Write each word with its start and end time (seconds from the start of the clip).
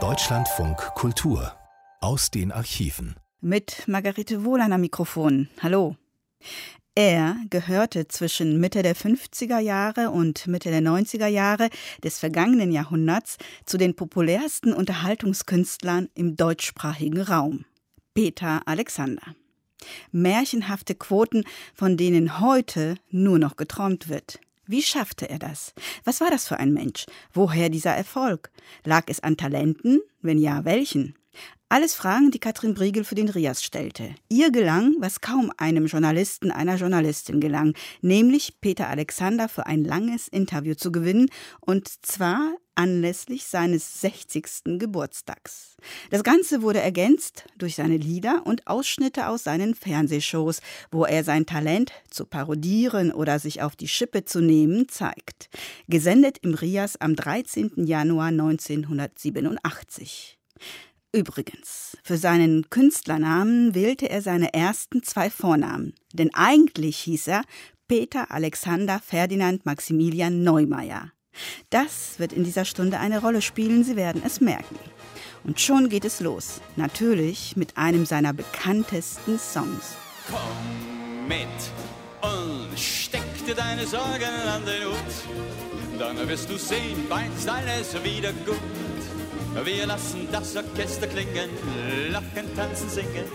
Deutschlandfunk 0.00 0.78
Kultur 0.94 1.52
aus 2.00 2.30
den 2.30 2.50
Archiven. 2.50 3.16
Mit 3.42 3.86
Margarete 3.86 4.46
Wohlan 4.46 4.72
am 4.72 4.80
Mikrofon. 4.80 5.50
Hallo. 5.60 5.96
Er 6.94 7.36
gehörte 7.50 8.08
zwischen 8.08 8.58
Mitte 8.60 8.82
der 8.82 8.96
50er 8.96 9.58
Jahre 9.58 10.10
und 10.10 10.46
Mitte 10.46 10.70
der 10.70 10.80
90er 10.80 11.26
Jahre 11.26 11.68
des 12.02 12.18
vergangenen 12.18 12.72
Jahrhunderts 12.72 13.36
zu 13.66 13.76
den 13.76 13.94
populärsten 13.94 14.72
Unterhaltungskünstlern 14.72 16.08
im 16.14 16.34
deutschsprachigen 16.34 17.20
Raum. 17.20 17.66
Peter 18.14 18.62
Alexander. 18.64 19.36
Märchenhafte 20.12 20.94
Quoten, 20.94 21.44
von 21.74 21.98
denen 21.98 22.40
heute 22.40 22.94
nur 23.10 23.38
noch 23.38 23.56
geträumt 23.56 24.08
wird. 24.08 24.40
Wie 24.66 24.82
schaffte 24.82 25.28
er 25.28 25.38
das? 25.38 25.74
Was 26.04 26.20
war 26.20 26.30
das 26.30 26.46
für 26.46 26.58
ein 26.58 26.72
Mensch? 26.72 27.06
Woher 27.32 27.68
dieser 27.68 27.94
Erfolg? 27.94 28.50
Lag 28.84 29.04
es 29.08 29.20
an 29.20 29.36
Talenten? 29.36 30.00
Wenn 30.20 30.38
ja, 30.38 30.64
welchen? 30.64 31.16
Alles 31.72 31.94
Fragen, 31.94 32.30
die 32.30 32.38
Katrin 32.38 32.74
Briegel 32.74 33.02
für 33.02 33.14
den 33.14 33.30
Rias 33.30 33.64
stellte. 33.64 34.14
Ihr 34.28 34.50
gelang, 34.50 34.94
was 34.98 35.22
kaum 35.22 35.50
einem 35.56 35.86
Journalisten, 35.86 36.50
einer 36.50 36.76
Journalistin 36.76 37.40
gelang, 37.40 37.72
nämlich 38.02 38.60
Peter 38.60 38.90
Alexander 38.90 39.48
für 39.48 39.64
ein 39.64 39.82
langes 39.82 40.28
Interview 40.28 40.74
zu 40.74 40.92
gewinnen, 40.92 41.30
und 41.60 41.88
zwar 42.04 42.52
anlässlich 42.74 43.46
seines 43.46 44.02
60. 44.02 44.78
Geburtstags. 44.78 45.78
Das 46.10 46.22
Ganze 46.22 46.60
wurde 46.60 46.80
ergänzt 46.80 47.46
durch 47.56 47.76
seine 47.76 47.96
Lieder 47.96 48.42
und 48.44 48.66
Ausschnitte 48.66 49.28
aus 49.28 49.42
seinen 49.42 49.74
Fernsehshows, 49.74 50.60
wo 50.90 51.06
er 51.06 51.24
sein 51.24 51.46
Talent 51.46 51.90
zu 52.10 52.26
parodieren 52.26 53.12
oder 53.12 53.38
sich 53.38 53.62
auf 53.62 53.76
die 53.76 53.88
Schippe 53.88 54.26
zu 54.26 54.42
nehmen 54.42 54.90
zeigt. 54.90 55.48
Gesendet 55.88 56.36
im 56.42 56.52
Rias 56.52 57.00
am 57.00 57.16
13. 57.16 57.86
Januar 57.86 58.26
1987. 58.26 60.38
Übrigens, 61.14 61.98
für 62.02 62.16
seinen 62.16 62.70
Künstlernamen 62.70 63.74
wählte 63.74 64.08
er 64.08 64.22
seine 64.22 64.54
ersten 64.54 65.02
zwei 65.02 65.28
Vornamen, 65.28 65.92
denn 66.14 66.30
eigentlich 66.32 66.96
hieß 67.00 67.28
er 67.28 67.42
Peter 67.86 68.30
Alexander 68.30 68.98
Ferdinand 68.98 69.66
Maximilian 69.66 70.42
Neumeier. 70.42 71.12
Das 71.68 72.18
wird 72.18 72.32
in 72.32 72.44
dieser 72.44 72.64
Stunde 72.64 72.98
eine 72.98 73.20
Rolle 73.20 73.42
spielen, 73.42 73.84
Sie 73.84 73.94
werden 73.96 74.22
es 74.24 74.40
merken. 74.40 74.78
Und 75.44 75.60
schon 75.60 75.90
geht 75.90 76.06
es 76.06 76.20
los, 76.20 76.62
natürlich 76.76 77.56
mit 77.56 77.76
einem 77.76 78.06
seiner 78.06 78.32
bekanntesten 78.32 79.38
Songs. 79.38 79.96
Komm 80.30 81.28
mit 81.28 81.46
und 82.22 82.78
steck 82.78 83.44
dir 83.46 83.54
deine 83.54 83.86
Sorgen 83.86 84.24
an 84.48 84.64
den 84.64 84.88
Hut, 84.88 85.98
dann 85.98 86.26
wirst 86.26 86.48
du 86.48 86.56
sehen, 86.56 87.06
bald 87.10 87.30
alles 87.46 87.92
wieder 88.02 88.32
gut. 88.46 88.91
Wir 89.54 89.86
lassen 89.86 90.26
das 90.32 90.56
Orchester 90.56 91.06
klingen, 91.06 91.50
lachen, 92.10 92.56
tanzen, 92.56 92.88
singen 92.88 93.26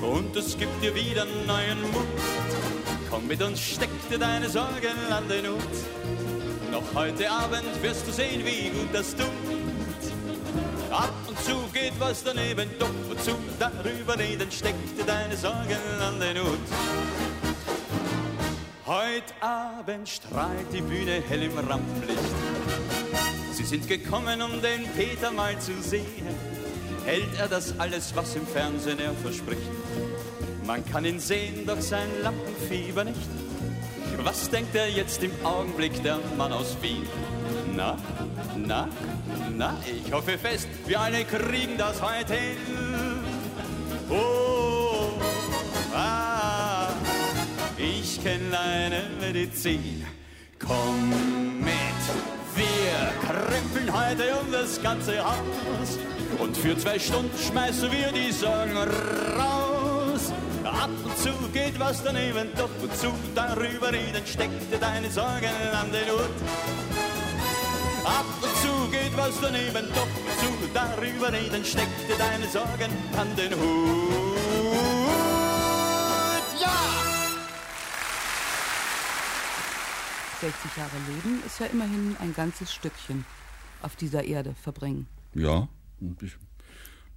und 0.00 0.34
es 0.34 0.56
gibt 0.56 0.82
dir 0.82 0.94
wieder 0.94 1.26
neuen 1.46 1.82
Mut. 1.92 2.06
Komm 3.10 3.26
mit 3.26 3.42
uns, 3.42 3.60
steck 3.60 3.90
dir 4.08 4.18
deine 4.18 4.48
Sorgen 4.48 4.96
an 5.10 5.28
den 5.28 5.46
Hut. 5.48 5.60
Noch 6.70 6.94
heute 6.94 7.30
Abend 7.30 7.82
wirst 7.82 8.06
du 8.06 8.12
sehen, 8.12 8.42
wie 8.46 8.70
gut 8.70 8.88
das 8.92 9.14
tut. 9.14 9.26
Ab 10.90 11.12
und 11.26 11.38
zu 11.40 11.56
geht 11.72 11.92
was 11.98 12.22
daneben, 12.22 12.70
doch 12.78 12.88
wozu 13.08 13.32
darüber 13.58 14.16
reden, 14.16 14.50
steck 14.50 14.76
dir 14.96 15.04
deine 15.04 15.36
Sorgen 15.36 15.76
an 16.00 16.20
den 16.20 16.38
Hut. 16.42 16.58
Heute 18.86 19.34
Abend 19.40 20.08
strahlt 20.08 20.72
die 20.72 20.82
Bühne 20.82 21.22
hell 21.28 21.42
im 21.42 21.58
Rampenlicht. 21.58 22.53
Sie 23.54 23.62
sind 23.62 23.86
gekommen, 23.86 24.42
um 24.42 24.60
den 24.60 24.84
Peter 24.96 25.30
mal 25.30 25.56
zu 25.60 25.80
sehen. 25.80 26.26
Hält 27.04 27.38
er 27.38 27.46
das 27.46 27.78
alles, 27.78 28.12
was 28.16 28.34
im 28.34 28.44
Fernsehen 28.44 28.98
er 28.98 29.14
verspricht? 29.14 29.70
Man 30.66 30.84
kann 30.84 31.04
ihn 31.04 31.20
sehen, 31.20 31.64
doch 31.64 31.80
sein 31.80 32.08
Lampenfieber 32.20 33.04
nicht. 33.04 33.20
Was 34.24 34.50
denkt 34.50 34.74
er 34.74 34.88
jetzt 34.88 35.22
im 35.22 35.30
Augenblick, 35.44 36.02
der 36.02 36.18
Mann 36.36 36.52
aus 36.52 36.76
Wien? 36.82 37.06
Na, 37.76 37.96
na, 38.56 38.88
na, 39.56 39.78
ich 39.86 40.12
hoffe 40.12 40.36
fest, 40.36 40.66
wir 40.86 41.00
alle 41.00 41.24
kriegen 41.24 41.78
das 41.78 42.02
heute 42.02 42.34
hin. 42.34 42.56
Oh, 44.10 45.12
ah, 45.94 46.88
ich 47.78 48.20
kenne 48.20 48.58
eine 48.58 49.02
Medizin. 49.20 50.04
Komm 50.58 51.10
mit. 51.60 52.43
Wir 52.56 53.12
krempeln 53.26 53.92
heute 53.92 54.36
um 54.36 54.52
das 54.52 54.80
ganze 54.80 55.24
Haus 55.24 55.98
und 56.38 56.56
für 56.56 56.76
zwei 56.78 56.98
Stunden 56.98 57.36
schmeißen 57.36 57.90
wir 57.90 58.12
die 58.12 58.30
Sorgen 58.30 58.76
raus. 58.76 60.32
Ab 60.64 60.90
und 61.04 61.18
zu 61.18 61.32
geht 61.52 61.78
was 61.80 62.02
daneben, 62.02 62.48
doch 62.56 62.70
wozu 62.80 63.12
darüber 63.34 63.92
reden, 63.92 64.22
steck 64.24 64.50
dir 64.70 64.78
deine 64.78 65.10
Sorgen 65.10 65.50
an 65.72 65.90
den 65.90 66.12
Hut. 66.12 66.30
Ab 68.04 68.26
und 68.42 68.56
zu 68.62 68.90
geht 68.90 69.16
was 69.16 69.40
daneben, 69.40 69.88
doch 69.94 70.06
wozu 70.24 70.52
darüber 70.72 71.32
reden, 71.32 71.64
steck 71.64 71.88
dir 72.08 72.16
deine 72.16 72.46
Sorgen 72.48 72.92
an 73.16 73.34
den 73.36 73.52
Hut. 73.54 74.34
Ja! 76.60 77.03
60 80.44 80.76
Jahre 80.76 80.98
leben 81.08 81.42
ist 81.46 81.58
ja 81.58 81.64
immerhin 81.64 82.18
ein 82.18 82.34
ganzes 82.34 82.70
Stückchen 82.70 83.24
auf 83.80 83.96
dieser 83.96 84.24
Erde 84.24 84.54
verbringen. 84.54 85.06
Ja, 85.34 85.66
und 86.00 86.22
ich 86.22 86.36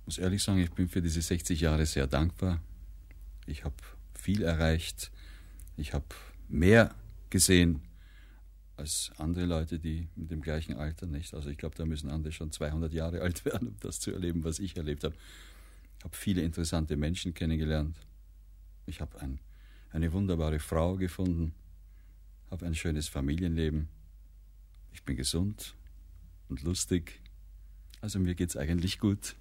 muss 0.05 0.17
ehrlich 0.17 0.41
sagen, 0.41 0.59
ich 0.59 0.71
bin 0.71 0.87
für 0.87 1.01
diese 1.01 1.21
60 1.21 1.59
Jahre 1.59 1.85
sehr 1.85 2.07
dankbar. 2.07 2.61
Ich 3.45 3.65
habe 3.65 3.75
viel 4.13 4.43
erreicht. 4.43 5.11
Ich 5.75 5.93
habe 5.93 6.05
mehr 6.47 6.95
gesehen 7.29 7.81
als 8.77 9.11
andere 9.17 9.45
Leute, 9.45 9.77
die 9.77 10.07
mit 10.15 10.31
dem 10.31 10.41
gleichen 10.41 10.77
Alter 10.77 11.05
nicht. 11.05 11.33
Also 11.33 11.49
ich 11.49 11.57
glaube, 11.57 11.75
da 11.75 11.85
müssen 11.85 12.09
andere 12.09 12.31
schon 12.31 12.53
200 12.53 12.93
Jahre 12.93 13.19
alt 13.19 13.43
werden, 13.43 13.67
um 13.67 13.75
das 13.81 13.99
zu 13.99 14.13
erleben, 14.13 14.45
was 14.45 14.59
ich 14.59 14.77
erlebt 14.77 15.03
habe. 15.03 15.15
Ich 15.97 16.05
habe 16.05 16.15
viele 16.15 16.43
interessante 16.43 16.95
Menschen 16.95 17.33
kennengelernt. 17.33 17.97
Ich 18.85 19.01
habe 19.01 19.19
ein, 19.19 19.41
eine 19.91 20.13
wunderbare 20.13 20.59
Frau 20.59 20.95
gefunden 20.95 21.53
habe 22.49 22.65
ein 22.65 22.75
schönes 22.75 23.07
Familienleben. 23.07 23.89
Ich 24.93 25.03
bin 25.03 25.15
gesund 25.15 25.75
und 26.49 26.63
lustig. 26.63 27.21
Also 28.01 28.19
mir 28.19 28.35
geht's 28.35 28.57
eigentlich 28.57 28.99
gut. 28.99 29.35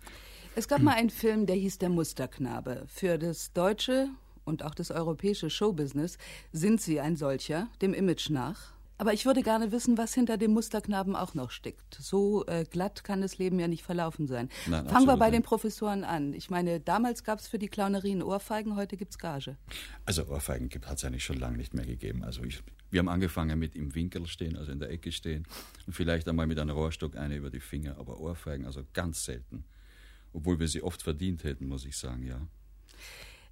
Es 0.54 0.68
gab 0.68 0.80
mal 0.80 0.94
einen 0.94 1.10
Film, 1.10 1.46
der 1.46 1.56
hieß 1.56 1.78
Der 1.78 1.90
Musterknabe. 1.90 2.84
Für 2.88 3.18
das 3.18 3.52
deutsche 3.52 4.08
und 4.44 4.62
auch 4.62 4.74
das 4.74 4.90
europäische 4.90 5.50
Showbusiness 5.50 6.18
sind 6.52 6.80
sie 6.80 7.00
ein 7.00 7.16
solcher, 7.16 7.68
dem 7.82 7.92
Image 7.92 8.30
nach. 8.30 8.75
Aber 8.98 9.12
ich 9.12 9.26
würde 9.26 9.42
gerne 9.42 9.72
wissen, 9.72 9.98
was 9.98 10.14
hinter 10.14 10.38
dem 10.38 10.52
Musterknaben 10.52 11.16
auch 11.16 11.34
noch 11.34 11.50
steckt. 11.50 11.94
So 12.00 12.46
äh, 12.46 12.64
glatt 12.64 13.04
kann 13.04 13.20
das 13.20 13.36
Leben 13.36 13.58
ja 13.58 13.68
nicht 13.68 13.82
verlaufen 13.82 14.26
sein. 14.26 14.48
Nein, 14.66 14.88
Fangen 14.88 15.06
wir 15.06 15.18
bei 15.18 15.30
den 15.30 15.42
Professoren 15.42 16.02
an. 16.02 16.32
Ich 16.32 16.48
meine, 16.48 16.80
damals 16.80 17.22
gab 17.22 17.38
es 17.38 17.46
für 17.46 17.58
die 17.58 17.68
Clownerien 17.68 18.22
Ohrfeigen, 18.22 18.74
heute 18.74 18.96
gibt 18.96 19.10
es 19.12 19.18
Gage. 19.18 19.56
Also 20.06 20.26
Ohrfeigen 20.28 20.70
hat 20.86 20.96
es 20.96 21.04
eigentlich 21.04 21.24
schon 21.24 21.38
lange 21.38 21.58
nicht 21.58 21.74
mehr 21.74 21.84
gegeben. 21.84 22.24
Also 22.24 22.42
ich, 22.42 22.62
wir 22.90 23.00
haben 23.00 23.08
angefangen 23.08 23.58
mit 23.58 23.76
im 23.76 23.94
Winkel 23.94 24.26
stehen, 24.26 24.56
also 24.56 24.72
in 24.72 24.78
der 24.78 24.90
Ecke 24.90 25.12
stehen 25.12 25.46
und 25.86 25.92
vielleicht 25.92 26.26
einmal 26.28 26.46
mit 26.46 26.58
einem 26.58 26.74
Rohrstock 26.74 27.16
eine 27.16 27.36
über 27.36 27.50
die 27.50 27.60
Finger, 27.60 27.98
aber 27.98 28.18
Ohrfeigen 28.18 28.64
also 28.64 28.82
ganz 28.94 29.24
selten. 29.24 29.64
Obwohl 30.32 30.58
wir 30.58 30.68
sie 30.68 30.82
oft 30.82 31.02
verdient 31.02 31.44
hätten, 31.44 31.66
muss 31.68 31.84
ich 31.84 31.96
sagen, 31.96 32.22
ja. 32.22 32.40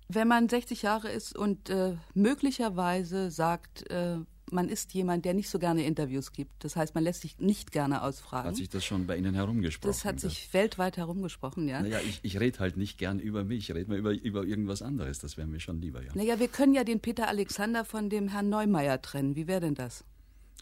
Wenn 0.09 0.29
man 0.29 0.49
60 0.49 0.83
Jahre 0.83 1.11
ist 1.11 1.37
und 1.37 1.71
äh, 1.71 1.97
möglicherweise 2.15 3.31
sagt, 3.31 3.91
äh, 3.91 4.19
man 4.51 4.69
ist 4.69 4.93
jemand, 4.95 5.25
der 5.25 5.35
nicht 5.35 5.49
so 5.49 5.59
gerne 5.59 5.85
Interviews 5.85 6.33
gibt. 6.33 6.65
Das 6.65 6.77
heißt, 6.77 6.95
man 6.95 7.05
lässt 7.05 7.23
sich 7.23 7.39
nicht 7.39 7.73
gerne 7.73 8.03
ausfragen. 8.03 8.49
Hat 8.49 8.57
sich 8.57 8.69
das 8.69 8.85
schon 8.85 9.07
bei 9.07 9.17
Ihnen 9.17 9.35
herumgesprochen? 9.35 9.91
Das 9.91 10.05
hat 10.05 10.21
sich 10.21 10.45
das? 10.45 10.55
weltweit 10.55 10.97
herumgesprochen, 10.97 11.69
ja. 11.69 11.81
Naja, 11.81 12.01
ich, 12.01 12.21
ich 12.23 12.39
rede 12.41 12.59
halt 12.59 12.77
nicht 12.77 12.99
gern 12.99 13.19
über 13.19 13.45
mich, 13.45 13.71
ich 13.71 13.75
rede 13.75 13.91
mal 13.91 13.99
über, 13.99 14.13
über 14.13 14.45
irgendwas 14.45 14.83
anderes. 14.83 15.19
Das 15.19 15.37
wäre 15.37 15.47
mir 15.47 15.61
schon 15.61 15.81
lieber, 15.81 16.03
ja. 16.03 16.13
Naja, 16.15 16.39
wir 16.39 16.49
können 16.49 16.75
ja 16.75 16.85
den 16.85 17.01
Peter 17.01 17.29
Alexander 17.29 17.85
von 17.85 18.11
dem 18.11 18.29
Herrn 18.29 18.49
Neumeier 18.49 19.01
trennen. 19.01 19.37
Wie 19.37 19.47
wäre 19.47 19.61
denn 19.61 19.75
das? 19.75 20.05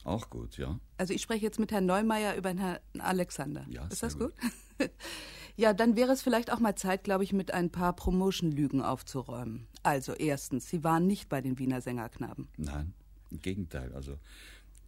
Auch 0.05 0.31
gut, 0.31 0.59
ja. 0.59 0.81
Also 0.97 1.15
ich 1.15 1.23
spreche 1.23 1.45
jetzt 1.45 1.61
mit 1.61 1.71
Herrn 1.71 1.87
Neumeier 1.87 2.37
über 2.37 2.51
Herrn 2.51 2.79
Alexander. 2.99 3.67
Ja, 3.69 3.87
ist 3.87 4.03
das 4.03 4.19
gut? 4.19 4.33
gut? 4.79 4.91
ja, 5.57 5.73
dann 5.73 5.97
wäre 5.97 6.13
es 6.13 6.23
vielleicht 6.23 6.53
auch 6.53 6.59
mal 6.59 6.75
Zeit, 6.75 7.05
glaube 7.05 7.25
ich, 7.25 7.33
mit 7.33 7.53
ein 7.53 7.71
paar 7.71 7.95
Promotion-Lügen 7.95 8.83
aufzuräumen. 8.83 9.69
Also 9.83 10.13
erstens, 10.15 10.69
Sie 10.69 10.83
waren 10.83 11.07
nicht 11.07 11.29
bei 11.29 11.41
den 11.41 11.59
Wiener 11.59 11.81
Sängerknaben. 11.81 12.49
Nein. 12.57 12.95
Im 13.33 13.41
Gegenteil. 13.41 13.93
Also, 13.95 14.19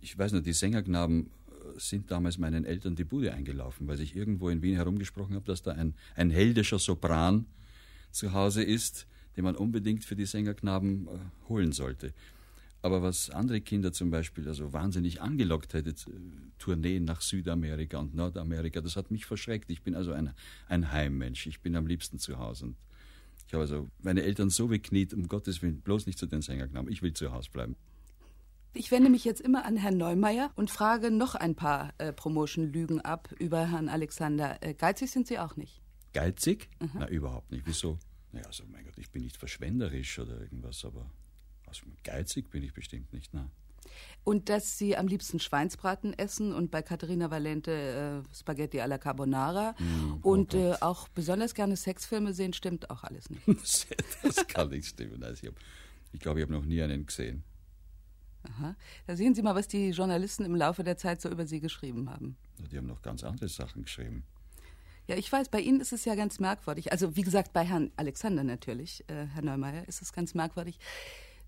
ich 0.01 0.17
weiß 0.17 0.33
nur, 0.33 0.43
die 0.43 0.53
Sängerknaben 0.53 1.27
äh, 1.27 1.79
sind 1.79 2.11
damals 2.11 2.39
meinen 2.39 2.65
Eltern 2.65 2.95
die 2.95 3.05
Bude 3.05 3.33
eingelaufen, 3.33 3.89
weil 3.89 4.01
ich 4.01 4.15
irgendwo 4.15 4.51
in 4.51 4.63
Wien 4.63 4.77
herumgesprochen 4.77 5.35
habe, 5.35 5.47
dass 5.47 5.63
da 5.63 5.73
ein, 5.73 5.95
ein 6.15 6.31
heldischer 6.31 6.79
Sopran 6.79 7.47
zu 8.11 8.33
Hause 8.33 8.63
ist, 8.63 9.07
den 9.37 9.45
man 9.45 9.57
unbedingt 9.57 10.05
für 10.05 10.15
die 10.15 10.27
Sängerknaben 10.27 11.09
äh, 11.09 11.49
holen 11.49 11.73
sollte. 11.73 12.13
Aber 12.83 13.03
was 13.03 13.31
andere 13.31 13.63
Kinder 13.63 13.95
zum 13.95 14.11
Beispiel 14.11 14.47
also 14.47 14.75
wahnsinnig 14.75 15.23
angelockt 15.23 15.73
hätte, 15.73 15.95
Tourneen 16.59 17.05
nach 17.05 17.23
Südamerika 17.23 17.97
und 17.97 18.15
Nordamerika, 18.15 18.83
das 18.83 18.97
hat 18.97 19.11
mich 19.11 19.25
verschreckt. 19.25 19.71
Ich 19.71 19.81
bin 19.81 19.95
also 19.95 20.13
ein, 20.13 20.35
ein 20.69 20.93
Heimmensch. 20.93 21.47
Ich 21.47 21.63
bin 21.63 21.77
am 21.77 21.87
liebsten 21.87 22.19
zu 22.19 22.39
Hause. 22.39 22.67
Und 22.67 22.77
ich 23.47 23.55
habe 23.55 23.63
also 23.63 23.89
meine 24.03 24.23
Eltern 24.23 24.51
so 24.51 24.69
bekniet, 24.69 25.15
um 25.15 25.29
Gottes 25.29 25.63
Willen, 25.63 25.81
bloß 25.81 26.05
nicht 26.05 26.19
zu 26.19 26.27
den 26.27 26.43
Sängern 26.43 26.69
genommen. 26.69 26.91
Ich 26.93 27.01
will 27.01 27.15
zu 27.15 27.33
Hause 27.33 27.49
bleiben. 27.51 27.75
Ich 28.77 28.91
wende 28.91 29.09
mich 29.09 29.25
jetzt 29.25 29.41
immer 29.41 29.65
an 29.65 29.77
Herrn 29.77 29.97
Neumeier 29.97 30.51
und 30.57 30.69
frage 30.69 31.13
noch 31.13 31.37
ein 31.37 31.55
paar 31.55 31.95
äh, 31.99 32.13
Promotion-Lügen 32.13 33.01
ab 33.01 33.33
über 33.39 33.71
Herrn 33.71 33.89
Alexander. 33.89 34.61
Äh, 34.63 34.75
geizig 34.75 35.13
sind 35.13 35.29
Sie 35.29 35.39
auch 35.39 35.55
nicht? 35.55 35.81
Geizig? 36.13 36.69
Mhm. 36.81 36.91
Na, 36.95 37.09
überhaupt 37.09 37.53
nicht. 37.53 37.67
Wieso? 37.67 37.99
Naja, 38.33 38.47
also 38.47 38.65
mein 38.67 38.85
Gott, 38.85 38.99
ich 38.99 39.11
bin 39.13 39.23
nicht 39.23 39.37
verschwenderisch 39.37 40.19
oder 40.19 40.41
irgendwas, 40.41 40.85
aber 40.85 41.09
also 41.67 41.87
geizig 42.03 42.51
bin 42.51 42.65
ich 42.65 42.75
bestimmt 42.75 43.13
nicht, 43.13 43.33
na. 43.33 43.49
Und 44.25 44.49
dass 44.49 44.77
Sie 44.77 44.97
am 44.97 45.07
liebsten 45.07 45.39
Schweinsbraten 45.39 46.13
essen 46.19 46.53
und 46.53 46.73
bei 46.73 46.83
Katharina 46.83 47.31
Valente 47.31 48.25
äh, 48.33 48.35
Spaghetti 48.37 48.81
alla 48.81 48.99
Carbonara 48.99 49.77
mm, 49.79 50.15
und 50.23 50.55
äh, 50.55 50.75
auch 50.81 51.07
besonders 51.09 51.55
gerne 51.55 51.77
Sexfilme 51.77 52.33
sehen, 52.33 52.55
stimmt 52.55 52.91
auch 52.91 53.05
alles 53.05 53.31
nicht. 53.31 53.47
das 54.23 54.47
kann 54.49 54.71
nicht 54.71 54.87
stimmen. 54.87 55.23
Also 55.23 55.47
ich, 55.47 55.53
ich 56.13 56.21
glaube, 56.21 56.41
ich 56.41 56.45
habe 56.45 56.55
noch 56.55 56.65
nie 56.65 56.83
einen 56.83 57.07
gesehen. 57.07 57.45
Aha. 58.45 58.77
Da 59.07 59.17
sehen 59.17 59.35
Sie 59.35 59.43
mal, 59.43 59.55
was 59.55 59.69
die 59.69 59.91
Journalisten 59.91 60.45
im 60.45 60.55
Laufe 60.55 60.85
der 60.85 60.97
Zeit 60.97 61.21
so 61.21 61.29
über 61.29 61.47
Sie 61.47 61.61
geschrieben 61.61 62.11
haben. 62.11 62.37
Die 62.71 62.77
haben 62.77 62.87
noch 62.87 63.03
ganz 63.03 63.25
andere 63.25 63.49
Sachen 63.49 63.83
geschrieben. 63.83 64.25
Ja, 65.07 65.17
ich 65.17 65.31
weiß, 65.31 65.51
bei 65.51 65.61
Ihnen 65.61 65.81
ist 65.81 65.93
es 65.93 66.05
ja 66.05 66.15
ganz 66.15 66.41
merkwürdig. 66.41 66.93
Also 66.93 67.15
wie 67.17 67.23
gesagt, 67.23 67.53
bei 67.53 67.65
Herrn 67.65 67.91
Alexander 67.97 68.43
natürlich, 68.43 69.05
äh, 69.09 69.27
Herr 69.27 69.43
Neumeier, 69.43 69.87
ist 69.87 70.01
es 70.01 70.13
ganz 70.13 70.35
merkwürdig. 70.35 70.79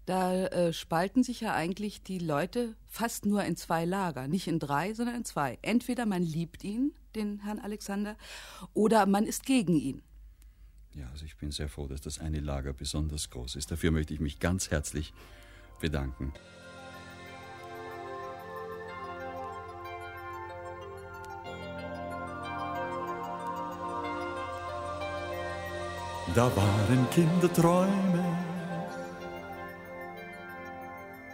Da 0.04 0.46
äh, 0.46 0.72
spalten 0.72 1.24
sich 1.24 1.40
ja 1.40 1.54
eigentlich 1.54 2.02
die 2.02 2.18
Leute 2.18 2.76
fast 2.86 3.26
nur 3.26 3.44
in 3.44 3.56
zwei 3.56 3.84
Lager. 3.84 4.28
Nicht 4.28 4.46
in 4.46 4.58
drei, 4.58 4.94
sondern 4.94 5.16
in 5.16 5.24
zwei. 5.24 5.58
Entweder 5.62 6.06
man 6.06 6.22
liebt 6.22 6.64
ihn, 6.64 6.92
den 7.14 7.40
Herrn 7.40 7.58
Alexander, 7.58 8.16
oder 8.72 9.06
man 9.06 9.24
ist 9.24 9.46
gegen 9.46 9.74
ihn. 9.74 10.02
Ja, 10.94 11.08
also 11.10 11.24
ich 11.24 11.36
bin 11.36 11.50
sehr 11.50 11.68
froh, 11.68 11.86
dass 11.88 12.00
das 12.00 12.20
eine 12.20 12.40
Lager 12.40 12.72
besonders 12.72 13.30
groß 13.30 13.56
ist. 13.56 13.70
Dafür 13.70 13.90
möchte 13.90 14.14
ich 14.14 14.20
mich 14.20 14.38
ganz 14.38 14.70
herzlich 14.70 15.12
bedanken. 15.80 16.32
Da 26.36 26.54
waren 26.54 27.08
Kinderträume 27.14 28.24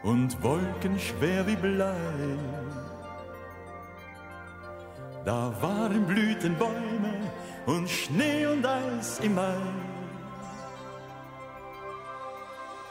und 0.05 0.41
Wolken 0.45 0.97
schwer 0.97 1.45
wie 1.45 1.57
Blei. 1.57 1.97
Da 5.25 5.53
waren 5.61 6.07
Blütenbäume 6.07 7.15
und 7.67 7.91
Schnee 7.91 8.47
und 8.47 8.65
Eis 8.65 9.19
im 9.19 9.35
Mai. 9.35 9.57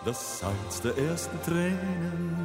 Das 0.03 0.39
Salz 0.39 0.81
der 0.81 0.97
ersten 0.97 1.41
Tränen, 1.43 2.35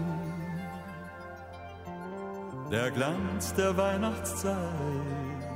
der 2.71 2.93
Glanz 2.93 3.53
der 3.55 3.77
Weihnachtszeit 3.77 5.56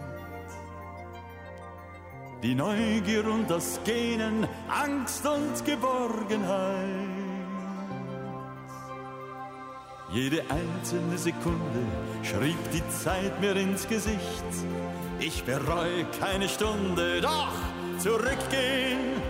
die 2.43 2.55
Neugier 2.55 3.27
und 3.31 3.51
das 3.51 3.81
Gähnen, 3.85 4.47
Angst 4.69 5.27
und 5.27 5.65
Geborgenheit. 5.65 7.21
Jede 10.13 10.43
einzelne 10.51 11.19
Sekunde 11.19 11.83
schrieb 12.23 12.59
die 12.73 12.83
Zeit 12.89 13.41
mir 13.41 13.55
ins 13.55 13.87
Gesicht. 13.87 14.19
Ich 15.21 15.45
bereue 15.45 16.05
keine 16.19 16.49
Stunde, 16.49 17.21
doch 17.21 17.53
zurückgehen. 17.99 19.21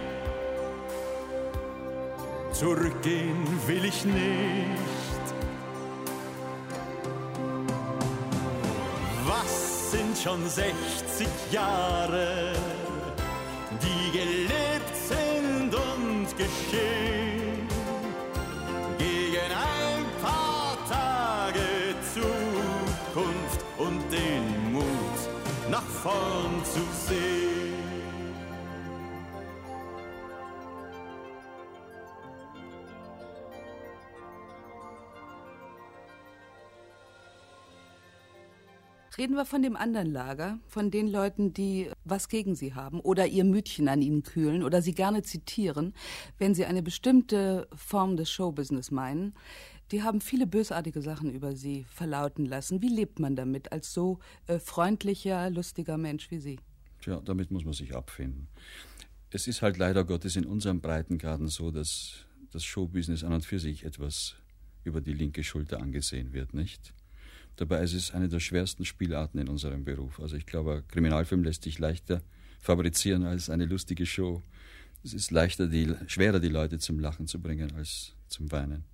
Zurückgehen 2.53 3.47
will 3.67 3.85
ich 3.85 4.05
nicht. 4.05 4.15
Was 9.27 9.91
sind 9.91 10.17
schon 10.17 10.49
60 10.49 11.29
Jahre? 11.51 12.53
Die 13.83 14.19
gelebt 14.19 14.97
sind 15.09 15.75
und 15.75 16.27
geschehen, 16.37 17.69
gegen 18.99 19.51
ein 19.53 20.05
paar 20.23 20.77
Tage 20.89 21.61
Zukunft 22.15 23.65
und 23.79 24.01
den 24.13 24.73
Mut 24.73 25.21
nach 25.71 25.89
vorn 26.03 26.65
zu 26.65 26.81
sehen. 27.07 27.60
Reden 39.21 39.37
wir 39.37 39.45
von 39.45 39.61
dem 39.61 39.77
anderen 39.77 40.11
Lager, 40.11 40.59
von 40.67 40.91
den 40.91 41.07
Leuten, 41.07 41.53
die 41.53 41.91
was 42.05 42.31
gegen 42.31 42.55
sie 42.55 42.73
haben 42.73 43.01
oder 43.01 43.27
ihr 43.27 43.45
Mütchen 43.45 43.87
an 43.87 44.01
ihnen 44.01 44.23
kühlen 44.23 44.63
oder 44.63 44.81
sie 44.81 44.95
gerne 44.95 45.23
zitieren, 45.23 45.93
wenn 46.39 46.55
sie 46.55 46.65
eine 46.65 46.83
bestimmte 46.83 47.69
Form 47.75 48.17
des 48.17 48.31
Showbusiness 48.31 48.91
meinen. 48.91 49.35
Die 49.91 50.03
haben 50.03 50.23
viele 50.23 50.47
bösartige 50.47 51.03
Sachen 51.03 51.31
über 51.31 51.55
sie 51.55 51.85
verlauten 51.91 52.47
lassen. 52.47 52.81
Wie 52.81 52.89
lebt 52.89 53.19
man 53.19 53.37
damit 53.37 53.73
als 53.73 53.93
so 53.93 54.21
äh, 54.47 54.59
freundlicher, 54.59 55.51
lustiger 55.51 55.99
Mensch 55.99 56.31
wie 56.31 56.39
Sie? 56.39 56.59
Tja, 57.03 57.21
damit 57.23 57.51
muss 57.51 57.67
man 57.67 57.75
sich 57.75 57.95
abfinden. 57.95 58.49
Es 59.29 59.47
ist 59.47 59.61
halt 59.61 59.77
leider 59.77 60.03
Gottes 60.07 60.35
in 60.37 60.47
unserem 60.47 60.81
Breitengraden 60.81 61.49
so, 61.49 61.71
dass 61.71 62.25
das 62.53 62.65
Showbusiness 62.65 63.23
an 63.23 63.35
und 63.35 63.45
für 63.45 63.59
sich 63.59 63.85
etwas 63.85 64.37
über 64.83 65.03
die 65.03 65.13
linke 65.13 65.45
Schulter 65.45 65.79
angesehen 65.83 66.33
wird, 66.33 66.55
nicht? 66.55 66.95
Dabei 67.57 67.83
ist 67.83 67.95
es 67.95 68.13
eine 68.13 68.29
der 68.29 68.41
schwersten 68.41 68.85
Spielarten 68.85 69.39
in 69.39 69.49
unserem 69.49 69.85
Beruf. 69.85 70.21
Also 70.21 70.37
ich 70.37 70.47
glaube, 70.47 70.77
ein 70.77 70.89
Kriminalfilm 70.89 71.45
lässt 71.45 71.65
sich 71.65 71.79
leichter 71.79 72.23
fabrizieren 72.61 73.25
als 73.25 73.51
eine 73.51 73.65
lustige 73.65 74.07
Show. 74.07 74.43
Es 75.03 75.15
ist 75.15 75.31
leichter, 75.31 75.67
die, 75.67 75.95
schwerer, 76.07 76.41
die 76.41 76.49
Leute 76.49 76.79
zum 76.79 76.99
Lachen 76.99 77.27
zu 77.27 77.41
bringen 77.41 77.73
als 77.77 78.13
zum 78.29 78.53
Weinen. 78.53 78.85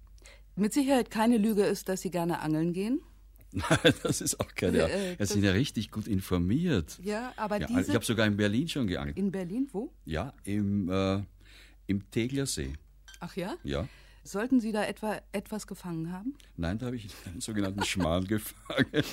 Mit 0.55 0.73
Sicherheit 0.73 1.11
keine 1.11 1.37
Lüge 1.37 1.65
ist, 1.65 1.89
dass 1.89 2.01
Sie 2.01 2.11
gerne 2.11 2.41
angeln 2.41 2.73
gehen. 2.73 3.01
Nein, 3.53 3.95
das 4.03 4.21
ist 4.21 4.41
auch 4.41 4.55
keine. 4.55 4.89
Äh, 4.89 5.13
äh, 5.15 5.27
Sie 5.27 5.35
sind 5.35 5.45
ja 5.45 5.53
richtig 5.53 5.91
gut 5.91 6.07
informiert. 6.07 6.99
Ja, 7.03 7.33
aber 7.37 7.61
ja, 7.61 7.67
diese... 7.67 7.91
Ich 7.91 7.95
habe 7.95 8.05
sogar 8.05 8.27
in 8.27 8.37
Berlin 8.37 8.69
schon 8.69 8.87
geangelt. 8.87 9.17
In 9.17 9.31
Berlin, 9.31 9.69
wo? 9.73 9.93
Ja, 10.05 10.33
im, 10.45 10.89
äh, 10.91 11.23
im 11.87 12.11
Teglersee. 12.11 12.73
Ach 13.21 13.37
ja? 13.37 13.57
Ja. 13.65 13.89
Sollten 14.27 14.61
Sie 14.61 14.73
da 14.73 14.85
etwa 14.85 15.21
etwas 15.33 15.67
gefangen 15.67 16.11
haben? 16.13 16.35
Nein, 16.57 16.79
da 16.79 16.87
habe 16.87 16.97
ich 16.97 17.09
einen 17.27 17.41
sogenannten 17.41 17.85
Schmarrn 17.85 18.27
gefangen. 18.27 19.05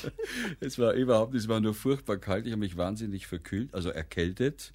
Es 0.60 0.80
war 0.80 0.94
überhaupt, 0.94 1.36
es 1.36 1.48
war 1.48 1.60
nur 1.60 1.74
furchtbar 1.74 2.18
kalt. 2.18 2.46
Ich 2.46 2.52
habe 2.52 2.60
mich 2.60 2.78
wahnsinnig 2.78 3.28
verkühlt, 3.28 3.74
also 3.74 3.90
erkältet. 3.90 4.74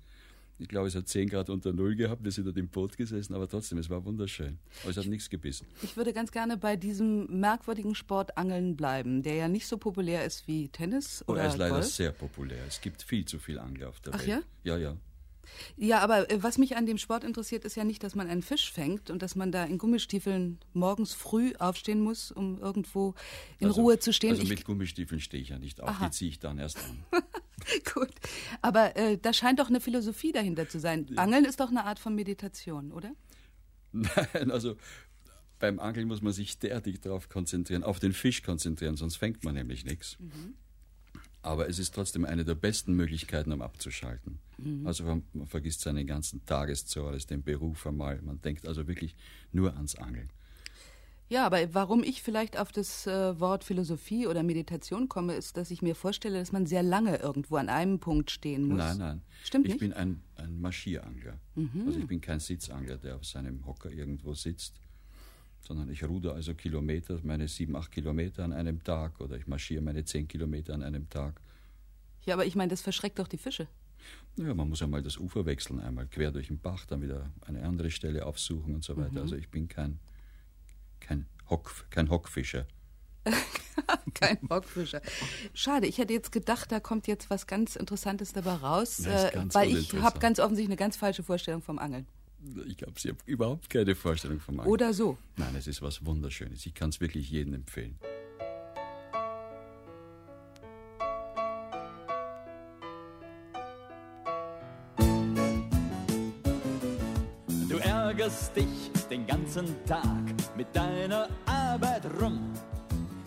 Ich 0.60 0.66
glaube, 0.68 0.88
es 0.88 0.96
hat 0.96 1.06
10 1.06 1.28
Grad 1.28 1.50
unter 1.50 1.72
Null 1.72 1.94
gehabt. 1.94 2.24
Wir 2.24 2.32
sind 2.32 2.44
dort 2.44 2.56
im 2.56 2.66
Boot 2.68 2.96
gesessen, 2.96 3.32
aber 3.34 3.48
trotzdem, 3.48 3.78
es 3.78 3.88
war 3.90 4.04
wunderschön. 4.04 4.58
Aber 4.82 4.90
es 4.90 4.96
hat 4.96 5.06
nichts 5.06 5.30
gebissen. 5.30 5.66
Ich 5.82 5.96
würde 5.96 6.12
ganz 6.12 6.32
gerne 6.32 6.56
bei 6.56 6.74
diesem 6.74 7.26
merkwürdigen 7.40 7.94
Sport 7.94 8.36
Angeln 8.36 8.76
bleiben, 8.76 9.22
der 9.22 9.34
ja 9.36 9.46
nicht 9.48 9.68
so 9.68 9.78
populär 9.78 10.24
ist 10.24 10.48
wie 10.48 10.68
Tennis 10.68 11.22
oder 11.28 11.40
oh, 11.40 11.42
Er 11.44 11.48
ist 11.48 11.56
leider 11.58 11.74
Golf. 11.74 11.86
sehr 11.86 12.10
populär. 12.10 12.64
Es 12.66 12.80
gibt 12.80 13.02
viel 13.04 13.24
zu 13.24 13.38
viel 13.38 13.58
Angler 13.60 13.88
auf 13.88 14.00
der 14.00 14.14
Ach 14.14 14.18
Welt. 14.18 14.28
ja? 14.28 14.40
Ja, 14.64 14.78
ja. 14.78 14.96
Ja, 15.76 16.00
aber 16.00 16.30
äh, 16.30 16.42
was 16.42 16.58
mich 16.58 16.76
an 16.76 16.86
dem 16.86 16.98
Sport 16.98 17.24
interessiert, 17.24 17.64
ist 17.64 17.76
ja 17.76 17.84
nicht, 17.84 18.02
dass 18.02 18.14
man 18.14 18.28
einen 18.28 18.42
Fisch 18.42 18.72
fängt 18.72 19.10
und 19.10 19.22
dass 19.22 19.34
man 19.34 19.52
da 19.52 19.64
in 19.64 19.78
Gummistiefeln 19.78 20.58
morgens 20.72 21.14
früh 21.14 21.52
aufstehen 21.58 22.00
muss, 22.00 22.30
um 22.30 22.58
irgendwo 22.58 23.14
in 23.58 23.68
also, 23.68 23.82
Ruhe 23.82 23.98
zu 23.98 24.12
stehen. 24.12 24.30
Also 24.30 24.44
mit 24.44 24.64
Gummistiefeln 24.64 25.20
stehe 25.20 25.42
ich 25.42 25.50
ja 25.50 25.58
nicht 25.58 25.80
auf, 25.80 25.88
Aha. 25.88 26.06
die 26.06 26.10
ziehe 26.12 26.30
ich 26.30 26.38
dann 26.38 26.58
erst 26.58 26.78
an. 26.78 27.04
Gut, 27.94 28.10
aber 28.62 28.96
äh, 28.96 29.18
da 29.18 29.32
scheint 29.32 29.58
doch 29.58 29.68
eine 29.68 29.80
Philosophie 29.80 30.32
dahinter 30.32 30.68
zu 30.68 30.80
sein. 30.80 31.06
Ja. 31.10 31.22
Angeln 31.22 31.44
ist 31.44 31.60
doch 31.60 31.70
eine 31.70 31.84
Art 31.84 31.98
von 31.98 32.14
Meditation, 32.14 32.92
oder? 32.92 33.12
Nein, 33.92 34.50
also 34.50 34.76
beim 35.58 35.80
Angeln 35.80 36.06
muss 36.08 36.22
man 36.22 36.32
sich 36.32 36.58
derartig 36.58 37.00
darauf 37.00 37.28
konzentrieren, 37.28 37.82
auf 37.82 37.98
den 37.98 38.12
Fisch 38.12 38.42
konzentrieren, 38.42 38.96
sonst 38.96 39.16
fängt 39.16 39.44
man 39.44 39.54
nämlich 39.54 39.84
nichts. 39.84 40.18
Mhm. 40.18 40.54
Aber 41.48 41.66
es 41.66 41.78
ist 41.78 41.94
trotzdem 41.94 42.26
eine 42.26 42.44
der 42.44 42.54
besten 42.54 42.92
Möglichkeiten, 42.92 43.52
um 43.52 43.62
abzuschalten. 43.62 44.38
Mhm. 44.58 44.86
Also 44.86 45.04
man, 45.04 45.22
man, 45.32 45.46
vergisst 45.46 45.80
seinen 45.80 46.06
ganzen 46.06 46.44
Tageszores, 46.44 47.26
den 47.26 47.42
Beruf 47.42 47.86
einmal. 47.86 48.20
Man 48.20 48.38
denkt 48.42 48.68
also 48.68 48.86
wirklich 48.86 49.16
nur 49.50 49.74
ans 49.74 49.94
Angeln. 49.94 50.28
Ja, 51.30 51.46
aber 51.46 51.74
warum 51.74 52.02
ich 52.04 52.22
vielleicht 52.22 52.58
auf 52.58 52.70
das 52.70 53.06
äh, 53.06 53.40
Wort 53.40 53.64
Philosophie 53.64 54.26
oder 54.26 54.42
Meditation 54.42 55.08
komme, 55.08 55.36
ist, 55.36 55.56
dass 55.56 55.70
ich 55.70 55.80
mir 55.80 55.94
vorstelle, 55.94 56.38
dass 56.38 56.52
man 56.52 56.66
sehr 56.66 56.82
lange 56.82 57.16
irgendwo 57.16 57.56
an 57.56 57.70
einem 57.70 57.98
Punkt 57.98 58.30
stehen 58.30 58.66
muss. 58.66 58.78
Nein, 58.78 58.98
nein. 58.98 59.22
Stimmt 59.42 59.66
ich 59.66 59.72
nicht? 59.72 59.80
bin 59.80 59.94
ein, 59.94 60.20
ein 60.36 60.60
Marschierangler. 60.60 61.38
Mhm. 61.54 61.84
Also 61.86 61.98
ich 61.98 62.06
bin 62.06 62.20
kein 62.20 62.40
Sitzangler, 62.40 62.98
der 62.98 63.16
auf 63.16 63.24
seinem 63.24 63.64
Hocker 63.64 63.90
irgendwo 63.90 64.34
sitzt. 64.34 64.80
Sondern 65.60 65.90
ich 65.90 66.04
ruder 66.04 66.34
also 66.34 66.54
Kilometer, 66.54 67.18
meine 67.22 67.48
sieben, 67.48 67.76
acht 67.76 67.90
Kilometer 67.90 68.44
an 68.44 68.52
einem 68.52 68.82
Tag 68.82 69.20
oder 69.20 69.36
ich 69.36 69.46
marschiere 69.46 69.82
meine 69.82 70.04
zehn 70.04 70.26
Kilometer 70.26 70.74
an 70.74 70.82
einem 70.82 71.08
Tag. 71.08 71.40
Ja, 72.24 72.34
aber 72.34 72.46
ich 72.46 72.56
meine, 72.56 72.70
das 72.70 72.80
verschreckt 72.80 73.18
doch 73.18 73.28
die 73.28 73.38
Fische. 73.38 73.68
Ja, 74.36 74.54
man 74.54 74.68
muss 74.68 74.82
einmal 74.82 75.02
das 75.02 75.18
Ufer 75.18 75.46
wechseln, 75.46 75.80
einmal 75.80 76.06
quer 76.06 76.30
durch 76.30 76.48
den 76.48 76.58
Bach, 76.58 76.86
dann 76.86 77.02
wieder 77.02 77.30
eine 77.40 77.64
andere 77.64 77.90
Stelle 77.90 78.24
aufsuchen 78.24 78.74
und 78.74 78.84
so 78.84 78.96
weiter. 78.96 79.12
Mhm. 79.12 79.18
Also 79.18 79.36
ich 79.36 79.48
bin 79.48 79.68
kein, 79.68 79.98
kein, 81.00 81.26
Hock, 81.50 81.86
kein 81.90 82.08
Hockfischer. 82.08 82.66
kein 84.14 84.38
Hockfischer. 84.48 85.02
Schade, 85.54 85.86
ich 85.86 85.98
hätte 85.98 86.12
jetzt 86.12 86.30
gedacht, 86.30 86.70
da 86.70 86.80
kommt 86.80 87.06
jetzt 87.08 87.30
was 87.30 87.46
ganz 87.46 87.76
Interessantes 87.76 88.32
dabei 88.32 88.54
raus, 88.54 89.00
äh, 89.06 89.32
weil 89.52 89.76
ich 89.76 89.92
habe 89.94 90.18
ganz 90.20 90.38
offensichtlich 90.38 90.70
eine 90.70 90.76
ganz 90.76 90.96
falsche 90.96 91.22
Vorstellung 91.22 91.62
vom 91.62 91.78
Angeln. 91.78 92.06
Ich 92.66 92.76
glaube, 92.76 92.94
Sie 92.98 93.08
haben 93.08 93.18
überhaupt 93.26 93.68
keine 93.68 93.94
Vorstellung 93.94 94.40
vom 94.40 94.60
Angeln. 94.60 94.72
Oder 94.72 94.94
so. 94.94 95.18
Nein, 95.36 95.54
es 95.56 95.66
ist 95.66 95.82
was 95.82 96.04
Wunderschönes. 96.04 96.64
Ich 96.66 96.74
kann 96.74 96.90
es 96.90 97.00
wirklich 97.00 97.30
jedem 97.30 97.54
empfehlen. 97.54 97.98
ärgerst 108.18 108.56
dich 108.56 108.90
den 109.10 109.26
ganzen 109.26 109.66
Tag 109.86 110.02
mit 110.56 110.74
deiner 110.74 111.28
Arbeit 111.46 112.02
rum. 112.20 112.52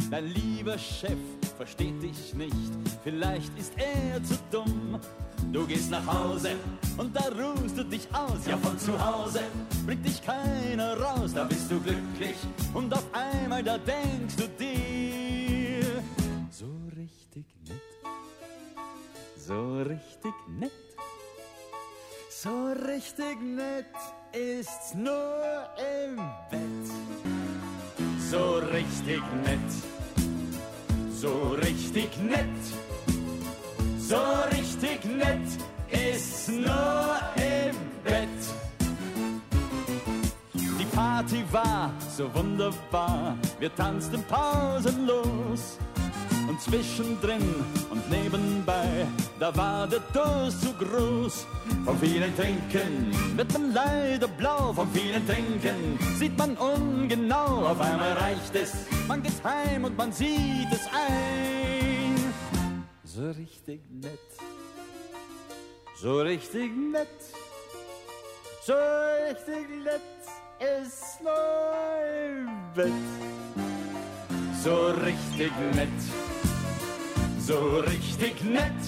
Dein 0.10 0.28
lieber 0.28 0.78
Chef 0.78 1.18
versteht 1.62 2.02
dich 2.02 2.34
nicht, 2.34 2.72
vielleicht 3.04 3.56
ist 3.56 3.74
er 3.78 4.24
zu 4.24 4.34
dumm. 4.50 5.00
Du 5.54 5.68
gehst 5.68 5.92
nach 5.92 6.08
Hause 6.08 6.56
und 6.98 7.16
da 7.16 7.22
ruhst 7.22 7.78
du 7.78 7.84
dich 7.84 8.08
aus. 8.12 8.48
Ja, 8.48 8.58
von 8.58 8.80
zu 8.80 8.94
Hause 9.00 9.42
bringt 9.86 10.04
dich 10.04 10.24
keiner 10.26 11.00
raus. 11.00 11.34
Da 11.36 11.44
bist 11.44 11.70
du 11.70 11.80
glücklich 11.80 12.38
und 12.74 12.92
auf 12.92 13.06
einmal 13.14 13.62
da 13.62 13.78
denkst 13.78 14.38
du 14.38 14.48
dir. 14.48 16.02
So 16.50 16.66
richtig 16.98 17.46
nett, 17.70 17.82
so 19.38 19.82
richtig 19.84 20.34
nett, 20.48 20.72
so 22.28 22.72
richtig 22.88 23.40
nett 23.40 23.86
ist's 24.32 24.96
nur 24.96 25.70
im 25.78 26.16
Bett. 26.50 26.88
So 28.32 28.56
richtig 28.74 29.22
nett, 29.44 29.60
so 31.22 31.56
richtig 31.62 32.10
nett, 32.18 32.64
so 34.00 34.18
richtig 34.58 35.06
nett 35.06 35.48
ist's 35.92 36.48
nur 36.48 37.20
im 37.36 37.76
Bett. 38.04 38.42
Die 40.80 40.86
Party 40.96 41.44
war 41.52 41.92
so 42.18 42.24
wunderbar, 42.34 43.38
wir 43.60 43.76
tanzten 43.76 44.24
pausenlos 44.24 45.78
und 46.50 46.60
zwischendrin 46.60 47.54
und 47.92 48.10
nebenbei, 48.10 49.06
da 49.40 49.56
war 49.56 49.88
der 49.88 50.02
Durst 50.14 50.62
zu 50.62 50.74
groß. 50.74 51.46
Vom 51.86 52.00
vielen 52.00 52.36
Trinken 52.36 53.38
wird 53.38 53.54
man 53.54 53.74
leider 53.74 54.28
blau, 54.28 54.74
vom 54.74 54.90
vielen 54.92 55.26
Trinken 55.28 56.00
sieht 56.18 56.36
man 56.36 56.58
ungenau. 56.58 57.68
Auf 57.68 57.80
einmal 57.80 58.14
reicht 58.14 58.56
es, 58.56 58.72
man 59.12 59.24
geht 59.24 59.44
heim 59.44 59.84
und 59.84 59.98
man 59.98 60.10
sieht 60.14 60.72
es 60.72 60.88
ein. 60.88 62.34
So 63.04 63.30
richtig 63.32 63.82
nett, 63.90 64.30
so 66.02 66.22
richtig 66.22 66.72
nett, 66.78 67.20
so 68.66 68.74
richtig 69.28 69.70
nett 69.84 70.22
ist 70.78 71.20
im 71.20 72.48
Bett. 72.74 72.92
So 74.64 74.76
richtig 75.06 75.52
nett 75.76 76.02
so 77.40 77.80
richtig 77.80 78.44
nett, 78.44 78.84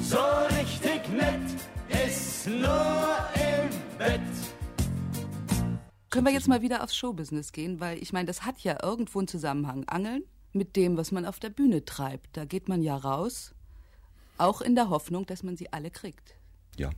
so 0.00 0.24
richtig 0.56 1.02
nett 1.10 2.06
ist 2.06 2.46
nur 2.46 3.16
im 3.34 3.98
Bett. 3.98 4.47
Können 6.10 6.26
wir 6.26 6.32
jetzt 6.32 6.48
mal 6.48 6.62
wieder 6.62 6.82
aufs 6.82 6.96
Showbusiness 6.96 7.52
gehen, 7.52 7.80
weil 7.80 8.02
ich 8.02 8.12
meine, 8.12 8.26
das 8.26 8.44
hat 8.44 8.60
ja 8.60 8.78
irgendwo 8.82 9.18
einen 9.18 9.28
Zusammenhang. 9.28 9.84
Angeln 9.88 10.24
mit 10.52 10.76
dem, 10.76 10.96
was 10.96 11.12
man 11.12 11.26
auf 11.26 11.38
der 11.38 11.50
Bühne 11.50 11.84
treibt. 11.84 12.36
Da 12.36 12.44
geht 12.44 12.68
man 12.68 12.82
ja 12.82 12.96
raus, 12.96 13.54
auch 14.38 14.60
in 14.60 14.74
der 14.74 14.88
Hoffnung, 14.88 15.26
dass 15.26 15.42
man 15.42 15.56
sie 15.56 15.72
alle 15.72 15.90
kriegt. 15.90 16.36
Ja. 16.76 16.90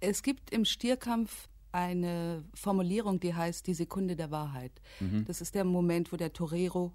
Es 0.00 0.22
gibt 0.22 0.50
im 0.50 0.64
Stierkampf 0.64 1.48
eine 1.72 2.44
Formulierung, 2.54 3.20
die 3.20 3.34
heißt 3.34 3.66
die 3.66 3.74
Sekunde 3.74 4.16
der 4.16 4.30
Wahrheit. 4.30 4.72
Mhm. 5.00 5.24
Das 5.26 5.40
ist 5.40 5.54
der 5.54 5.64
Moment, 5.64 6.12
wo 6.12 6.16
der 6.16 6.32
Torero 6.32 6.92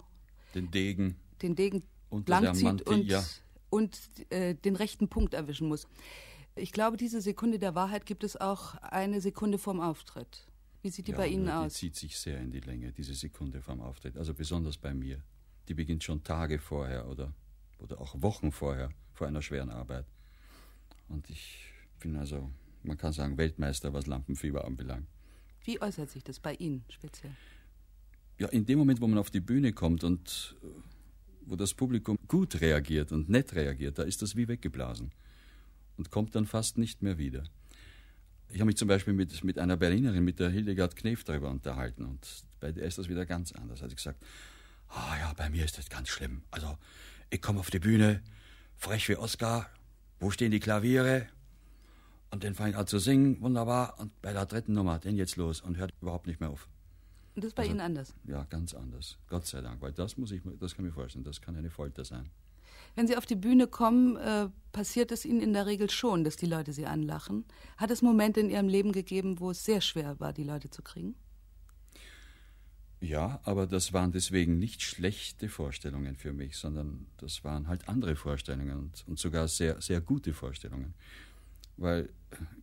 den 0.55 0.71
Degen, 0.71 1.15
den 1.41 1.55
Degen 1.55 1.83
blank 2.09 2.55
zieht 2.55 2.87
und, 2.87 3.05
ja. 3.05 3.23
und 3.69 3.99
äh, 4.29 4.55
den 4.55 4.75
rechten 4.75 5.07
Punkt 5.09 5.33
erwischen 5.33 5.67
muss. 5.67 5.87
Ich 6.55 6.71
glaube, 6.71 6.97
diese 6.97 7.21
Sekunde 7.21 7.57
der 7.57 7.73
Wahrheit 7.75 8.05
gibt 8.05 8.23
es 8.23 8.39
auch 8.39 8.75
eine 8.75 9.21
Sekunde 9.21 9.57
vorm 9.57 9.81
Auftritt. 9.81 10.47
Wie 10.83 10.89
sieht 10.89 11.07
die 11.07 11.11
ja, 11.11 11.17
bei 11.17 11.27
Ihnen 11.27 11.45
die 11.45 11.51
aus? 11.51 11.73
Die 11.73 11.79
zieht 11.79 11.95
sich 11.95 12.17
sehr 12.17 12.39
in 12.41 12.51
die 12.51 12.59
Länge, 12.59 12.91
diese 12.91 13.13
Sekunde 13.13 13.61
vorm 13.61 13.79
Auftritt. 13.79 14.17
Also 14.17 14.33
besonders 14.33 14.77
bei 14.77 14.93
mir. 14.93 15.23
Die 15.69 15.73
beginnt 15.73 16.03
schon 16.03 16.23
Tage 16.23 16.59
vorher 16.59 17.07
oder, 17.07 17.33
oder 17.79 18.01
auch 18.01 18.21
Wochen 18.21 18.51
vorher, 18.51 18.89
vor 19.13 19.27
einer 19.27 19.41
schweren 19.41 19.69
Arbeit. 19.69 20.05
Und 21.07 21.29
ich 21.29 21.71
bin 21.99 22.17
also, 22.17 22.51
man 22.83 22.97
kann 22.97 23.13
sagen, 23.13 23.37
Weltmeister, 23.37 23.93
was 23.93 24.07
Lampenfieber 24.07 24.65
anbelangt. 24.65 25.07
Wie 25.63 25.81
äußert 25.81 26.09
sich 26.09 26.25
das 26.25 26.41
bei 26.41 26.53
Ihnen 26.55 26.83
speziell? 26.89 27.33
Ja, 28.37 28.49
in 28.49 28.65
dem 28.65 28.77
Moment, 28.77 28.99
wo 28.99 29.07
man 29.07 29.19
auf 29.19 29.31
die 29.31 29.39
Bühne 29.39 29.71
kommt 29.71 30.03
und 30.03 30.57
wo 31.45 31.55
das 31.55 31.73
Publikum 31.73 32.17
gut 32.27 32.59
reagiert 32.59 33.13
und 33.13 33.29
nett 33.29 33.55
reagiert, 33.55 33.99
da 33.99 34.03
ist 34.03 34.21
das 34.21 34.35
wie 34.35 34.49
weggeblasen 34.49 35.11
und 35.95 36.11
kommt 36.11 36.35
dann 36.35 36.45
fast 36.45 36.77
nicht 36.77 37.01
mehr 37.01 37.17
wieder. 37.17 37.45
Ich 38.53 38.59
habe 38.59 38.67
mich 38.67 38.77
zum 38.77 38.87
Beispiel 38.87 39.13
mit, 39.13 39.43
mit 39.43 39.57
einer 39.57 39.77
Berlinerin, 39.77 40.23
mit 40.23 40.39
der 40.39 40.51
Hildegard 40.51 40.95
Knef, 40.95 41.23
darüber 41.23 41.49
unterhalten 41.49 42.05
und 42.05 42.45
bei 42.59 42.71
der 42.71 42.85
ist 42.85 42.99
das 42.99 43.09
wieder 43.09 43.25
ganz 43.25 43.51
anders. 43.51 43.81
Hat 43.81 43.89
sie 43.89 43.95
gesagt, 43.95 44.23
ah 44.89 45.17
ja, 45.19 45.33
bei 45.33 45.49
mir 45.49 45.65
ist 45.65 45.79
das 45.79 45.89
ganz 45.89 46.09
schlimm. 46.09 46.43
Also 46.51 46.77
ich 47.31 47.41
komme 47.41 47.59
auf 47.59 47.71
die 47.71 47.79
Bühne, 47.79 48.21
frech 48.75 49.09
wie 49.09 49.15
Oscar, 49.15 49.71
wo 50.19 50.29
stehen 50.29 50.51
die 50.51 50.59
Klaviere? 50.59 51.25
Und 52.29 52.43
dann 52.43 52.53
fange 52.53 52.71
ich 52.71 52.77
an 52.77 52.85
zu 52.85 52.99
singen, 52.99 53.41
wunderbar. 53.41 53.99
Und 53.99 54.21
bei 54.21 54.33
der 54.33 54.45
dritten 54.45 54.73
Nummer, 54.73 54.99
den 54.99 55.15
jetzt 55.15 55.35
los 55.35 55.59
und 55.59 55.77
hört 55.77 55.91
überhaupt 55.99 56.27
nicht 56.27 56.39
mehr 56.39 56.51
auf. 56.51 56.69
Und 57.33 57.43
das 57.43 57.49
ist 57.49 57.55
bei 57.55 57.63
also, 57.63 57.71
Ihnen 57.71 57.81
anders? 57.81 58.13
Ja, 58.25 58.43
ganz 58.43 58.75
anders. 58.75 59.17
Gott 59.29 59.47
sei 59.47 59.61
Dank, 59.61 59.81
weil 59.81 59.93
das 59.93 60.15
muss 60.17 60.31
ich, 60.31 60.43
das 60.59 60.75
kann 60.75 60.85
ich 60.85 60.91
mir 60.91 60.93
vorstellen, 60.93 61.25
das 61.25 61.41
kann 61.41 61.55
eine 61.55 61.71
Folter 61.71 62.05
sein. 62.05 62.29
Wenn 62.95 63.07
Sie 63.07 63.17
auf 63.17 63.25
die 63.25 63.35
Bühne 63.35 63.67
kommen, 63.67 64.17
äh, 64.17 64.49
passiert 64.71 65.11
es 65.11 65.25
Ihnen 65.25 65.41
in 65.41 65.53
der 65.53 65.65
Regel 65.65 65.89
schon, 65.89 66.23
dass 66.23 66.35
die 66.35 66.45
Leute 66.45 66.73
Sie 66.73 66.85
anlachen. 66.85 67.45
Hat 67.77 67.91
es 67.91 68.01
Momente 68.01 68.39
in 68.39 68.49
Ihrem 68.49 68.67
Leben 68.67 68.91
gegeben, 68.91 69.39
wo 69.39 69.51
es 69.51 69.63
sehr 69.63 69.81
schwer 69.81 70.19
war, 70.19 70.33
die 70.33 70.43
Leute 70.43 70.69
zu 70.69 70.81
kriegen? 70.81 71.15
Ja, 73.01 73.41
aber 73.43 73.67
das 73.67 73.91
waren 73.91 74.13
deswegen 74.13 74.59
nicht 74.59 74.81
schlechte 74.81 75.49
Vorstellungen 75.49 76.15
für 76.15 76.31
mich, 76.31 76.55
sondern 76.55 77.07
das 77.17 77.43
waren 77.43 77.67
halt 77.67 77.89
andere 77.89 78.15
Vorstellungen 78.15 78.77
und, 78.77 79.03
und 79.07 79.19
sogar 79.19 79.47
sehr, 79.49 79.81
sehr 79.81 79.99
gute 79.99 80.33
Vorstellungen 80.33 80.93
weil 81.77 82.09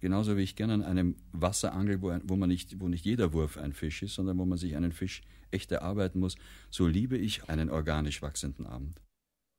genauso 0.00 0.36
wie 0.36 0.42
ich 0.42 0.56
gerne 0.56 0.74
an 0.74 0.82
einem 0.82 1.16
Wasser 1.32 1.72
angel, 1.72 2.02
wo, 2.02 2.16
wo, 2.24 2.36
man 2.36 2.48
nicht, 2.48 2.80
wo 2.80 2.88
nicht 2.88 3.04
jeder 3.04 3.32
Wurf 3.32 3.56
ein 3.56 3.72
Fisch 3.72 4.02
ist, 4.02 4.14
sondern 4.14 4.38
wo 4.38 4.44
man 4.44 4.58
sich 4.58 4.76
einen 4.76 4.92
Fisch 4.92 5.22
echt 5.50 5.72
erarbeiten 5.72 6.20
muss, 6.20 6.36
so 6.70 6.86
liebe 6.86 7.16
ich 7.16 7.48
einen 7.48 7.70
organisch 7.70 8.22
wachsenden 8.22 8.66
Abend. 8.66 9.00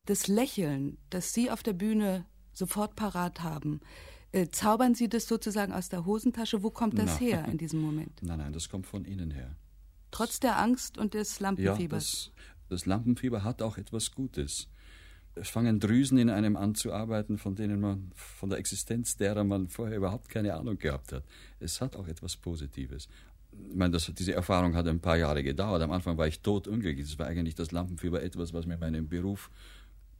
Das 0.05 0.27
Lächeln, 0.27 0.97
das 1.09 1.33
Sie 1.33 1.51
auf 1.51 1.63
der 1.63 1.73
Bühne 1.73 2.25
sofort 2.53 2.95
parat 2.95 3.41
haben, 3.43 3.81
äh, 4.31 4.47
zaubern 4.49 4.95
Sie 4.95 5.09
das 5.09 5.27
sozusagen 5.27 5.73
aus 5.73 5.89
der 5.89 6.05
Hosentasche? 6.05 6.63
Wo 6.63 6.71
kommt 6.71 6.97
das 6.97 7.19
Na. 7.19 7.25
her 7.25 7.45
in 7.45 7.57
diesem 7.59 7.81
Moment? 7.81 8.21
Nein, 8.21 8.39
nein, 8.39 8.53
das 8.53 8.69
kommt 8.69 8.87
von 8.87 9.05
innen 9.05 9.31
her. 9.31 9.55
Trotz 10.09 10.39
der 10.39 10.59
Angst 10.59 10.97
und 10.97 11.13
des 11.13 11.39
Lampenfiebers? 11.39 12.25
Ja, 12.25 12.43
das, 12.67 12.69
das 12.69 12.85
Lampenfieber 12.85 13.43
hat 13.43 13.61
auch 13.61 13.77
etwas 13.77 14.11
Gutes 14.11 14.67
es 15.35 15.49
fangen 15.49 15.79
Drüsen 15.79 16.17
in 16.17 16.29
einem 16.29 16.55
an 16.55 16.75
zu 16.75 16.91
arbeiten, 16.91 17.37
von 17.37 17.55
denen 17.55 17.79
man, 17.79 18.11
von 18.15 18.49
der 18.49 18.59
Existenz 18.59 19.15
derer 19.15 19.43
man 19.43 19.69
vorher 19.69 19.97
überhaupt 19.97 20.29
keine 20.29 20.53
Ahnung 20.53 20.77
gehabt 20.77 21.13
hat. 21.13 21.23
Es 21.59 21.79
hat 21.79 21.95
auch 21.95 22.07
etwas 22.07 22.35
Positives. 22.35 23.07
Ich 23.69 23.75
meine, 23.75 23.91
das, 23.91 24.11
diese 24.13 24.33
Erfahrung 24.33 24.75
hat 24.75 24.87
ein 24.87 24.99
paar 24.99 25.17
Jahre 25.17 25.43
gedauert. 25.43 25.81
Am 25.81 25.91
Anfang 25.91 26.17
war 26.17 26.27
ich 26.27 26.41
totunglücklich. 26.41 27.05
Das 27.05 27.19
war 27.19 27.27
eigentlich 27.27 27.55
das 27.55 27.71
Lampenfieber 27.71 28.21
etwas, 28.21 28.53
was 28.53 28.65
mir 28.65 28.77
meinen 28.77 29.07
Beruf 29.07 29.49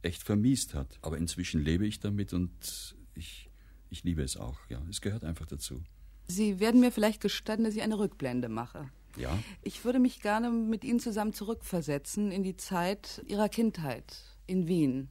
echt 0.02 0.22
vermiest 0.22 0.74
hat. 0.74 0.98
Aber 1.02 1.18
inzwischen 1.18 1.62
lebe 1.62 1.86
ich 1.86 2.00
damit 2.00 2.32
und 2.32 2.96
ich, 3.14 3.50
ich 3.90 4.04
liebe 4.04 4.22
es 4.22 4.36
auch. 4.36 4.58
Ja, 4.68 4.82
es 4.90 5.00
gehört 5.00 5.24
einfach 5.24 5.46
dazu. 5.46 5.82
Sie 6.28 6.60
werden 6.60 6.80
mir 6.80 6.92
vielleicht 6.92 7.20
gestatten, 7.20 7.64
dass 7.64 7.74
ich 7.74 7.82
eine 7.82 7.98
Rückblende 7.98 8.48
mache. 8.48 8.90
Ja. 9.16 9.38
Ich 9.62 9.84
würde 9.84 9.98
mich 9.98 10.20
gerne 10.22 10.50
mit 10.50 10.84
Ihnen 10.84 11.00
zusammen 11.00 11.32
zurückversetzen 11.34 12.32
in 12.32 12.42
die 12.42 12.56
Zeit 12.56 13.22
Ihrer 13.26 13.48
Kindheit 13.48 14.16
in 14.46 14.66
Wien. 14.66 15.08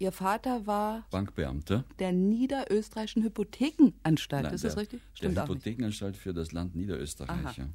Ihr 0.00 0.12
Vater 0.12 0.66
war 0.66 1.06
Bankbeamter. 1.10 1.84
der 1.98 2.12
Niederösterreichischen 2.12 3.22
Hypothekenanstalt, 3.22 4.44
Nein, 4.44 4.54
ist 4.54 4.64
das 4.64 4.72
der, 4.72 4.82
richtig? 4.82 5.02
Stimmt 5.12 5.36
der. 5.36 5.44
Hypothekenanstalt 5.44 6.16
für 6.16 6.32
das 6.32 6.52
Land 6.52 6.74
Niederösterreich. 6.74 7.58
Ja. 7.58 7.68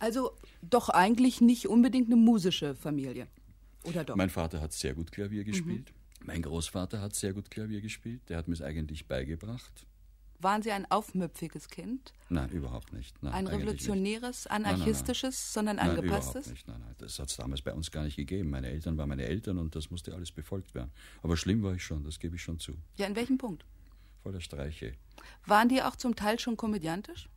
Also 0.00 0.32
doch 0.62 0.88
eigentlich 0.88 1.40
nicht 1.40 1.68
unbedingt 1.68 2.08
eine 2.08 2.16
musische 2.16 2.74
Familie. 2.74 3.28
Oder 3.86 4.04
doch? 4.04 4.16
Mein 4.16 4.30
Vater 4.30 4.60
hat 4.60 4.72
sehr 4.72 4.94
gut 4.94 5.10
Klavier 5.12 5.42
Mhm. 5.42 5.46
gespielt. 5.46 5.92
Mein 6.24 6.42
Großvater 6.42 7.00
hat 7.00 7.14
sehr 7.14 7.32
gut 7.32 7.50
Klavier 7.50 7.80
gespielt. 7.80 8.20
Der 8.28 8.36
hat 8.38 8.48
mir 8.48 8.54
es 8.54 8.62
eigentlich 8.62 9.06
beigebracht. 9.06 9.86
Waren 10.38 10.62
Sie 10.62 10.70
ein 10.70 10.90
aufmüpfiges 10.90 11.68
Kind? 11.70 12.12
Nein, 12.28 12.50
überhaupt 12.50 12.92
nicht. 12.92 13.22
Nein, 13.22 13.32
Ein 13.32 13.46
revolutionäres, 13.46 14.46
nein, 14.50 14.62
nein. 14.62 14.74
anarchistisches, 14.74 15.52
sondern 15.54 15.76
Nein, 15.76 15.90
angepasstes? 15.90 16.46
überhaupt 16.48 16.50
nicht. 16.50 16.68
Nein, 16.68 16.80
nein, 16.84 16.94
das 16.98 17.18
hat 17.18 17.30
es 17.30 17.36
damals 17.36 17.62
bei 17.62 17.72
uns 17.72 17.90
gar 17.90 18.04
nicht 18.04 18.16
gegeben. 18.16 18.50
Meine 18.50 18.68
Eltern 18.68 18.98
waren 18.98 19.08
meine 19.08 19.24
Eltern 19.24 19.56
und 19.58 19.74
das 19.74 19.90
musste 19.90 20.14
alles 20.14 20.32
befolgt 20.32 20.74
werden. 20.74 20.90
Aber 21.22 21.36
schlimm 21.38 21.62
war 21.62 21.74
ich 21.74 21.82
schon, 21.82 22.04
das 22.04 22.18
gebe 22.18 22.36
ich 22.36 22.42
schon 22.42 22.58
zu. 22.58 22.74
Ja, 22.98 23.06
in 23.06 23.16
welchem 23.16 23.38
Punkt? 23.38 23.64
Voller 24.22 24.40
Streiche. 24.42 24.92
Waren 25.46 25.68
die 25.70 25.80
auch 25.82 25.96
zum 25.96 26.14
Teil 26.16 26.38
schon 26.38 26.56
komödiantisch? 26.58 27.30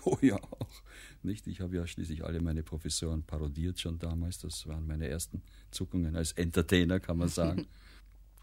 Oh 0.04 0.16
ja, 0.22 0.36
auch. 0.36 0.82
Nicht? 1.22 1.46
Ich 1.46 1.60
habe 1.60 1.76
ja 1.76 1.86
schließlich 1.86 2.24
alle 2.24 2.40
meine 2.40 2.62
Professoren 2.62 3.22
parodiert 3.22 3.78
schon 3.78 3.98
damals. 3.98 4.38
Das 4.38 4.66
waren 4.66 4.86
meine 4.86 5.08
ersten 5.08 5.42
Zuckungen 5.70 6.16
als 6.16 6.32
Entertainer, 6.32 7.00
kann 7.00 7.18
man 7.18 7.28
sagen. 7.28 7.66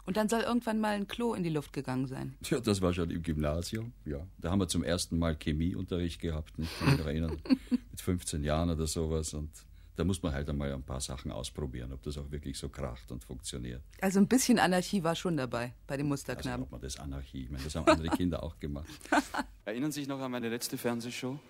Und 0.08 0.16
dann 0.16 0.28
soll 0.30 0.40
irgendwann 0.40 0.80
mal 0.80 0.94
ein 0.94 1.06
Klo 1.06 1.34
in 1.34 1.42
die 1.42 1.50
Luft 1.50 1.74
gegangen 1.74 2.06
sein. 2.06 2.34
Ja, 2.48 2.60
das 2.60 2.80
war 2.80 2.94
schon 2.94 3.10
im 3.10 3.22
Gymnasium, 3.22 3.92
ja. 4.06 4.26
Da 4.38 4.50
haben 4.50 4.58
wir 4.58 4.66
zum 4.66 4.82
ersten 4.82 5.18
Mal 5.18 5.36
Chemieunterricht 5.36 6.18
gehabt, 6.18 6.58
nicht? 6.58 6.70
Kann 6.78 6.90
mich 6.90 6.98
noch 6.98 7.06
erinnern, 7.06 7.36
mit 7.70 8.00
15 8.00 8.42
Jahren 8.42 8.70
oder 8.70 8.86
sowas. 8.86 9.34
Und 9.34 9.50
da 9.98 10.04
muss 10.04 10.22
man 10.22 10.32
halt 10.32 10.48
einmal 10.48 10.72
ein 10.72 10.84
paar 10.84 11.00
Sachen 11.00 11.32
ausprobieren, 11.32 11.92
ob 11.92 12.02
das 12.04 12.16
auch 12.18 12.30
wirklich 12.30 12.56
so 12.56 12.68
kracht 12.68 13.10
und 13.10 13.24
funktioniert. 13.24 13.82
Also 14.00 14.20
ein 14.20 14.28
bisschen 14.28 14.60
Anarchie 14.60 15.02
war 15.02 15.16
schon 15.16 15.36
dabei 15.36 15.74
bei 15.88 15.96
dem 15.96 16.06
Also 16.06 16.10
Musterknaben. 16.10 16.62
ob 16.62 16.70
man 16.70 16.80
das 16.80 17.00
Anarchie, 17.00 17.42
ich 17.42 17.50
meine, 17.50 17.64
das 17.64 17.74
haben 17.74 17.86
andere 17.88 18.08
Kinder 18.16 18.40
auch 18.44 18.56
gemacht. 18.60 18.86
Erinnern 19.64 19.90
Sie 19.90 20.00
sich 20.00 20.08
noch 20.08 20.20
an 20.20 20.30
meine 20.30 20.48
letzte 20.50 20.78
Fernsehshow? 20.78 21.40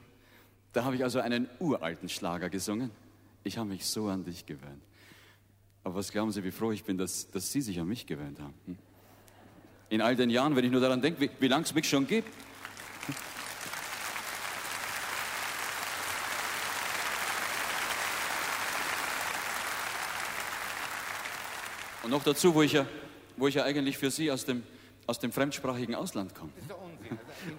Da 0.72 0.84
habe 0.84 0.96
ich 0.96 1.04
also 1.04 1.20
einen 1.20 1.46
uralten 1.60 2.08
Schlager 2.08 2.48
gesungen. 2.48 2.90
Ich 3.44 3.58
habe 3.58 3.68
mich 3.68 3.84
so 3.84 4.08
an 4.08 4.24
dich 4.24 4.46
gewöhnt. 4.46 4.82
Aber 5.84 5.96
was 5.96 6.10
glauben 6.10 6.32
Sie, 6.32 6.42
wie 6.42 6.50
froh 6.50 6.72
ich 6.72 6.84
bin, 6.84 6.96
dass, 6.96 7.30
dass 7.30 7.52
Sie 7.52 7.60
sich 7.60 7.78
an 7.78 7.86
mich 7.86 8.06
gewöhnt 8.06 8.40
haben? 8.40 8.54
Hm? 8.64 8.78
In 9.90 10.00
all 10.00 10.16
den 10.16 10.30
Jahren, 10.30 10.56
wenn 10.56 10.64
ich 10.64 10.70
nur 10.70 10.80
daran 10.80 11.02
denke, 11.02 11.20
wie, 11.20 11.30
wie 11.38 11.48
lange 11.48 11.64
es 11.64 11.74
mich 11.74 11.86
schon 11.88 12.06
gibt. 12.06 12.28
Und 22.08 22.12
noch 22.12 22.24
dazu, 22.24 22.54
wo 22.54 22.62
ich 22.62 22.72
ja, 22.72 22.86
wo 23.36 23.48
ich 23.48 23.54
ja 23.54 23.64
eigentlich 23.64 23.98
für 23.98 24.10
Sie 24.10 24.32
aus 24.32 24.42
dem, 24.46 24.62
aus 25.06 25.18
dem 25.18 25.30
fremdsprachigen 25.30 25.94
Ausland 25.94 26.34
komme. 26.34 26.50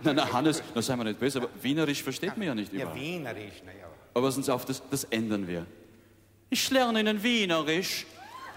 Na, 0.01 0.11
na, 0.11 0.33
Hannes, 0.33 0.63
na 0.73 0.81
sei 0.81 0.95
mal 0.95 1.03
nicht 1.03 1.19
böse, 1.19 1.37
aber 1.37 1.49
Wienerisch 1.61 2.01
versteht 2.01 2.35
man 2.35 2.47
ja 2.47 2.55
nicht 2.55 2.73
Ja, 2.73 2.81
überall. 2.81 2.99
Wienerisch, 2.99 3.61
naja. 3.63 3.85
Aber 4.15 4.25
passen 4.25 4.41
Sie 4.41 4.51
auf, 4.51 4.65
das, 4.65 4.81
das 4.89 5.03
ändern 5.03 5.47
wir. 5.47 5.67
Ich 6.49 6.67
lerne 6.71 6.99
Ihnen 7.01 7.21
Wienerisch. 7.21 8.07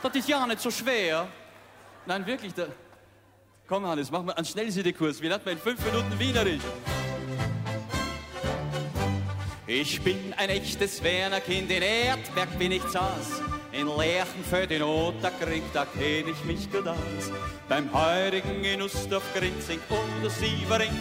Das 0.03 0.15
ist 0.15 0.27
ja 0.31 0.47
nicht 0.47 0.63
so 0.63 0.71
schwer. 0.71 1.29
Nein, 2.07 2.25
wirklich. 2.25 2.55
Da... 2.55 2.69
Komm, 3.69 3.85
Hannes, 3.85 4.11
mach 4.11 4.23
mal 4.23 4.33
einen 4.33 4.47
Schnellsiedekurs. 4.47 5.21
Wie 5.21 5.29
lernt 5.29 5.45
man 5.45 5.57
in 5.57 5.61
fünf 5.61 5.85
Minuten 5.85 6.19
Wienerisch? 6.19 6.63
Ich 9.67 10.01
bin 10.01 10.33
ein 10.39 10.49
echtes 10.49 11.03
Wernerkind, 11.03 11.71
in 11.71 11.83
Erdberg 11.83 12.59
bin 12.59 12.73
ich 12.73 12.89
Zas. 12.89 13.43
In 13.73 13.89
Lerchenfeld, 13.89 14.71
in 14.71 14.83
Otterkrieg, 14.83 15.63
da 15.73 15.87
kenn 15.87 16.29
ich 16.29 16.45
mich 16.45 16.69
aus. 16.87 17.33
Beim 17.71 17.91
heurigen 17.91 18.63
Genussdorf, 18.63 19.23
Grinzing 19.35 19.81
oder 19.89 20.29
Sievering 20.29 20.93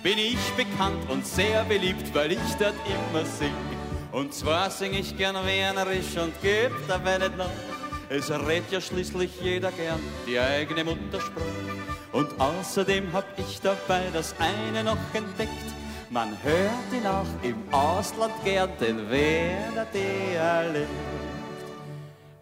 bin 0.00 0.18
ich 0.18 0.38
bekannt 0.56 1.10
und 1.10 1.26
sehr 1.26 1.64
beliebt, 1.64 2.14
weil 2.14 2.32
ich 2.32 2.54
dort 2.58 2.74
immer 2.86 3.24
sing. 3.24 3.52
Und 4.12 4.32
zwar 4.32 4.70
sing 4.70 4.94
ich 4.94 5.16
gern 5.16 5.34
Wienerisch 5.44 6.16
und 6.16 6.40
geb 6.40 6.70
dabei 6.86 7.18
nicht 7.18 7.36
nach. 7.36 7.46
Es 8.08 8.30
redet 8.30 8.70
ja 8.70 8.80
schließlich 8.80 9.32
jeder 9.40 9.72
gern 9.72 9.98
die 10.24 10.38
eigene 10.38 10.84
Muttersprache. 10.84 11.42
Und 12.12 12.28
außerdem 12.38 13.12
hab 13.12 13.26
ich 13.36 13.60
dabei 13.60 14.04
das 14.12 14.36
eine 14.38 14.84
noch 14.84 14.98
entdeckt. 15.14 15.50
Man 16.10 16.28
hört 16.44 16.92
ihn 16.92 17.06
auch 17.08 17.26
im 17.42 17.56
Ausland 17.72 18.34
gern, 18.44 18.70
den 18.78 19.10
Werner 19.10 19.86
Dialekt. 19.86 21.23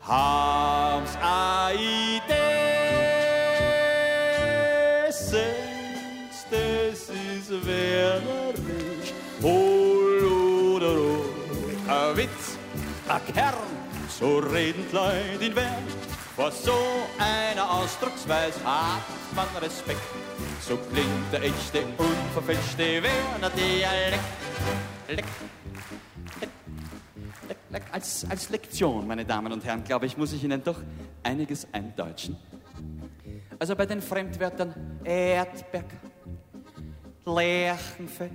Hab's 0.04 1.16
a 1.22 1.70
Idee, 1.72 2.32
singst, 5.12 6.46
das 6.50 7.08
ist 7.08 7.50
Wienerisch. 7.64 9.12
Holodoro, 9.40 11.24
a 11.88 12.16
Witz, 12.16 12.58
a 13.08 13.20
Kern, 13.20 13.54
so 14.08 14.38
reden 14.38 14.84
Leute 14.90 15.44
in 15.44 15.54
Wern. 15.54 15.86
Vor 16.34 16.50
so 16.50 17.06
einer 17.18 17.70
Ausdrucksweise 17.70 18.58
hat 18.64 19.02
man 19.36 19.46
Respekt. 19.62 20.00
So 20.60 20.76
klingt 20.76 21.32
der 21.32 21.44
echte, 21.44 21.84
unverfälschte 21.96 23.04
Werner 23.04 23.50
Dialekt. 23.50 24.18
Leck. 25.08 25.26
Als, 27.90 28.26
als 28.28 28.50
Lektion, 28.50 29.06
meine 29.06 29.24
Damen 29.24 29.52
und 29.52 29.64
Herren, 29.64 29.82
glaube 29.82 30.06
ich, 30.06 30.16
muss 30.16 30.32
ich 30.32 30.44
Ihnen 30.44 30.62
doch 30.62 30.78
einiges 31.22 31.66
eindeutschen. 31.72 32.36
Also 33.58 33.74
bei 33.76 33.86
den 33.86 34.02
Fremdwörtern 34.02 34.74
Erdberg, 35.04 35.86
Lerchenfeld, 37.24 38.32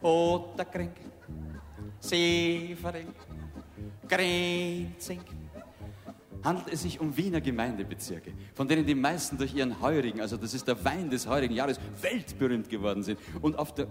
Otterkring, 0.00 0.90
Severing, 2.00 3.08
Grenzing, 4.08 5.20
handelt 6.42 6.72
es 6.72 6.82
sich 6.82 7.00
um 7.00 7.16
Wiener 7.16 7.40
Gemeindebezirke, 7.40 8.32
von 8.54 8.66
denen 8.66 8.86
die 8.86 8.94
meisten 8.94 9.36
durch 9.36 9.54
ihren 9.54 9.80
heurigen, 9.80 10.20
also 10.20 10.36
das 10.36 10.54
ist 10.54 10.66
der 10.66 10.82
Wein 10.84 11.10
des 11.10 11.26
heurigen 11.26 11.54
Jahres, 11.54 11.78
weltberühmt 12.00 12.68
geworden 12.68 13.02
sind. 13.02 13.18
Und 13.42 13.58
auf 13.58 13.74
der, 13.74 13.88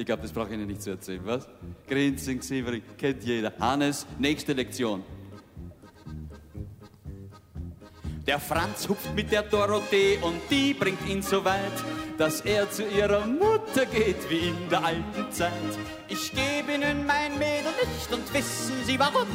ich 0.00 0.06
glaube, 0.06 0.22
das 0.22 0.32
brauche 0.32 0.48
ich 0.48 0.54
Ihnen 0.54 0.66
nicht 0.66 0.82
zu 0.82 0.90
erzählen, 0.90 1.20
was? 1.24 1.46
Grenzing, 1.86 2.40
Severing, 2.40 2.82
kennt 2.96 3.22
jeder. 3.22 3.52
Hannes, 3.60 4.06
nächste 4.18 4.54
Lektion. 4.54 5.04
Der 8.26 8.40
Franz 8.40 8.88
hupft 8.88 9.14
mit 9.14 9.30
der 9.30 9.42
Dorothee 9.42 10.18
und 10.22 10.40
die 10.50 10.72
bringt 10.72 11.06
ihn 11.06 11.20
so 11.20 11.44
weit, 11.44 11.72
dass 12.16 12.40
er 12.42 12.70
zu 12.70 12.86
ihrer 12.86 13.26
Mutter 13.26 13.84
geht, 13.86 14.30
wie 14.30 14.48
in 14.48 14.68
der 14.70 14.84
alten 14.84 15.30
Zeit. 15.30 15.52
Ich 16.08 16.32
gebe 16.32 16.74
ihnen 16.74 17.04
mein 17.06 17.38
Mädel 17.38 17.72
nicht 17.80 18.12
und 18.12 18.32
wissen 18.32 18.76
Sie 18.84 18.98
warum? 18.98 19.26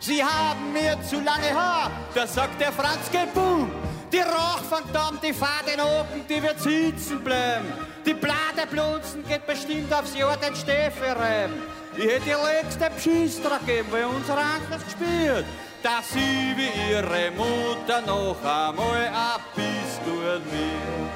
Sie 0.00 0.24
haben 0.24 0.72
mir 0.72 0.98
zu 1.02 1.16
lange 1.16 1.52
Haar, 1.52 1.90
da 2.14 2.26
sagt 2.26 2.58
der 2.58 2.72
Franz, 2.72 3.10
geh 3.12 3.26
boom. 3.34 3.70
Die 4.12 4.18
Rauchphantom, 4.18 5.20
die 5.22 5.32
fahrt 5.32 5.68
den 5.68 5.80
oben, 5.80 6.26
die 6.28 6.42
wird 6.42 6.60
sitzen 6.60 7.22
bleiben. 7.22 7.66
Die 8.04 8.14
Bladeblunzen 8.14 9.24
geht 9.26 9.46
bestimmt 9.46 9.92
aufs 9.92 10.16
Jahr 10.16 10.36
den 10.36 10.56
Steffi 10.56 11.10
reiben. 11.10 11.54
Ich 11.96 12.04
hätte 12.04 12.30
ihr 12.30 12.38
längste 12.42 12.90
Pschistra 12.96 13.58
gegeben, 13.58 13.88
weil 13.90 14.06
unser 14.06 14.36
Angst 14.36 14.84
gespielt, 14.84 15.44
dass 15.82 16.10
sie 16.12 16.54
wie 16.56 16.92
ihre 16.92 17.30
Mutter 17.30 18.00
noch 18.02 18.42
einmal 18.42 19.06
ein 19.06 19.40
bisschen 19.54 20.04
gut 20.04 20.42
wird. 20.50 21.10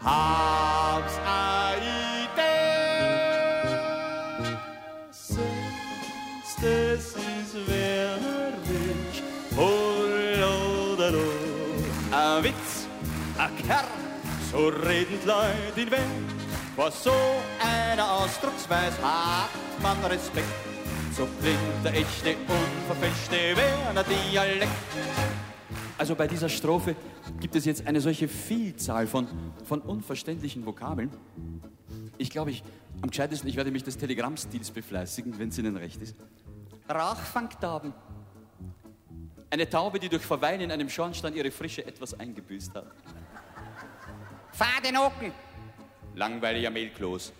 Hab's 0.00 1.18
a 1.26 1.72
Idee, 1.74 2.68
Witz, 12.42 12.86
a 13.36 13.48
Kern, 13.48 13.84
so 14.50 14.68
reden 14.68 15.18
Leute 15.24 15.80
in 15.80 15.90
Welt. 15.90 16.02
Vor 16.76 16.90
so 16.90 17.12
einer 17.60 18.10
Ausdrucksweise 18.10 18.96
hat 19.02 19.50
man 19.82 19.96
Respekt. 20.04 20.46
So 21.16 21.26
klingt 21.40 21.84
der 21.84 21.94
echte, 21.94 22.36
unverfälschte 22.46 23.56
Werner 23.56 24.04
Dialekt. 24.04 24.70
Also 25.98 26.14
bei 26.14 26.28
dieser 26.28 26.48
Strophe 26.48 26.94
gibt 27.40 27.56
es 27.56 27.64
jetzt 27.64 27.86
eine 27.86 28.00
solche 28.00 28.28
Vielzahl 28.28 29.08
von, 29.08 29.26
von 29.64 29.80
unverständlichen 29.80 30.64
Vokabeln. 30.64 31.10
Ich 32.18 32.30
glaube, 32.30 32.52
ich, 32.52 32.62
am 33.02 33.10
gescheitesten, 33.10 33.48
ich 33.48 33.56
werde 33.56 33.72
mich 33.72 33.82
des 33.82 33.96
Telegrammstils 33.96 34.70
befleißigen, 34.70 35.38
wenn 35.40 35.48
es 35.48 35.58
Ihnen 35.58 35.76
recht 35.76 36.00
ist. 36.00 36.14
Rauchfangtauben. 36.88 37.92
Eine 39.50 39.68
Taube, 39.68 39.98
die 39.98 40.08
durch 40.08 40.22
Verweilen 40.22 40.60
in 40.60 40.70
einem 40.70 40.90
Schornstein 40.90 41.34
ihre 41.34 41.50
Frische 41.50 41.86
etwas 41.86 42.18
eingebüßt 42.18 42.74
hat. 42.74 42.86
Fahr 44.52 44.80
den 44.84 44.96
Ocken, 44.96 45.32
Langweiliger 46.14 46.70
Mehlkloß. 46.70 47.32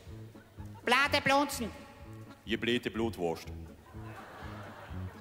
Bladeblunzen, 0.85 1.69
Ihr 2.47 2.59
blähte 2.59 2.91
Blutwurst. 2.91 3.49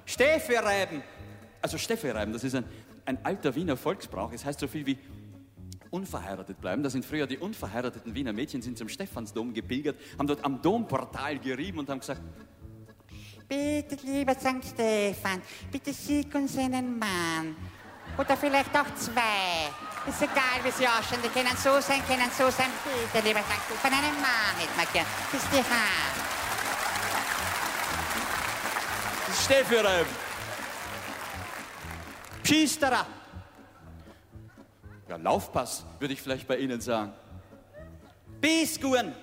Steffi 0.06 0.54
reiben. 0.54 1.02
Also 1.60 1.76
Steffi 1.76 2.08
reiben, 2.08 2.32
das 2.32 2.44
ist 2.44 2.54
ein, 2.54 2.64
ein 3.04 3.22
alter 3.24 3.54
Wiener 3.54 3.76
Volksbrauch. 3.76 4.32
Es 4.32 4.44
heißt 4.44 4.60
so 4.60 4.68
viel 4.68 4.86
wie 4.86 4.96
unverheiratet 5.90 6.60
bleiben. 6.60 6.82
Da 6.82 6.88
sind 6.88 7.04
früher 7.04 7.26
die 7.26 7.36
unverheirateten 7.36 8.14
Wiener 8.14 8.32
Mädchen 8.32 8.62
sind 8.62 8.78
zum 8.78 8.88
Stephansdom 8.88 9.52
gepilgert, 9.52 10.00
haben 10.18 10.26
dort 10.26 10.44
am 10.44 10.62
Domportal 10.62 11.38
gerieben 11.38 11.80
und 11.80 11.90
haben 11.90 12.00
gesagt, 12.00 12.22
Bitte, 13.48 13.96
lieber 14.04 14.34
St. 14.34 14.62
Stefan, 14.74 15.40
bitte 15.72 15.94
schick 15.94 16.34
uns 16.34 16.58
einen 16.58 16.98
Mann. 16.98 17.56
Oder 18.18 18.36
vielleicht 18.36 18.76
auch 18.76 18.94
zwei. 18.94 19.70
Ist 20.06 20.20
egal, 20.20 20.62
wie 20.64 20.70
sie 20.70 20.86
ausschauen. 20.86 21.20
Die 21.24 21.28
können 21.28 21.56
so 21.56 21.80
sein, 21.80 22.02
können 22.06 22.30
so 22.36 22.50
sein. 22.50 22.70
Bitte, 23.12 23.26
lieber 23.26 23.40
St. 23.40 23.62
Stefan, 23.66 23.92
einen 23.92 24.20
Mann 24.20 24.56
nicht 24.58 24.76
mal 24.76 24.86
gern. 24.92 25.06
Bis 25.32 25.42
die 25.50 25.56
Hand. 25.56 26.38
Stehführer, 29.44 30.04
Pschisterer. 32.42 33.06
Ja, 35.08 35.16
Laufpass, 35.16 35.84
würde 35.98 36.12
ich 36.12 36.20
vielleicht 36.20 36.46
bei 36.46 36.58
Ihnen 36.58 36.80
sagen. 36.80 37.12
Biskuren. 38.40 39.14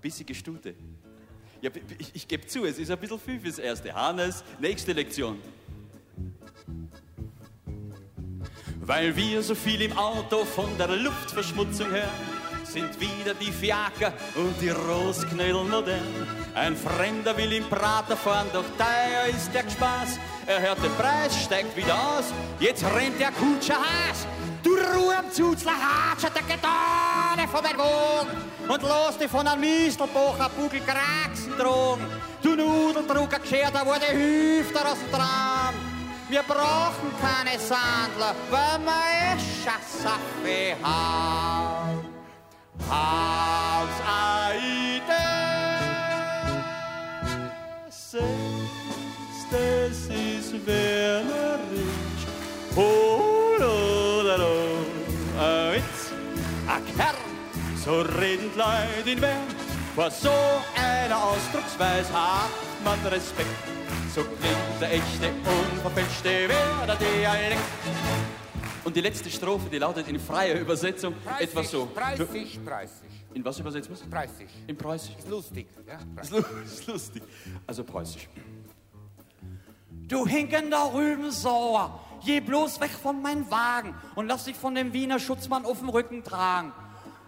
Bissige 0.00 0.34
Stute. 0.34 0.74
Ja, 1.64 1.70
ich, 1.96 2.10
ich 2.12 2.28
gebe 2.28 2.46
zu, 2.46 2.66
es 2.66 2.78
ist 2.78 2.90
ein 2.90 2.98
bisschen 2.98 3.18
viel 3.18 3.40
fürs 3.40 3.58
Erste. 3.58 3.94
Hannes, 3.94 4.44
nächste 4.58 4.92
Lektion. 4.92 5.40
Weil 8.82 9.16
wir 9.16 9.42
so 9.42 9.54
viel 9.54 9.80
im 9.80 9.96
Auto 9.96 10.44
von 10.44 10.76
der 10.76 10.88
Luftverschmutzung 10.88 11.88
hören, 11.88 12.10
sind 12.64 13.00
wieder 13.00 13.32
die 13.40 13.50
Fiaker 13.50 14.12
und 14.34 14.60
die 14.60 14.68
Rosknödel 14.68 15.64
modern. 15.64 16.02
Ein 16.54 16.76
Fremder 16.76 17.34
will 17.34 17.54
im 17.54 17.64
Prater 17.64 18.18
fahren, 18.18 18.48
doch 18.52 18.66
teuer 18.76 19.34
ist 19.34 19.50
der 19.54 19.62
Spaß. 19.62 20.18
Er 20.44 20.60
hört 20.60 20.84
den 20.84 20.92
Preis, 20.96 21.44
steigt 21.44 21.74
wieder 21.78 21.94
aus, 21.94 22.26
jetzt 22.60 22.84
rennt 22.84 23.18
der 23.18 23.32
Kutscher 23.32 23.76
Haas. 23.76 24.26
Du 24.62 24.74
Ruhe 24.74 25.16
am 25.16 25.30
Zuzler 25.32 25.72
hatschert 25.72 26.34
der 26.36 26.42
Gedane 26.42 27.48
von 27.50 27.62
meinem 27.62 27.78
Wogen 27.78 28.53
und 28.68 28.82
los 28.82 29.18
dich 29.18 29.30
von 29.30 29.46
einem 29.46 29.60
Mistelbocher 29.60 30.50
Bugel 30.56 30.80
Kraxen 30.80 31.56
drogen. 31.58 32.06
Du 32.42 32.54
Nudeldrucker 32.54 33.38
geschert, 33.38 33.72
da 33.74 33.84
wurde 33.84 34.06
Hüfter 34.12 34.90
aus 34.90 34.98
dem 34.98 35.12
Traum. 35.12 35.74
Wir 36.28 36.42
brauchen 36.42 37.10
keine 37.20 37.58
Sandler, 37.58 38.34
weil 38.50 38.78
wir 38.84 38.92
eh 38.92 39.38
Schassafe 39.62 40.76
haben. 40.82 42.04
Als 42.88 43.96
Aide 44.06 45.34
es 49.54 50.08
ist 50.08 50.66
wernerisch. 50.66 52.26
Oh, 52.76 53.23
so 57.84 58.00
reden 58.00 58.50
die 58.54 58.58
Leute 58.58 59.10
in 59.10 59.20
Bern. 59.20 59.46
Vor 59.94 60.10
so 60.10 60.30
einer 60.74 61.22
Ausdrucksweise 61.22 62.12
hat 62.12 62.50
man 62.84 62.98
Respekt. 63.06 63.48
So 64.14 64.22
klingt 64.22 64.80
der 64.80 64.92
echte, 64.92 65.30
unverfälschte 65.72 66.48
Werder 66.48 66.96
Dialekt. 66.96 67.60
Und 68.84 68.96
die 68.96 69.00
letzte 69.00 69.30
Strophe, 69.30 69.68
die 69.70 69.78
lautet 69.78 70.08
in 70.08 70.18
freier 70.18 70.58
Übersetzung 70.58 71.14
etwa 71.38 71.62
so. 71.62 71.88
30, 71.94 72.60
30. 72.64 72.96
In 73.34 73.44
was 73.44 73.58
übersetzt 73.58 73.90
man 73.90 74.10
30. 74.10 74.46
In 74.66 74.76
Preußisch. 74.76 75.16
Ist 75.18 75.28
lustig. 75.28 75.66
Ja, 75.86 75.98
ist 76.64 76.86
lustig. 76.86 77.22
Also 77.66 77.84
Preußisch. 77.84 78.28
Du 79.90 80.26
hinkender 80.26 80.92
Rübensauer, 80.92 82.00
geh 82.24 82.40
bloß 82.40 82.80
weg 82.80 82.90
von 82.90 83.20
meinem 83.22 83.50
Wagen 83.50 83.94
und 84.14 84.26
lass 84.26 84.44
dich 84.44 84.56
von 84.56 84.74
dem 84.74 84.92
Wiener 84.92 85.18
Schutzmann 85.18 85.64
auf 85.64 85.78
dem 85.78 85.88
Rücken 85.88 86.22
tragen. 86.22 86.72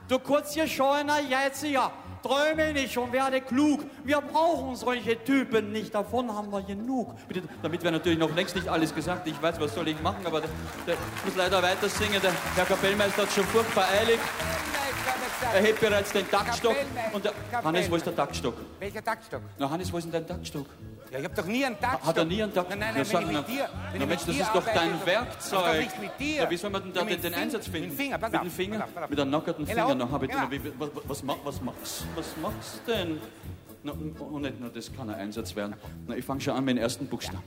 Du 0.08 0.20
kurzgescheuner 0.20 1.18
Jetziger, 1.20 1.90
träume 2.22 2.72
nicht 2.72 2.96
und 2.96 3.12
werde 3.12 3.40
klug. 3.40 3.80
Wir 4.04 4.20
brauchen 4.20 4.76
solche 4.76 5.22
Typen 5.24 5.72
nicht, 5.72 5.92
davon 5.92 6.32
haben 6.32 6.50
wir 6.52 6.62
genug. 6.62 7.14
Bitte, 7.26 7.42
damit 7.60 7.82
wäre 7.82 7.92
natürlich 7.92 8.18
noch 8.18 8.32
längst 8.34 8.54
nicht 8.54 8.68
alles 8.68 8.94
gesagt. 8.94 9.26
Ich 9.26 9.40
weiß, 9.42 9.58
was 9.58 9.74
soll 9.74 9.88
ich 9.88 10.00
machen, 10.00 10.24
aber 10.24 10.42
ich 10.44 11.24
muss 11.24 11.36
leider 11.36 11.60
weiter 11.60 11.88
singen. 11.88 12.20
Der 12.22 12.32
Herr 12.54 12.66
Kapellmeister 12.66 13.22
hat 13.22 13.32
schon 13.32 13.44
furchtbar 13.46 13.86
eilig. 14.00 14.20
Er 15.52 15.60
hebt 15.60 15.80
bereits 15.80 16.12
den 16.12 16.30
Taktstock. 16.30 16.76
Und 17.12 17.24
der, 17.24 17.32
Hannes, 17.64 17.90
wo 17.90 17.96
ist 17.96 18.06
der 18.06 18.14
Taktstock? 18.14 18.54
Welcher 18.78 19.04
Taktstock? 19.04 19.42
Na, 19.58 19.68
Hannes, 19.68 19.92
wo 19.92 19.98
ist 19.98 20.04
denn 20.04 20.12
dein 20.12 20.26
Taktstock? 20.26 20.66
Ja, 21.10 21.18
ich 21.20 21.24
hab 21.24 21.34
doch 21.34 21.46
nie 21.46 21.64
einen 21.64 21.78
Taktstock. 21.78 22.06
Hat 22.06 22.16
er 22.16 22.24
nie 22.24 22.42
einen 22.42 22.52
Takt? 22.52 22.70
Nein, 22.70 22.78
nein, 22.80 22.94
nein, 22.94 23.06
wenn 23.12 23.22
ich 23.22 23.36
mit 23.36 23.48
dir... 23.48 23.68
Wenn 23.92 24.00
na 24.00 24.06
Mensch, 24.06 24.24
das 24.26 24.36
ist 24.36 24.50
doch 24.52 24.64
dein 24.64 25.06
Werkzeug. 25.06 25.84
Das 25.84 25.94
doch 25.94 26.02
mit 26.02 26.18
dir. 26.18 26.42
Ja, 26.42 26.50
wie 26.50 26.56
soll 26.56 26.70
man 26.70 26.82
denn 26.82 26.92
da 26.92 27.04
den, 27.04 27.22
den 27.22 27.34
Einsatz 27.34 27.68
finden? 27.68 27.88
Mit 27.88 27.90
dem 27.90 27.96
Finger, 27.96 28.18
pass 28.18 28.32
mit 28.32 28.42
dem 28.42 28.50
Finger? 28.50 28.78
pass 28.78 28.88
auf, 28.88 28.94
pass 28.94 29.04
auf. 29.04 29.10
Mit 29.10 29.20
einem 29.20 29.30
nackerten 29.30 29.66
Genau, 29.66 29.88
Finger. 29.88 30.04
Na, 30.04 30.10
hab 30.10 30.22
ich, 30.22 30.30
na, 30.32 30.50
wie, 30.50 30.60
was, 30.78 30.90
was, 31.06 31.24
was 31.44 31.62
machst 31.62 32.06
Was 32.14 32.36
machst 32.42 32.80
denn? 32.86 33.20
Na, 33.84 33.92
und 33.92 34.42
nicht 34.42 34.60
nur, 34.60 34.70
das 34.70 34.92
kann 34.92 35.08
ein 35.08 35.16
Einsatz 35.16 35.54
werden. 35.54 35.76
Na, 36.08 36.16
ich 36.16 36.24
fange 36.24 36.40
schon 36.40 36.54
an 36.54 36.64
mit 36.64 36.76
dem 36.76 36.82
ersten 36.82 37.06
Buchstaben. 37.06 37.42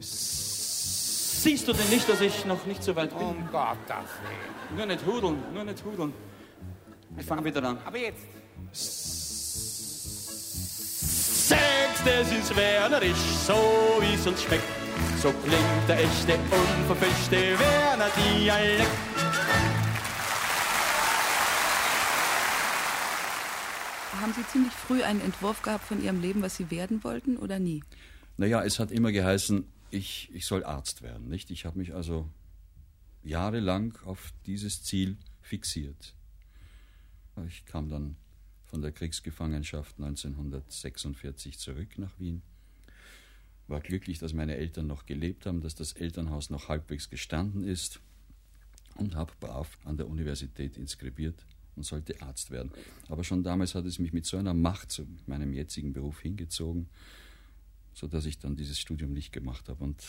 Siehst 0.00 1.68
du 1.68 1.72
denn 1.72 1.88
nicht, 1.90 2.08
dass 2.08 2.20
ich 2.20 2.44
noch 2.44 2.66
nicht 2.66 2.82
so 2.82 2.96
weit 2.96 3.16
bin? 3.16 3.26
Um 3.28 3.48
Gottes 3.52 4.10
Willen. 4.22 4.76
Nur 4.76 4.86
nicht 4.86 5.06
hudeln, 5.06 5.42
nur 5.52 5.64
nicht 5.64 5.84
hudeln. 5.84 6.12
Ich 7.18 7.26
fange 7.26 7.44
wieder 7.44 7.62
an. 7.62 7.78
Aber 7.84 7.98
jetzt... 7.98 9.23
Sechstes 11.44 12.32
ist 12.32 12.56
wernerisch, 12.56 13.18
so 13.18 13.52
wie 14.00 14.14
es 14.14 14.26
uns 14.26 14.42
schmeckt. 14.42 14.64
So 15.18 15.30
klingt 15.30 15.86
der 15.86 15.98
echte, 15.98 16.38
unverfälschte 16.38 17.58
Werner 17.58 18.08
Dialekt. 18.16 18.88
Haben 24.22 24.32
Sie 24.32 24.46
ziemlich 24.46 24.72
früh 24.72 25.02
einen 25.02 25.20
Entwurf 25.20 25.60
gehabt 25.60 25.84
von 25.84 26.02
Ihrem 26.02 26.22
Leben, 26.22 26.40
was 26.40 26.56
Sie 26.56 26.70
werden 26.70 27.04
wollten 27.04 27.36
oder 27.36 27.58
nie? 27.58 27.84
Naja, 28.38 28.64
es 28.64 28.78
hat 28.78 28.90
immer 28.90 29.12
geheißen, 29.12 29.66
ich, 29.90 30.30
ich 30.32 30.46
soll 30.46 30.64
Arzt 30.64 31.02
werden, 31.02 31.28
nicht? 31.28 31.50
Ich 31.50 31.66
habe 31.66 31.78
mich 31.78 31.94
also 31.94 32.26
jahrelang 33.22 33.98
auf 34.06 34.32
dieses 34.46 34.82
Ziel 34.82 35.18
fixiert. 35.42 36.14
Ich 37.46 37.66
kam 37.66 37.90
dann 37.90 38.16
von 38.74 38.82
der 38.82 38.90
Kriegsgefangenschaft 38.90 40.00
1946 40.00 41.60
zurück 41.60 41.96
nach 41.96 42.18
Wien. 42.18 42.42
War 43.68 43.80
glücklich, 43.80 44.18
dass 44.18 44.32
meine 44.32 44.56
Eltern 44.56 44.88
noch 44.88 45.06
gelebt 45.06 45.46
haben, 45.46 45.60
dass 45.60 45.76
das 45.76 45.92
Elternhaus 45.92 46.50
noch 46.50 46.68
halbwegs 46.68 47.08
gestanden 47.08 47.62
ist 47.62 48.00
und 48.96 49.14
habe 49.14 49.32
brav 49.38 49.78
an 49.84 49.96
der 49.96 50.08
Universität 50.08 50.76
inskribiert 50.76 51.46
und 51.76 51.84
sollte 51.84 52.20
Arzt 52.20 52.50
werden. 52.50 52.72
Aber 53.06 53.22
schon 53.22 53.44
damals 53.44 53.76
hat 53.76 53.84
es 53.84 54.00
mich 54.00 54.12
mit 54.12 54.26
so 54.26 54.38
einer 54.38 54.54
Macht 54.54 54.90
zu 54.90 55.06
meinem 55.26 55.52
jetzigen 55.52 55.92
Beruf 55.92 56.20
hingezogen, 56.20 56.88
so 57.92 58.08
dass 58.08 58.26
ich 58.26 58.40
dann 58.40 58.56
dieses 58.56 58.80
Studium 58.80 59.12
nicht 59.12 59.30
gemacht 59.30 59.68
habe 59.68 59.84
und, 59.84 60.02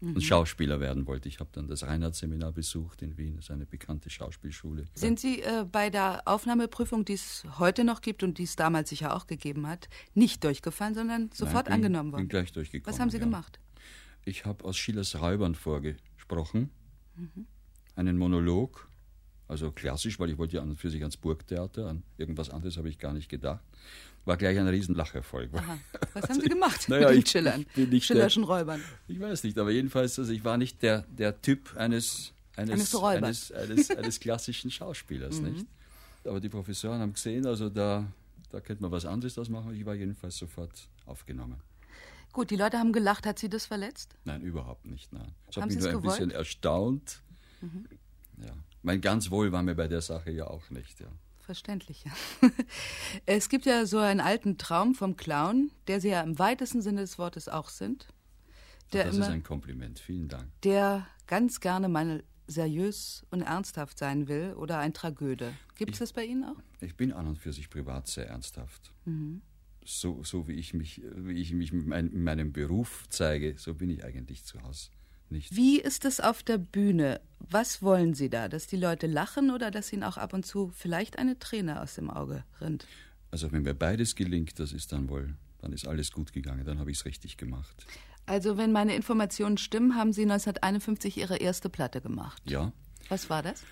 und 0.00 0.22
Schauspieler 0.22 0.80
werden 0.80 1.06
wollte. 1.06 1.28
Ich 1.28 1.40
habe 1.40 1.48
dann 1.52 1.66
das 1.66 1.82
Reinhardt-Seminar 1.84 2.52
besucht 2.52 3.00
in 3.00 3.16
Wien, 3.16 3.36
das 3.36 3.46
ist 3.46 3.50
eine 3.50 3.64
bekannte 3.64 4.10
Schauspielschule. 4.10 4.84
Sind 4.94 5.18
Sie 5.18 5.40
äh, 5.40 5.64
bei 5.70 5.88
der 5.88 6.22
Aufnahmeprüfung, 6.26 7.04
die 7.06 7.14
es 7.14 7.44
heute 7.58 7.84
noch 7.84 8.02
gibt 8.02 8.22
und 8.22 8.36
die 8.36 8.42
es 8.42 8.54
damals 8.56 8.90
sicher 8.90 9.14
auch 9.16 9.26
gegeben 9.26 9.66
hat, 9.66 9.88
nicht 10.12 10.44
durchgefallen, 10.44 10.94
sondern 10.94 11.30
sofort 11.32 11.64
bin- 11.66 11.74
angenommen 11.74 12.10
bin 12.10 12.18
worden? 12.18 12.28
gleich 12.28 12.52
durchgekommen, 12.52 12.92
Was 12.92 13.00
haben 13.00 13.08
Sie 13.10 13.16
ja. 13.18 13.24
gemacht? 13.24 13.58
Ich 14.26 14.44
habe 14.44 14.64
aus 14.64 14.76
Schillers 14.76 15.18
Räubern 15.20 15.54
vorgesprochen, 15.54 16.70
einen 17.96 18.18
Monolog, 18.18 18.88
also 19.48 19.70
klassisch, 19.70 20.18
weil 20.18 20.30
ich 20.30 20.38
wollte 20.38 20.56
ja 20.56 20.62
an 20.62 20.70
und 20.70 20.76
für 20.80 20.90
sich 20.90 21.00
ans 21.02 21.16
Burgtheater, 21.16 21.86
an 21.88 22.02
irgendwas 22.18 22.50
anderes 22.50 22.76
habe 22.76 22.88
ich 22.88 22.98
gar 22.98 23.12
nicht 23.12 23.28
gedacht. 23.28 23.62
War 24.24 24.36
gleich 24.38 24.58
ein 24.58 24.66
Riesenlacherfolg. 24.68 25.50
Aha. 25.54 25.78
Was 26.14 26.28
haben 26.30 26.40
Sie 26.40 26.48
gemacht 26.48 26.88
Naja, 26.88 27.08
mit 27.08 27.16
den 27.16 27.22
ich- 27.22 27.30
Schillern? 27.30 27.60
ich 27.60 27.76
nicht 27.76 27.90
der- 27.92 28.00
Schillerschen 28.00 28.44
Räubern. 28.44 28.82
Ich 29.06 29.20
weiß 29.20 29.44
nicht, 29.44 29.58
aber 29.58 29.70
jedenfalls, 29.70 30.18
also 30.18 30.32
ich 30.32 30.44
war 30.44 30.56
nicht 30.56 30.82
der, 30.82 31.02
der 31.02 31.40
Typ 31.42 31.76
eines, 31.76 32.32
eines, 32.56 32.94
Eines 32.94 33.02
eines, 33.04 33.52
eines, 33.52 33.90
eines 33.98 34.20
klassischen 34.20 34.70
Schauspielers, 34.70 35.40
nicht? 35.40 35.66
Aber 36.24 36.40
die 36.40 36.48
Professoren 36.48 37.00
haben 37.00 37.12
gesehen, 37.12 37.44
also 37.46 37.68
da, 37.68 38.06
da 38.50 38.60
könnte 38.60 38.82
man 38.82 38.90
was 38.92 39.04
anderes 39.04 39.34
draus 39.34 39.50
machen. 39.50 39.74
Ich 39.74 39.84
war 39.84 39.94
jedenfalls 39.94 40.38
sofort 40.38 40.72
aufgenommen. 41.04 41.60
Gut, 42.32 42.50
die 42.50 42.56
Leute 42.56 42.78
haben 42.78 42.92
gelacht. 42.92 43.26
Hat 43.26 43.38
Sie 43.38 43.48
das 43.50 43.66
verletzt? 43.66 44.16
Nein, 44.24 44.40
überhaupt 44.40 44.86
nicht, 44.86 45.12
nein. 45.12 45.34
Ich 45.50 45.56
Haben 45.56 45.64
habe 45.64 45.74
mich 45.74 45.82
nur 45.82 45.90
ein 45.92 45.96
gewollt? 45.98 46.16
bisschen 46.18 46.30
erstaunt. 46.30 47.20
Ja. 48.38 48.52
Mein 48.82 49.00
ganz 49.00 49.30
Wohl 49.30 49.52
war 49.52 49.62
mir 49.62 49.74
bei 49.74 49.86
der 49.86 50.00
Sache 50.00 50.30
ja 50.30 50.46
auch 50.46 50.68
nicht, 50.70 50.98
ja. 51.00 51.06
Verständlich, 51.44 52.04
ja. 52.04 52.12
es 53.26 53.50
gibt 53.50 53.66
ja 53.66 53.84
so 53.84 53.98
einen 53.98 54.20
alten 54.20 54.56
Traum 54.56 54.94
vom 54.94 55.16
Clown, 55.16 55.70
der 55.88 56.00
Sie 56.00 56.08
ja 56.08 56.22
im 56.22 56.38
weitesten 56.38 56.80
Sinne 56.80 57.02
des 57.02 57.18
Wortes 57.18 57.48
auch 57.48 57.68
sind. 57.68 58.08
Der, 58.94 59.04
Das 59.04 59.16
immer, 59.16 59.26
ist 59.26 59.32
ein 59.32 59.42
Kompliment, 59.42 59.98
vielen 59.98 60.28
Dank. 60.28 60.48
der 60.62 61.06
ganz 61.26 61.60
gerne 61.60 61.88
mal 61.88 62.22
seriös 62.46 63.26
und 63.30 63.42
ernsthaft 63.42 63.98
sein 63.98 64.28
will 64.28 64.54
oder 64.54 64.78
ein 64.78 64.94
Tragöde. 64.94 65.52
Gibt 65.76 65.92
es 65.92 65.98
das 65.98 66.12
bei 66.12 66.24
Ihnen 66.24 66.44
auch? 66.44 66.56
Ich 66.80 66.96
bin 66.96 67.12
an 67.12 67.26
und 67.26 67.38
für 67.38 67.52
sich 67.52 67.68
privat 67.68 68.06
sehr 68.06 68.28
ernsthaft. 68.28 68.92
Mhm. 69.04 69.42
So, 69.84 70.22
so 70.22 70.48
wie 70.48 70.52
ich 70.54 70.72
mich, 70.72 71.02
wie 71.14 71.40
ich 71.40 71.52
mich 71.52 71.72
mit 71.72 71.86
mein, 71.86 72.10
in 72.10 72.24
meinem 72.24 72.52
Beruf 72.52 73.04
zeige, 73.10 73.56
so 73.58 73.74
bin 73.74 73.90
ich 73.90 74.02
eigentlich 74.02 74.44
zu 74.44 74.62
Hause 74.62 74.88
nicht. 75.30 75.54
Wie 75.54 75.80
ist 75.80 76.04
es 76.04 76.20
auf 76.20 76.42
der 76.42 76.58
Bühne? 76.58 77.20
Was 77.38 77.82
wollen 77.82 78.14
Sie 78.14 78.30
da? 78.30 78.48
Dass 78.48 78.66
die 78.66 78.76
Leute 78.76 79.06
lachen 79.06 79.50
oder 79.50 79.70
dass 79.70 79.92
Ihnen 79.92 80.02
auch 80.02 80.16
ab 80.16 80.32
und 80.32 80.46
zu 80.46 80.72
vielleicht 80.74 81.18
eine 81.18 81.38
Träne 81.38 81.80
aus 81.80 81.94
dem 81.94 82.10
Auge 82.10 82.44
rinnt? 82.60 82.86
Also 83.30 83.50
wenn 83.52 83.62
mir 83.62 83.74
beides 83.74 84.14
gelingt, 84.14 84.58
das 84.58 84.72
ist 84.72 84.92
dann 84.92 85.08
wohl, 85.08 85.34
dann 85.60 85.72
ist 85.72 85.86
alles 85.86 86.12
gut 86.12 86.32
gegangen, 86.32 86.64
dann 86.64 86.78
habe 86.78 86.90
ich 86.90 86.98
es 86.98 87.04
richtig 87.04 87.36
gemacht. 87.36 87.86
Also, 88.26 88.56
wenn 88.56 88.72
meine 88.72 88.94
Informationen 88.96 89.58
stimmen, 89.58 89.96
haben 89.96 90.12
Sie 90.14 90.22
1951 90.22 91.18
Ihre 91.18 91.36
erste 91.36 91.68
Platte 91.68 92.00
gemacht. 92.00 92.42
Ja, 92.48 92.72
Was 93.08 93.28
war 93.28 93.42
das? 93.42 93.62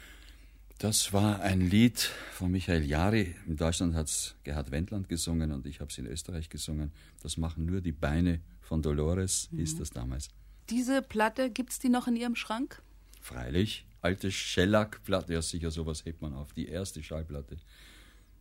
das 0.79 1.13
war 1.13 1.41
ein 1.41 1.61
Lied 1.61 2.11
von 2.33 2.51
Michael 2.51 2.85
Jari. 2.85 3.35
In 3.47 3.57
Deutschland 3.57 3.95
hat 3.95 4.09
es 4.09 4.35
Gerhard 4.43 4.73
Wendland 4.73 5.09
gesungen 5.09 5.53
und 5.53 5.65
ich 5.65 5.81
habe 5.81 5.91
es 5.91 5.97
in 5.97 6.07
Österreich 6.07 6.49
gesungen. 6.49 6.93
Das 7.23 7.37
machen 7.37 7.65
nur 7.67 7.81
die 7.81 7.93
Beine 7.93 8.41
von 8.61 8.83
Dolores, 8.83 9.49
hieß 9.53 9.79
das 9.79 9.91
damals. 9.91 10.29
Diese 10.73 11.03
Platte, 11.03 11.51
gibt's 11.51 11.79
die 11.81 11.91
noch 11.91 12.07
in 12.07 12.17
Ihrem 12.17 12.35
Schrank? 12.35 12.81
Freilich, 13.21 13.85
alte 14.01 14.31
Shellac-Platte, 14.31 15.35
ja 15.35 15.43
sicher, 15.43 15.71
sowas 15.71 16.07
hebt 16.07 16.23
man 16.23 16.33
auf. 16.33 16.55
Die 16.55 16.67
erste 16.67 17.03
Schallplatte. 17.03 17.59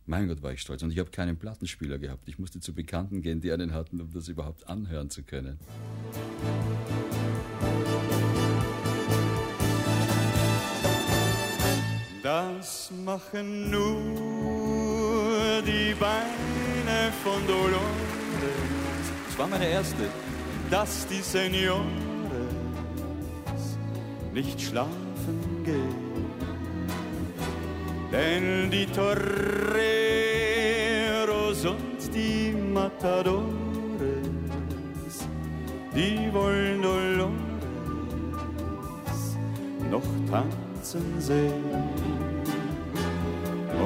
Mein 0.06 0.28
Gott, 0.28 0.42
war 0.42 0.50
ich 0.50 0.62
stolz. 0.62 0.82
Und 0.82 0.92
ich 0.92 0.98
habe 0.98 1.10
keinen 1.10 1.36
Plattenspieler 1.36 1.98
gehabt. 1.98 2.26
Ich 2.26 2.38
musste 2.38 2.58
zu 2.58 2.72
Bekannten 2.72 3.20
gehen, 3.20 3.42
die 3.42 3.52
einen 3.52 3.74
hatten, 3.74 4.00
um 4.00 4.10
das 4.14 4.28
überhaupt 4.28 4.66
anhören 4.66 5.10
zu 5.10 5.22
können. 5.22 5.58
Das 12.22 12.90
machen 13.04 13.70
nur 13.70 14.00
die 15.66 15.94
Beine 16.00 17.12
von 17.22 17.46
Dolores. 17.46 17.82
Das 19.28 19.38
war 19.38 19.48
meine 19.48 19.68
erste. 19.68 20.08
Dass 20.70 21.06
die 21.06 21.20
Senores 21.20 22.11
nicht 24.32 24.60
schlafen 24.60 25.62
gehen. 25.64 26.12
Denn 28.10 28.70
die 28.70 28.86
Toreros 28.86 29.14
und 31.64 32.14
die 32.14 32.52
Matadores, 32.52 33.46
die 35.94 36.32
wollen 36.32 36.82
Dolores 36.82 37.32
noch 39.90 40.02
tanzen 40.30 41.20
sehen. 41.20 41.64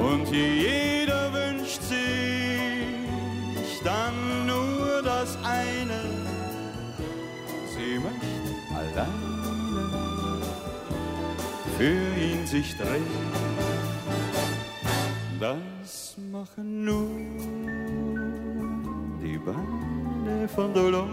Und 0.09 0.27
jeder 0.31 1.33
wünscht 1.33 1.81
sich 1.81 1.97
dann 3.83 4.45
nur 4.45 5.01
das 5.03 5.37
eine. 5.43 6.01
Sie 7.73 7.99
möchte 7.99 8.53
alleine 8.75 9.37
für 11.77 12.19
ihn 12.19 12.45
sich 12.47 12.75
drehen. 12.75 13.05
Das 15.39 16.17
machen 16.31 16.83
nur 16.83 17.07
die 19.21 19.37
Beine 19.37 20.47
von 20.47 20.73
Dolores, 20.73 21.07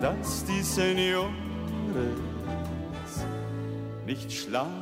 dass 0.00 0.44
die 0.46 0.62
Senores 0.62 1.30
nicht 4.04 4.32
schlafen 4.32 4.74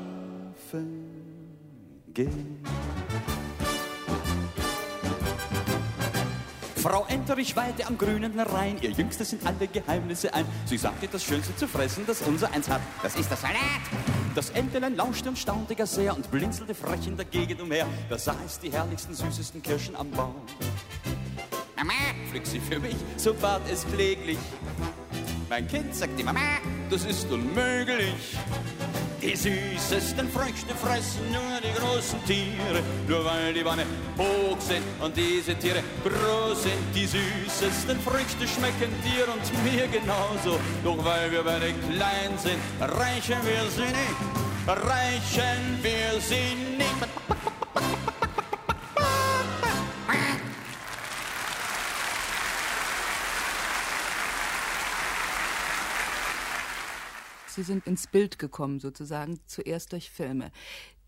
gehen. 2.15 2.59
Frau 6.83 7.07
Enterich 7.07 7.55
weite 7.55 7.87
am 7.87 7.97
grünen 7.97 8.41
Rhein, 8.41 8.77
ihr 8.83 8.91
Jüngstes 8.91 9.31
sind 9.31 9.47
alle 9.47 9.69
Geheimnisse 9.69 10.35
ein. 10.35 10.45
Sie 10.65 10.77
sagte, 10.77 11.07
das 11.07 11.23
Schönste 11.23 11.55
zu 11.55 11.69
fressen, 11.69 12.05
das 12.09 12.23
unser 12.23 12.53
eins 12.53 12.69
hat, 12.69 12.81
das 13.05 13.15
ist 13.15 13.31
das 13.31 13.41
Salat. 13.41 13.57
Das 14.35 14.51
Entelein 14.51 14.97
lauschte 14.97 15.29
und 15.29 15.39
staunte 15.39 15.77
gar 15.77 15.87
sehr 15.87 16.17
und 16.17 16.29
blinzelte 16.33 16.75
frech 16.75 17.07
in 17.07 17.17
der 17.17 17.27
Gegend 17.27 17.61
umher. 17.61 17.87
Da 18.11 18.19
sah 18.19 18.35
es 18.45 18.59
die 18.59 18.73
herrlichsten, 18.73 19.15
süßesten 19.15 19.63
Kirschen 19.63 19.95
am 19.95 20.11
Baum. 20.11 20.35
Mama, 21.77 21.93
pflück 22.29 22.47
sie 22.47 22.59
für 22.59 22.81
mich, 22.81 22.97
so 23.17 23.33
bat 23.33 23.63
es 23.71 23.85
pfleglich. 23.85 24.39
Mein 25.49 25.69
Kind, 25.69 25.95
sagt 25.95 26.19
die 26.19 26.25
Mama, 26.25 26.41
das 26.91 27.05
ist 27.05 27.31
unmöglich. 27.31 28.37
Die 29.23 29.37
süßesten 29.37 30.29
Früchte 30.31 30.75
fressen 30.75 31.31
nur 31.31 31.61
die 31.63 31.73
großen 31.79 32.19
Tiere, 32.25 32.83
nur 33.07 33.25
weil 33.25 33.55
die 33.55 33.65
Wanne 33.65 33.85
hoch 34.19 34.59
sind 34.59 34.83
und 35.01 35.17
diese 35.17 35.55
Tiere 35.55 35.81
groß 36.03 36.65
sind. 36.65 36.75
Die 36.93 37.07
süßesten 37.07 38.01
Früchte 38.01 38.49
schmecken 38.49 38.91
dir 39.05 39.29
und 39.33 39.63
mir 39.63 39.87
genauso, 39.87 40.59
doch 40.83 41.05
weil 41.05 41.31
wir 41.31 41.45
beide 41.45 41.73
klein 41.89 42.37
sind, 42.37 42.59
reichen 42.81 43.39
wir 43.45 43.71
sie 43.71 43.83
nicht, 43.83 44.67
reichen 44.67 45.79
wir 45.83 46.21
sie 46.21 46.57
nicht. 46.77 47.42
Sie 57.55 57.63
sind 57.63 57.87
ins 57.87 58.07
Bild 58.07 58.39
gekommen, 58.39 58.81
sozusagen, 58.81 59.41
zuerst 59.47 59.93
durch 59.93 60.11
Filme. 60.11 60.51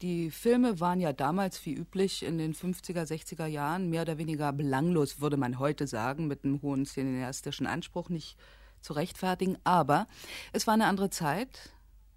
Die 0.02 0.30
Filme 0.30 0.80
waren 0.80 1.00
ja 1.00 1.12
damals, 1.12 1.64
wie 1.64 1.74
üblich, 1.74 2.22
in 2.22 2.38
den 2.38 2.54
50er, 2.54 3.04
60er 3.04 3.46
Jahren 3.46 3.88
mehr 3.88 4.02
oder 4.02 4.18
weniger 4.18 4.52
belanglos, 4.52 5.20
würde 5.20 5.37
man 5.37 5.59
heute 5.59 5.87
sagen, 5.87 6.26
mit 6.26 6.44
einem 6.44 6.61
hohen 6.62 6.85
cineastischen 6.85 7.66
Anspruch 7.66 8.09
nicht 8.09 8.37
zu 8.80 8.92
rechtfertigen. 8.92 9.57
Aber 9.64 10.07
es 10.52 10.66
war 10.66 10.74
eine 10.74 10.87
andere 10.87 11.11
Zeit. 11.11 11.72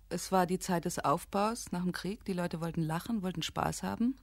Es 0.10 0.32
war 0.32 0.46
die 0.46 0.60
Zeit 0.60 0.86
des 0.86 1.00
Aufbaus 1.00 1.72
nach 1.72 1.84
dem 1.84 1.92
Krieg. 1.92 2.24
Die 2.26 2.34
Leute 2.34 2.62
wollten 2.62 2.82
lachen, 2.82 3.22
wollten 3.22 3.42
Spaß 3.42 3.84
haben. 3.84 4.18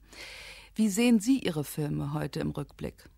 Wie 0.75 0.89
sehen 0.89 1.19
Sie 1.19 1.39
Ihre 1.39 1.63
Filme 1.63 2.13
heute 2.13 2.39
im 2.41 2.51
Rückblick? 2.51 3.09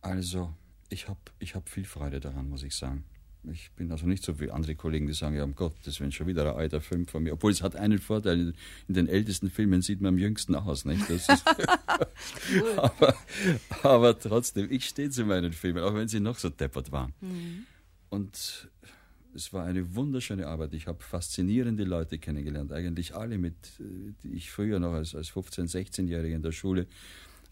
Also, 0.00 0.52
ich 0.88 1.08
habe 1.08 1.20
ich 1.38 1.54
hab 1.54 1.68
viel 1.68 1.84
Freude 1.84 2.20
daran, 2.20 2.48
muss 2.48 2.62
ich 2.62 2.74
sagen. 2.74 3.04
Ich 3.44 3.70
bin 3.72 3.90
also 3.92 4.06
nicht 4.06 4.24
so 4.24 4.40
wie 4.40 4.50
andere 4.50 4.74
Kollegen, 4.74 5.06
die 5.06 5.14
sagen, 5.14 5.36
ja, 5.36 5.44
um 5.44 5.54
Gottes 5.54 6.00
Willen, 6.00 6.12
schon 6.12 6.26
wieder 6.26 6.50
ein 6.50 6.56
alter 6.56 6.80
Film 6.80 7.06
von 7.06 7.22
mir. 7.22 7.34
Obwohl 7.34 7.52
es 7.52 7.62
hat 7.62 7.76
einen 7.76 7.98
Vorteil, 7.98 8.52
in 8.88 8.94
den 8.94 9.08
ältesten 9.08 9.50
Filmen 9.50 9.80
sieht 9.80 10.00
man 10.00 10.14
am 10.14 10.18
jüngsten 10.18 10.54
aus, 10.54 10.84
nicht? 10.84 11.08
Ist 11.08 11.30
aber, 12.76 13.14
aber 13.82 14.18
trotzdem, 14.18 14.70
ich 14.70 14.86
stehe 14.86 15.10
zu 15.10 15.24
meinen 15.24 15.52
Filmen, 15.52 15.82
auch 15.82 15.94
wenn 15.94 16.08
sie 16.08 16.20
noch 16.20 16.38
so 16.38 16.48
deppert 16.50 16.92
waren. 16.92 17.14
Und 18.10 18.68
es 19.34 19.52
war 19.52 19.64
eine 19.64 19.94
wunderschöne 19.94 20.46
Arbeit. 20.46 20.74
Ich 20.74 20.86
habe 20.86 21.02
faszinierende 21.02 21.84
Leute 21.84 22.18
kennengelernt, 22.18 22.72
eigentlich 22.72 23.14
alle, 23.14 23.38
mit, 23.38 23.54
äh, 23.78 24.12
die 24.22 24.34
ich 24.34 24.50
früher 24.50 24.78
noch 24.80 24.92
als, 24.92 25.14
als 25.14 25.30
15-, 25.30 25.70
16-Jähriger 25.70 26.34
in 26.34 26.42
der 26.42 26.52
Schule 26.52 26.86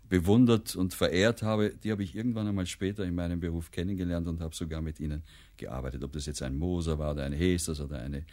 bewundert 0.09 0.77
und 0.77 0.95
verehrt 0.95 1.43
habe, 1.43 1.71
die 1.83 1.91
habe 1.91 2.03
ich 2.03 2.15
irgendwann 2.15 2.47
einmal 2.47 2.67
später 2.67 3.05
in 3.05 3.15
meinem 3.15 3.41
Beruf 3.41 3.71
kennengelernt 3.71 4.29
und 4.29 4.41
habe 4.41 4.55
sogar 4.55 4.81
mit 4.81 5.01
ihnen 5.01 5.23
gearbeitet. 5.57 6.05
Ob 6.05 6.13
das 6.13 6.27
jetzt 6.27 6.43
ein 6.43 6.57
Moser 6.57 6.99
war 6.99 7.13
oder 7.13 7.25
ein 7.25 7.33
Hesters 7.33 7.81
oder 7.81 8.01
eine, 8.01 8.25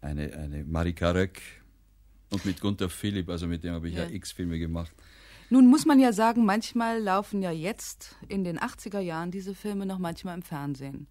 eine, 0.00 0.32
eine 0.34 0.64
Marika 0.64 1.10
Röck 1.10 1.40
und 2.30 2.44
mit 2.44 2.60
Gunther 2.60 2.88
Philipp, 2.88 3.28
also 3.28 3.46
mit 3.46 3.64
dem 3.64 3.74
habe 3.74 3.88
ich 3.88 3.94
ja, 3.94 4.04
Ja. 4.04 4.10
x 4.10 4.32
Filme 4.32 4.58
gemacht. 4.58 4.92
Nun 5.48 5.68
muss 5.68 5.86
man 5.86 6.00
ja 6.00 6.12
sagen, 6.12 6.44
manchmal 6.44 7.00
laufen 7.00 7.40
ja 7.40 7.52
jetzt 7.52 8.16
in 8.28 8.42
den 8.42 8.58
80er 8.58 8.98
Jahren 8.98 9.30
diese 9.30 9.54
Filme 9.54 9.86
noch 9.86 9.98
manchmal 9.98 10.34
im 10.34 10.42
Fernsehen. 10.42 11.06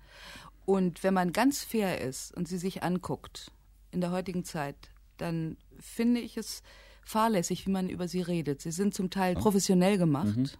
Und 0.65 1.03
wenn 1.03 1.13
man 1.13 1.31
ganz 1.31 1.63
fair 1.63 2.01
ist 2.01 2.35
und 2.35 2.47
sie 2.47 2.57
sich 2.57 2.83
anguckt 2.83 3.51
in 3.91 4.01
der 4.01 4.11
heutigen 4.11 4.43
Zeit, 4.43 4.75
dann 5.17 5.57
finde 5.79 6.19
ich 6.19 6.35
es 6.37 6.63
fahrlässig, 7.05 7.65
wie 7.65 7.71
man 7.71 7.89
über 7.89 8.07
sie 8.07 8.21
redet. 8.21 8.61
Sie 8.61 8.71
sind 8.71 8.93
zum 8.93 9.09
Teil 9.09 9.35
professionell 9.35 9.97
gemacht, 9.97 10.57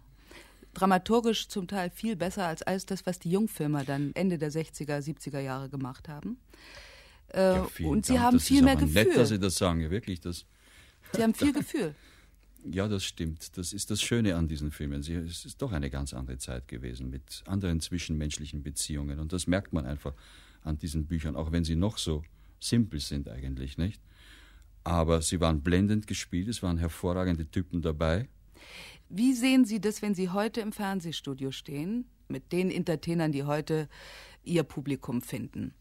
dramaturgisch 0.72 1.48
zum 1.48 1.68
Teil 1.68 1.90
viel 1.90 2.16
besser 2.16 2.46
als 2.46 2.62
alles 2.62 2.86
das, 2.86 3.04
was 3.04 3.18
die 3.18 3.30
Jungfilmer 3.30 3.84
dann 3.84 4.12
Ende 4.14 4.38
der 4.38 4.50
60er, 4.52 4.98
70er 4.98 5.40
Jahre 5.40 5.68
gemacht 5.68 6.08
haben. 6.08 6.38
Äh, 7.28 7.56
Ja, 7.56 7.66
und 7.84 8.06
sie 8.06 8.14
Dank, 8.14 8.24
haben 8.24 8.36
das 8.36 8.46
viel 8.46 8.62
mehr 8.62 8.76
Gefühl. 8.76 9.04
Nett, 9.04 9.16
dass 9.16 9.28
Sie 9.30 9.38
das 9.38 9.56
sagen, 9.56 9.80
ja, 9.80 9.90
wirklich. 9.90 10.20
Das, 10.20 10.46
sie 11.12 11.22
haben 11.22 11.34
viel 11.34 11.52
Gefühl. 11.52 11.94
Ja, 12.68 12.88
das 12.88 13.04
stimmt. 13.04 13.56
Das 13.56 13.72
ist 13.72 13.92
das 13.92 14.02
Schöne 14.02 14.34
an 14.34 14.48
diesen 14.48 14.72
Filmen. 14.72 15.00
Sie, 15.00 15.14
es 15.14 15.44
ist 15.44 15.62
doch 15.62 15.70
eine 15.70 15.88
ganz 15.88 16.12
andere 16.12 16.38
Zeit 16.38 16.66
gewesen 16.66 17.10
mit 17.10 17.44
anderen 17.46 17.80
zwischenmenschlichen 17.80 18.64
Beziehungen. 18.64 19.20
Und 19.20 19.32
das 19.32 19.46
merkt 19.46 19.72
man 19.72 19.86
einfach 19.86 20.14
an 20.64 20.76
diesen 20.76 21.06
Büchern, 21.06 21.36
auch 21.36 21.52
wenn 21.52 21.62
sie 21.62 21.76
noch 21.76 21.96
so 21.96 22.24
simpel 22.58 22.98
sind 22.98 23.28
eigentlich, 23.28 23.78
nicht? 23.78 24.00
Aber 24.86 25.20
sie 25.20 25.40
waren 25.40 25.62
blendend 25.62 26.06
gespielt, 26.06 26.46
es 26.46 26.62
waren 26.62 26.78
hervorragende 26.78 27.50
Typen 27.50 27.82
dabei. 27.82 28.28
Wie 29.08 29.32
sehen 29.32 29.64
Sie 29.64 29.80
das, 29.80 30.00
wenn 30.00 30.14
Sie 30.14 30.30
heute 30.30 30.60
im 30.60 30.70
Fernsehstudio 30.70 31.50
stehen, 31.50 32.04
mit 32.28 32.52
den 32.52 32.70
Entertainern, 32.70 33.32
die 33.32 33.42
heute 33.42 33.88
Ihr 34.44 34.62
Publikum 34.62 35.22
finden? 35.22 35.74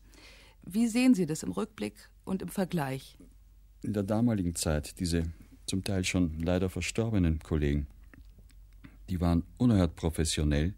Wie 0.64 0.88
sehen 0.88 1.14
Sie 1.14 1.28
das 1.28 1.44
im 1.44 1.52
Rückblick 1.52 2.10
und 2.24 2.42
im 2.42 2.48
Vergleich? 2.48 3.20
In 3.84 3.94
der 3.94 4.02
damaligen 4.02 4.56
Zeit, 4.56 5.00
diese 5.00 5.32
zum 5.68 5.84
Teil 5.84 6.04
schon 6.04 6.40
leider 6.40 6.72
verstorbenen 6.72 7.38
Kollegen, 7.38 7.86
die 9.12 9.22
waren 9.22 9.44
unerhört 9.58 9.96
professionell, 9.96 10.74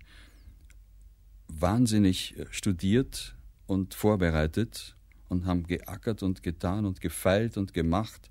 wahnsinnig 1.47 2.37
äh, 2.37 2.45
studiert 2.51 3.37
und 3.67 3.93
vorbereitet 3.93 4.96
und 5.29 5.45
haben 5.45 5.63
geackert 5.63 6.23
und 6.23 6.43
getan 6.43 6.85
und 6.85 7.01
gefeilt 7.01 7.57
und 7.57 7.73
gemacht. 7.73 8.29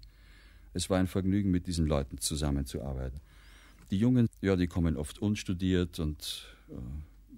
Es 0.72 0.90
war 0.90 0.98
ein 0.98 1.06
Vergnügen, 1.06 1.50
mit 1.50 1.66
diesen 1.66 1.86
Leuten 1.86 2.18
zusammenzuarbeiten. 2.18 3.20
Die 3.90 3.98
Jungen, 3.98 4.28
ja, 4.40 4.56
die 4.56 4.66
kommen 4.66 4.96
oft 4.96 5.20
unstudiert 5.20 5.98
und 5.98 6.46
äh, 6.68 6.74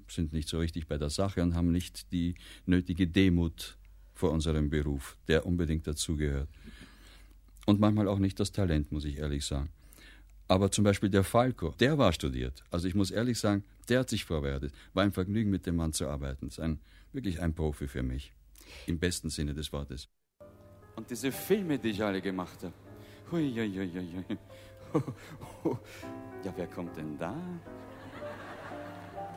sind 0.08 0.32
nicht 0.32 0.48
so 0.48 0.58
richtig 0.58 0.86
bei 0.86 0.98
der 0.98 1.10
Sache 1.10 1.42
und 1.42 1.54
haben 1.54 1.72
nicht 1.72 2.10
die 2.12 2.34
nötige 2.66 3.06
Demut 3.06 3.76
vor 4.14 4.32
unserem 4.32 4.70
Beruf, 4.70 5.16
der 5.28 5.46
unbedingt 5.46 5.86
dazugehört. 5.86 6.48
Und 7.66 7.80
manchmal 7.80 8.08
auch 8.08 8.18
nicht 8.18 8.40
das 8.40 8.50
Talent, 8.50 8.90
muss 8.90 9.04
ich 9.04 9.18
ehrlich 9.18 9.44
sagen. 9.44 9.68
Aber 10.48 10.70
zum 10.70 10.82
Beispiel 10.82 11.10
der 11.10 11.24
Falco, 11.24 11.74
der 11.78 11.98
war 11.98 12.12
studiert. 12.12 12.64
Also 12.70 12.88
ich 12.88 12.94
muss 12.94 13.10
ehrlich 13.10 13.38
sagen, 13.38 13.62
der 13.88 14.00
hat 14.00 14.08
sich 14.08 14.24
vorbereitet. 14.24 14.72
War 14.94 15.04
ein 15.04 15.12
Vergnügen, 15.12 15.50
mit 15.50 15.66
dem 15.66 15.76
Mann 15.76 15.92
zu 15.92 16.08
arbeiten. 16.08 16.48
Ist 16.48 16.58
ein, 16.58 16.80
wirklich 17.12 17.40
ein 17.40 17.54
Profi 17.54 17.86
für 17.86 18.02
mich. 18.02 18.32
Im 18.86 18.98
besten 18.98 19.30
Sinne 19.30 19.54
des 19.54 19.72
Wortes. 19.72 20.08
Und 20.96 21.10
diese 21.10 21.30
Filme, 21.30 21.78
die 21.78 21.90
ich 21.90 22.02
alle 22.02 22.20
gemacht 22.20 22.62
habe. 22.62 22.74
Hui, 23.30 23.52
hui, 23.52 23.72
hui, 23.76 23.90
hui. 23.92 24.38
Ja, 26.44 26.52
wer 26.56 26.66
kommt 26.68 26.96
denn 26.96 27.18
da? 27.18 27.34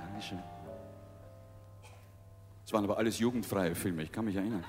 Dankeschön. 0.06 0.40
Es 2.66 2.72
waren 2.72 2.84
aber 2.84 2.98
alles 2.98 3.20
jugendfreie 3.20 3.76
Filme, 3.76 4.04
ich 4.04 4.12
kann 4.12 4.26
mich 4.26 4.36
erinnern. 4.36 4.64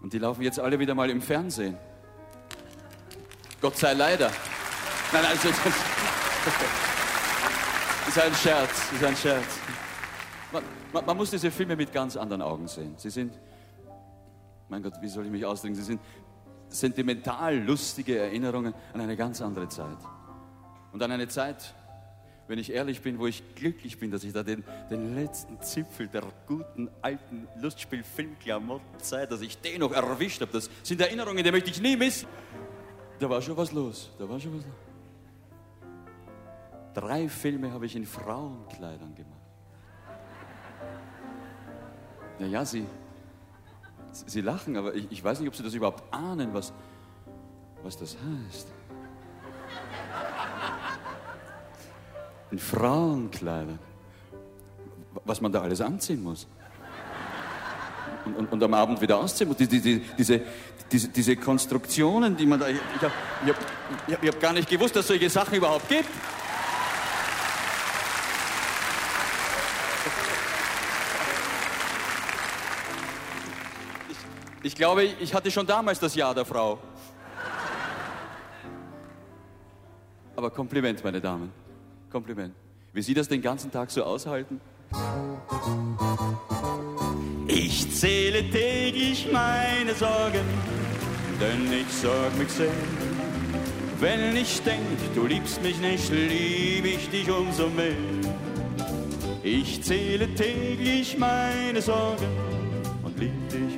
Und 0.00 0.12
die 0.12 0.18
laufen 0.18 0.42
jetzt 0.42 0.58
alle 0.58 0.78
wieder 0.78 0.94
mal 0.94 1.10
im 1.10 1.20
Fernsehen. 1.20 1.76
Gott 3.60 3.76
sei 3.76 3.92
leider. 3.92 4.32
Nein, 5.12 5.24
also 5.26 5.48
das 5.48 5.58
ist 8.10 8.18
ein 8.20 8.34
Scherz, 8.34 8.92
ist 8.92 9.04
ein 9.04 9.16
Scherz. 9.16 9.58
Man, 10.52 10.64
man, 10.92 11.06
man, 11.06 11.16
muss 11.16 11.30
diese 11.30 11.48
Filme 11.52 11.76
mit 11.76 11.92
ganz 11.92 12.16
anderen 12.16 12.42
Augen 12.42 12.66
sehen. 12.66 12.94
Sie 12.96 13.08
sind, 13.08 13.32
mein 14.68 14.82
Gott, 14.82 14.94
wie 15.00 15.08
soll 15.08 15.26
ich 15.26 15.30
mich 15.30 15.44
ausdrücken? 15.44 15.76
Sie 15.76 15.82
sind 15.82 16.00
sentimental 16.68 17.56
lustige 17.58 18.18
Erinnerungen 18.18 18.74
an 18.92 19.00
eine 19.00 19.16
ganz 19.16 19.40
andere 19.40 19.68
Zeit. 19.68 19.98
Und 20.92 21.00
an 21.04 21.12
eine 21.12 21.28
Zeit, 21.28 21.72
wenn 22.48 22.58
ich 22.58 22.72
ehrlich 22.72 23.00
bin, 23.00 23.16
wo 23.20 23.28
ich 23.28 23.54
glücklich 23.54 24.00
bin, 24.00 24.10
dass 24.10 24.24
ich 24.24 24.32
da 24.32 24.42
den, 24.42 24.64
den 24.90 25.14
letzten 25.14 25.60
Zipfel 25.62 26.08
der 26.08 26.24
guten 26.48 26.90
alten 27.02 27.46
Lustspiel-Filmklamottenzeit, 27.60 29.30
dass 29.30 29.40
ich 29.40 29.60
den 29.60 29.80
noch 29.80 29.92
erwischt 29.92 30.40
habe. 30.40 30.50
Das 30.50 30.68
sind 30.82 31.00
Erinnerungen, 31.00 31.44
die 31.44 31.52
möchte 31.52 31.70
ich 31.70 31.80
nie 31.80 31.96
missen. 31.96 32.26
Da 33.20 33.30
war 33.30 33.40
schon 33.40 33.56
was 33.56 33.70
los. 33.70 34.10
Da 34.18 34.28
war 34.28 34.40
schon 34.40 34.58
was 34.58 34.64
los. 34.64 34.89
Drei 36.94 37.28
Filme 37.28 37.72
habe 37.72 37.86
ich 37.86 37.94
in 37.94 38.06
Frauenkleidern 38.06 39.14
gemacht. 39.14 39.36
Naja, 42.38 42.64
Sie, 42.64 42.86
Sie 44.12 44.40
lachen, 44.40 44.76
aber 44.76 44.94
ich, 44.94 45.06
ich 45.10 45.22
weiß 45.22 45.40
nicht, 45.40 45.48
ob 45.48 45.54
Sie 45.54 45.62
das 45.62 45.74
überhaupt 45.74 46.02
ahnen, 46.12 46.52
was, 46.52 46.72
was 47.82 47.96
das 47.96 48.16
heißt. 48.16 48.72
in 52.50 52.58
Frauenkleidern. 52.58 53.78
Was 55.24 55.40
man 55.40 55.52
da 55.52 55.62
alles 55.62 55.80
anziehen 55.80 56.22
muss. 56.22 56.46
Und, 58.24 58.36
und, 58.36 58.52
und 58.52 58.62
am 58.62 58.74
Abend 58.74 59.00
wieder 59.00 59.18
ausziehen 59.18 59.48
muss. 59.48 59.56
Die, 59.58 59.66
die, 59.66 59.80
die, 59.80 60.02
diese, 60.18 60.42
diese, 60.90 61.08
diese 61.08 61.36
Konstruktionen, 61.36 62.36
die 62.36 62.46
man 62.46 62.60
da. 62.60 62.68
Ich, 62.68 62.76
ich 62.96 63.02
habe 63.02 64.16
hab, 64.16 64.26
hab 64.26 64.40
gar 64.40 64.52
nicht 64.52 64.68
gewusst, 64.68 64.94
dass 64.96 65.02
es 65.02 65.08
solche 65.08 65.30
Sachen 65.30 65.54
überhaupt 65.54 65.88
gibt. 65.88 66.08
Ich, 74.62 74.74
glaube, 74.74 75.04
ich 75.04 75.32
hatte 75.32 75.50
schon 75.50 75.66
damals 75.66 75.98
das 75.98 76.14
Ja 76.14 76.34
der 76.34 76.44
Frau. 76.44 76.78
Aber 80.36 80.50
Kompliment, 80.50 81.02
meine 81.02 81.20
Damen. 81.20 81.50
Kompliment. 82.10 82.54
Wie 82.92 83.02
Sie 83.02 83.14
das 83.14 83.28
den 83.28 83.40
ganzen 83.40 83.70
Tag 83.70 83.90
so 83.90 84.02
aushalten? 84.02 84.60
Ich 87.46 87.90
zähle 87.92 88.50
täglich 88.50 89.30
meine 89.32 89.94
Sorgen, 89.94 90.44
denn 91.40 91.72
ich 91.72 91.92
sorg 91.92 92.36
mich 92.38 92.48
sehr. 92.48 92.72
Wenn 94.00 94.36
ich 94.36 94.62
denk, 94.62 95.14
du 95.14 95.26
liebst 95.26 95.62
mich 95.62 95.78
nicht, 95.78 96.10
lieb 96.10 96.84
ich 96.84 97.08
dich 97.10 97.30
umso 97.30 97.68
mehr. 97.68 97.92
Ich 99.42 99.82
zähle 99.82 100.34
täglich 100.34 101.16
meine 101.18 101.80
Sorgen 101.80 102.28
und 103.02 103.18
lieb 103.18 103.48
dich. 103.50 103.69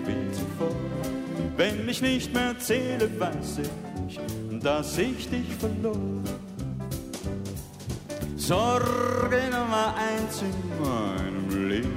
Wenn 1.56 1.88
ich 1.88 2.00
nicht 2.00 2.32
mehr 2.32 2.58
zähle, 2.58 3.08
weiß 3.20 3.60
ich, 4.08 4.20
dass 4.60 4.98
ich 4.98 5.28
dich 5.28 5.54
verlor. 5.58 5.96
Sorge 8.36 9.42
Nummer 9.50 9.94
eins 9.96 10.42
in 10.42 10.82
meinem 10.82 11.68
Leben. 11.68 11.92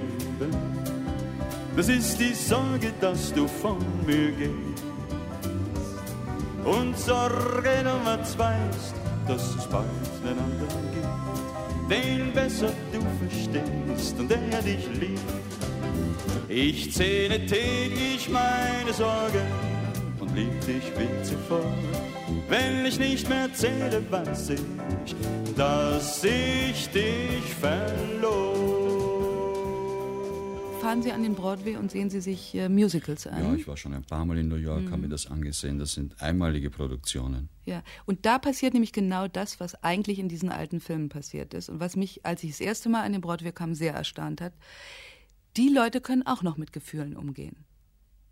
Das 1.75 1.89
ist 1.89 2.19
die 2.19 2.33
Sorge, 2.33 2.93
dass 3.01 3.33
du 3.33 3.47
von 3.47 3.77
mir 4.05 4.31
gehst. 4.31 4.83
Und 6.63 6.97
Sorge 6.97 7.83
Nummer 7.83 8.23
zwei 8.23 8.55
ist, 8.69 8.95
dass 9.27 9.55
es 9.55 9.67
bald 9.67 9.85
einen 10.23 10.39
anderen 10.39 10.85
gibt, 10.93 11.91
den 11.91 12.33
besser 12.33 12.71
du 12.91 13.01
verstehst 13.27 14.19
und 14.19 14.29
der 14.29 14.61
dich 14.61 14.87
liebt. 14.99 15.21
Ich 16.47 16.93
zähle 16.93 17.45
täglich 17.45 18.29
meine 18.29 18.93
Sorgen 18.93 19.45
und 20.19 20.35
lieb 20.35 20.59
dich 20.61 20.83
wie 20.97 21.23
zuvor. 21.23 21.73
Wenn 22.47 22.85
ich 22.85 22.99
nicht 22.99 23.27
mehr 23.29 23.51
zähle, 23.53 24.03
weiß 24.09 24.51
ich, 24.51 25.15
dass 25.55 26.23
ich 26.23 26.89
dich 26.89 27.55
verlor. 27.59 28.55
Fahren 30.85 31.01
Sie 31.01 31.11
an 31.11 31.23
den 31.23 31.33
Broadway 31.33 31.77
und 31.77 31.89
sehen 31.89 32.11
Sie 32.11 32.21
sich 32.21 32.53
äh, 32.53 32.69
Musicals 32.69 33.25
an? 33.25 33.43
Ja, 33.43 33.55
ich 33.55 33.67
war 33.67 33.75
schon 33.75 33.95
ein 33.95 34.03
paar 34.03 34.23
Mal 34.23 34.37
in 34.37 34.47
New 34.47 34.55
York, 34.55 34.83
mhm. 34.83 34.91
habe 34.91 35.01
mir 35.01 35.09
das 35.09 35.25
angesehen. 35.25 35.79
Das 35.79 35.93
sind 35.93 36.21
einmalige 36.21 36.69
Produktionen. 36.69 37.49
Ja, 37.65 37.81
und 38.05 38.27
da 38.27 38.37
passiert 38.37 38.73
nämlich 38.73 38.93
genau 38.93 39.27
das, 39.27 39.59
was 39.59 39.83
eigentlich 39.83 40.19
in 40.19 40.29
diesen 40.29 40.49
alten 40.49 40.79
Filmen 40.79 41.09
passiert 41.09 41.55
ist 41.55 41.69
und 41.69 41.79
was 41.79 41.95
mich, 41.95 42.23
als 42.23 42.43
ich 42.43 42.51
das 42.51 42.59
erste 42.59 42.89
Mal 42.89 43.01
an 43.01 43.13
den 43.13 43.21
Broadway 43.21 43.51
kam, 43.51 43.73
sehr 43.73 43.95
erstaunt 43.95 44.41
hat. 44.41 44.53
Die 45.57 45.69
Leute 45.69 46.01
können 46.01 46.25
auch 46.25 46.43
noch 46.43 46.57
mit 46.57 46.73
Gefühlen 46.73 47.15
umgehen. 47.15 47.65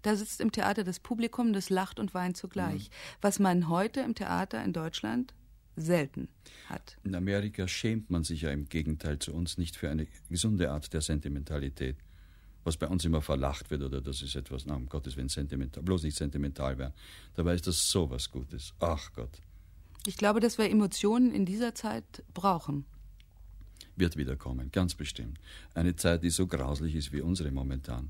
Da 0.02 0.16
sitzt 0.18 0.42
im 0.42 0.52
Theater 0.52 0.84
das 0.84 1.00
Publikum, 1.00 1.54
das 1.54 1.70
lacht 1.70 2.00
und 2.00 2.14
weint 2.14 2.36
zugleich. 2.36 2.90
Mhm. 2.90 2.94
Was 3.22 3.40
man 3.40 3.70
heute 3.70 4.02
im 4.02 4.16
Theater 4.16 4.64
in 4.64 4.74
Deutschland 4.74 5.34
selten 5.76 6.28
hat. 6.68 6.98
In 7.04 7.16
Amerika 7.16 7.68
schämt 7.68 8.10
man 8.10 8.24
sich 8.24 8.42
ja 8.42 8.52
im 8.52 8.66
Gegenteil 8.66 9.20
zu 9.20 9.34
uns 9.34 9.58
nicht 9.58 9.76
für 9.76 9.90
eine 9.90 10.08
gesunde 10.30 10.70
Art 10.70 10.94
der 10.94 11.02
Sentimentalität. 11.02 11.98
Was 12.66 12.78
bei 12.78 12.88
uns 12.88 13.04
immer 13.04 13.22
verlacht 13.22 13.72
wird, 13.72 13.82
oder 13.82 14.00
das 14.00 14.22
ist 14.22 14.36
etwas, 14.36 14.66
na, 14.66 14.76
um 14.76 14.88
Gottes 14.88 15.18
Willen, 15.18 15.30
sentimental, 15.30 15.84
bloß 15.84 16.04
nicht 16.04 16.16
sentimental 16.16 16.78
werden. 16.78 16.94
Dabei 17.34 17.56
ist 17.56 17.68
das 17.68 17.90
so 17.90 18.10
was 18.10 18.32
Gutes. 18.32 18.74
Ach 18.80 19.12
Gott. 19.14 19.42
Ich 20.06 20.18
glaube, 20.18 20.40
dass 20.40 20.58
wir 20.58 20.70
Emotionen 20.70 21.32
in 21.32 21.46
dieser 21.46 21.76
Zeit 21.76 22.24
brauchen. 22.34 22.86
Wird 23.96 24.18
wiederkommen, 24.18 24.72
ganz 24.72 24.96
bestimmt. 24.96 25.40
Eine 25.74 25.96
Zeit, 25.96 26.24
die 26.24 26.30
so 26.30 26.48
grauslich 26.48 26.96
ist 26.96 27.12
wie 27.12 27.22
unsere 27.22 27.52
momentan. 27.52 28.10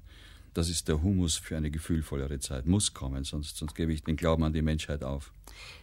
Das 0.54 0.70
ist 0.70 0.88
der 0.88 1.02
Humus 1.02 1.36
für 1.36 1.58
eine 1.58 1.72
gefühlvollere 1.72 2.40
Zeit. 2.40 2.68
Muss 2.68 2.94
kommen, 2.94 3.24
sonst, 3.24 3.58
sonst 3.58 3.74
gebe 3.74 3.92
ich 3.92 4.04
den 4.04 4.16
Glauben 4.16 4.44
an 4.44 4.54
die 4.54 4.62
Menschheit 4.62 5.04
auf. 5.04 5.32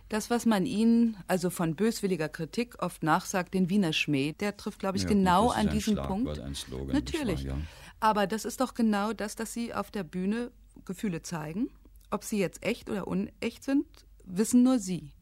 Das, 0.09 0.31
was 0.31 0.47
man 0.47 0.65
Ihnen, 0.65 1.17
also 1.27 1.51
von 1.51 1.75
böswilliger 1.75 2.29
Kritik, 2.29 2.81
oft 2.81 3.03
nachsagt, 3.03 3.55
den 3.55 3.69
Wiener 3.69 3.93
Schmäh, 3.93 4.33
der 4.33 4.57
trifft, 4.57 4.79
glaube 4.79 4.97
ich, 4.97 5.05
ja, 5.05 5.09
genau 5.09 5.49
gut, 5.49 5.57
an 5.57 5.71
diesen 5.71 5.95
Schlagwort, 5.95 6.25
Punkt. 6.25 6.41
Ein 6.41 6.55
Slogan, 6.55 6.95
Natürlich. 6.95 7.49
Wahr, 7.49 7.59
ja. 7.59 7.63
Aber 7.99 8.27
das 8.27 8.45
ist 8.45 8.61
doch 8.61 8.75
genau 8.75 9.13
das, 9.13 9.35
dass 9.35 9.53
Sie 9.53 9.75
auf 9.75 9.91
der 9.91 10.05
Bühne 10.05 10.53
Gefühle 10.85 11.23
zeigen. 11.23 11.69
Ob 12.11 12.25
sie 12.25 12.39
jetzt 12.39 12.65
echt 12.65 12.91
oder 12.91 13.07
unecht 13.07 13.63
sind, 13.63 13.87
wissen 14.25 14.63
nur 14.63 14.79
Sie. 14.79 15.13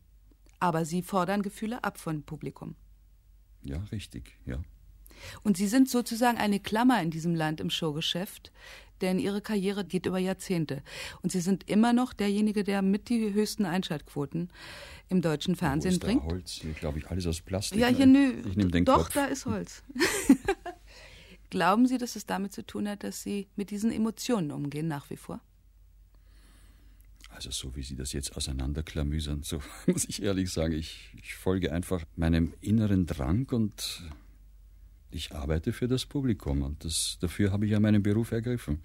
Aber 0.60 0.84
Sie 0.84 1.02
fordern 1.02 1.42
Gefühle 1.42 1.84
ab 1.84 1.98
von 1.98 2.22
Publikum. 2.22 2.74
Ja, 3.68 3.82
richtig, 3.92 4.36
ja. 4.46 4.60
Und 5.42 5.56
Sie 5.56 5.66
sind 5.66 5.88
sozusagen 5.88 6.38
eine 6.38 6.60
Klammer 6.60 7.02
in 7.02 7.10
diesem 7.10 7.34
Land 7.34 7.60
im 7.60 7.70
Showgeschäft, 7.70 8.52
denn 9.00 9.18
ihre 9.18 9.40
Karriere 9.40 9.84
geht 9.84 10.06
über 10.06 10.18
Jahrzehnte. 10.18 10.82
Und 11.22 11.32
sie 11.32 11.40
sind 11.40 11.68
immer 11.68 11.92
noch 11.92 12.12
derjenige, 12.12 12.64
der 12.64 12.82
mit 12.82 13.08
die 13.08 13.32
höchsten 13.32 13.64
Einschaltquoten 13.64 14.50
im 15.08 15.22
deutschen 15.22 15.56
Fernsehen 15.56 15.92
Wo 15.92 15.94
ist 15.94 16.00
bringt. 16.00 16.22
Da 16.22 16.26
Holz, 16.26 16.52
hier 16.52 16.72
glaube 16.72 16.98
ich 16.98 17.08
alles 17.08 17.26
aus 17.26 17.40
Plastik. 17.40 17.78
Ja, 17.78 17.88
hier 17.88 18.06
nö. 18.06 18.42
Ich 18.48 18.56
nehme 18.56 18.70
den 18.70 18.84
Doch, 18.84 19.04
Kopf. 19.04 19.14
da 19.14 19.26
ist 19.26 19.46
Holz. 19.46 19.82
Glauben 21.50 21.86
Sie, 21.86 21.96
dass 21.96 22.16
es 22.16 22.26
damit 22.26 22.52
zu 22.52 22.64
tun 22.66 22.88
hat, 22.88 23.04
dass 23.04 23.22
Sie 23.22 23.48
mit 23.56 23.70
diesen 23.70 23.90
Emotionen 23.90 24.50
umgehen 24.50 24.86
nach 24.86 25.08
wie 25.08 25.16
vor? 25.16 25.40
Also 27.38 27.52
so 27.52 27.76
wie 27.76 27.84
Sie 27.84 27.94
das 27.94 28.12
jetzt 28.12 28.36
auseinanderklamüsern, 28.36 29.44
so 29.44 29.60
muss 29.86 30.04
ich 30.08 30.24
ehrlich 30.24 30.50
sagen, 30.50 30.72
ich, 30.74 31.14
ich 31.22 31.34
folge 31.36 31.72
einfach 31.72 32.02
meinem 32.16 32.52
inneren 32.60 33.06
Drang 33.06 33.46
und 33.52 34.02
Ich 35.12 35.32
arbeite 35.32 35.72
für 35.72 35.86
das 35.86 36.04
Publikum 36.04 36.62
und 36.62 36.84
das, 36.84 37.16
dafür 37.20 37.52
habe 37.52 37.64
ich 37.64 37.70
ja 37.70 37.78
meinen 37.78 38.02
Beruf 38.02 38.32
ergriffen. 38.32 38.82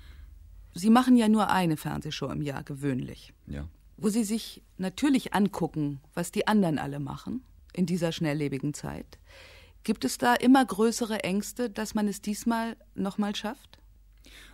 Sie 0.75 0.91
machen 0.91 1.17
ja 1.17 1.27
nur 1.29 1.49
eine 1.49 1.77
Fernsehshow 1.77 2.29
im 2.29 2.43
Jahr 2.43 2.63
gewöhnlich, 2.63 3.33
Ja. 3.47 3.67
wo 3.97 4.09
Sie 4.09 4.23
sich 4.23 4.61
natürlich 4.77 5.33
angucken, 5.33 5.99
was 6.13 6.31
die 6.31 6.45
anderen 6.47 6.77
alle 6.77 6.99
machen 6.99 7.41
in 7.73 7.87
dieser 7.87 8.11
schnelllebigen 8.11 8.75
Zeit. 8.75 9.17
Gibt 9.83 10.05
es 10.05 10.19
da 10.19 10.35
immer 10.35 10.63
größere 10.63 11.23
Ängste, 11.23 11.71
dass 11.71 11.95
man 11.95 12.07
es 12.07 12.21
diesmal 12.21 12.77
nochmal 12.93 13.35
schafft? 13.35 13.79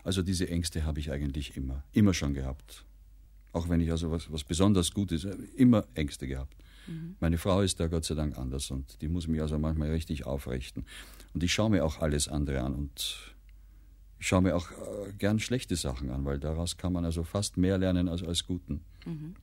Also 0.06 0.22
diese 0.24 0.48
Ängste 0.50 0.86
habe 0.86 1.02
ich 1.02 1.12
eigentlich 1.12 1.58
immer, 1.58 1.84
immer 1.92 2.14
schon 2.14 2.34
gehabt. 2.34 2.86
Auch 3.52 3.70
wenn 3.70 3.82
ich 3.82 3.92
also 3.92 4.12
was, 4.12 4.32
was 4.32 4.44
besonders 4.44 4.94
Gutes, 4.94 5.26
immer 5.56 5.86
Ängste 5.96 6.28
gehabt. 6.28 6.56
Meine 7.20 7.38
Frau 7.38 7.62
ist 7.62 7.80
da 7.80 7.88
Gott 7.88 8.04
sei 8.06 8.16
Dank 8.16 8.36
anders 8.38 8.72
und 8.72 9.00
die 9.02 9.10
muss 9.10 9.28
mich 9.28 9.42
also 9.42 9.60
manchmal 9.60 9.92
richtig 9.92 10.26
aufrichten. 10.26 10.86
Und 11.36 11.44
ich 11.44 11.54
schaue 11.54 11.70
mir 11.70 11.86
auch 11.86 12.00
alles 12.02 12.28
andere 12.28 12.62
an 12.62 12.74
und 12.74 13.36
ich 14.18 14.28
schaue 14.28 14.42
mir 14.42 14.56
auch 14.56 14.72
äh, 14.72 15.14
gern 15.18 15.40
schlechte 15.40 15.76
Sachen 15.76 16.10
an, 16.10 16.26
weil 16.26 16.40
daraus 16.40 16.78
kann 16.78 16.92
man 16.92 17.06
also 17.06 17.24
fast 17.24 17.58
mehr 17.58 17.78
lernen 17.78 18.10
als 18.10 18.24
als 18.24 18.46
Guten. 18.46 18.82
Können 19.04 19.36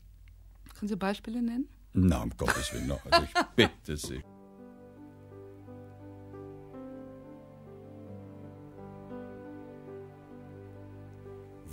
Sie 0.83 0.97
Beispiele 0.97 1.41
nennen? 1.41 1.69
Na, 1.93 2.23
um 2.23 2.31
Gottes 2.37 2.73
Willen, 2.75 2.89
no, 2.89 2.99
also 3.11 3.25
ich 3.25 3.33
bitte 3.57 3.97
Sie. 3.97 4.23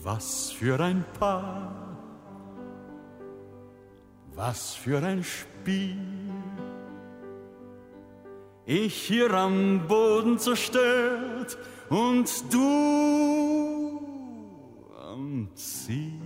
Was 0.04 0.52
für 0.52 0.80
ein 0.80 1.04
Paar, 1.20 1.93
was 4.36 4.76
für 4.76 5.04
ein 5.04 5.24
Spiel. 5.24 5.98
Ich 8.66 8.96
hier 8.96 9.32
am 9.34 9.88
Boden 9.88 10.40
zerstört 10.40 11.58
und 11.90 12.30
du 12.52 14.00
am 15.12 15.50
Ziel. 15.56 16.20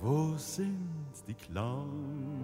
Wo 0.00 0.34
sind 0.36 1.12
die 1.26 1.34
Clowns? 1.34 2.38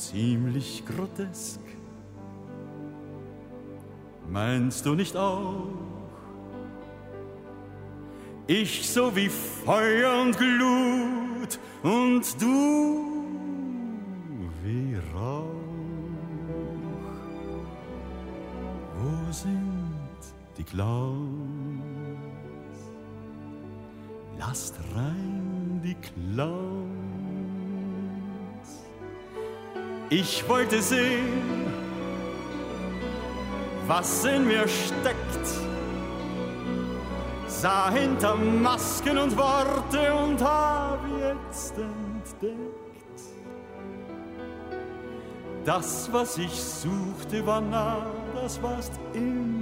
ziemlich 0.00 0.82
grotesk. 0.86 1.60
Meinst 4.30 4.86
du 4.86 4.94
nicht 4.94 5.16
auch? 5.16 5.66
Ich 8.46 8.88
so 8.88 9.14
wie 9.14 9.28
Feuer 9.28 10.22
und 10.22 10.36
Glut 10.36 11.58
und 11.82 12.40
du 12.40 13.10
wie 14.62 14.96
Rauch. 15.14 15.46
Wo 18.98 19.32
sind 19.32 20.18
die 20.58 20.64
Clowns? 20.64 21.30
Lasst 24.38 24.76
rein 24.94 25.80
die 25.84 25.96
Clowns. 25.96 26.90
Ich 30.08 30.48
wollte 30.48 30.82
sehen, 30.82 31.39
was 33.90 34.24
in 34.24 34.46
mir 34.46 34.68
steckt. 34.68 35.46
Sah 37.48 37.90
hinter 37.90 38.36
Masken 38.36 39.18
und 39.18 39.36
Worte 39.36 40.14
und 40.14 40.40
hab 40.40 41.00
jetzt 41.18 41.74
entdeckt. 41.76 43.20
Das, 45.64 46.08
was 46.12 46.38
ich 46.38 46.54
suchte, 46.54 47.44
war 47.44 47.60
nah, 47.60 48.06
das 48.34 48.62
warst 48.62 48.92
immer 49.12 49.59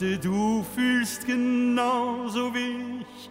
du 0.00 0.62
fühlst 0.74 1.26
genauso 1.26 2.54
wie 2.54 3.02
ich. 3.02 3.30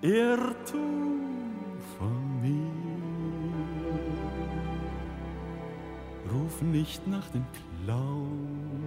Irrtum 0.00 1.56
von 1.98 2.40
mir. 2.40 2.70
Ruf 6.32 6.62
nicht 6.62 7.06
nach 7.06 7.28
den 7.30 7.44
Clowns. 7.84 8.78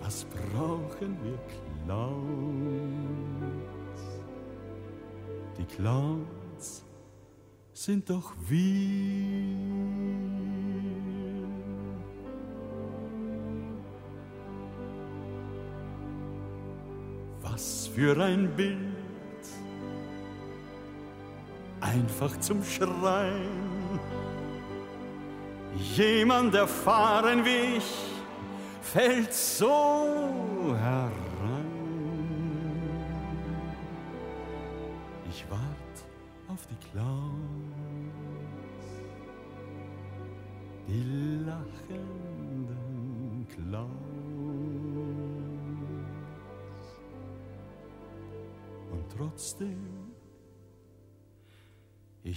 Was 0.00 0.24
brauchen 0.24 1.16
wir 1.22 1.38
Clowns? 1.84 3.20
Die 5.58 5.64
Clowns 5.64 6.84
sind 7.72 8.08
doch 8.08 8.34
wir. 8.48 9.89
Für 18.00 18.16
ein 18.18 18.48
Bild, 18.56 19.46
einfach 21.82 22.34
zum 22.40 22.64
Schreien. 22.64 24.00
Jemand 25.96 26.54
erfahren 26.54 27.44
wie 27.44 27.76
ich 27.76 27.92
fällt 28.80 29.34
so 29.34 30.74
herein. 30.80 30.99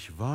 Ich 0.04 0.20
weiß, 0.20 0.34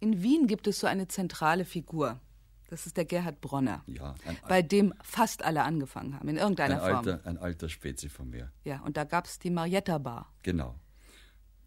In 0.00 0.22
Wien 0.22 0.46
gibt 0.46 0.66
es 0.66 0.80
so 0.80 0.86
eine 0.86 1.08
zentrale 1.08 1.64
Figur. 1.64 2.20
Das 2.68 2.86
ist 2.86 2.96
der 2.96 3.04
Gerhard 3.04 3.40
Bronner, 3.40 3.82
Ja, 3.86 4.14
ein, 4.26 4.36
bei 4.48 4.62
dem 4.62 4.92
fast 5.02 5.42
alle 5.42 5.62
angefangen 5.62 6.14
haben, 6.14 6.28
in 6.28 6.36
ein, 6.36 6.42
irgendeiner 6.42 6.78
Form. 6.78 6.96
alter, 6.96 7.20
ein 7.24 7.38
alter 7.38 7.68
Spezi 7.68 8.08
von 8.08 8.30
mir. 8.30 8.50
Ja, 8.64 8.80
und 8.80 8.96
da 8.96 9.04
gab 9.04 9.26
es 9.26 9.38
die 9.38 9.50
Marietta 9.50 9.98
Bar. 9.98 10.32
Genau. 10.42 10.74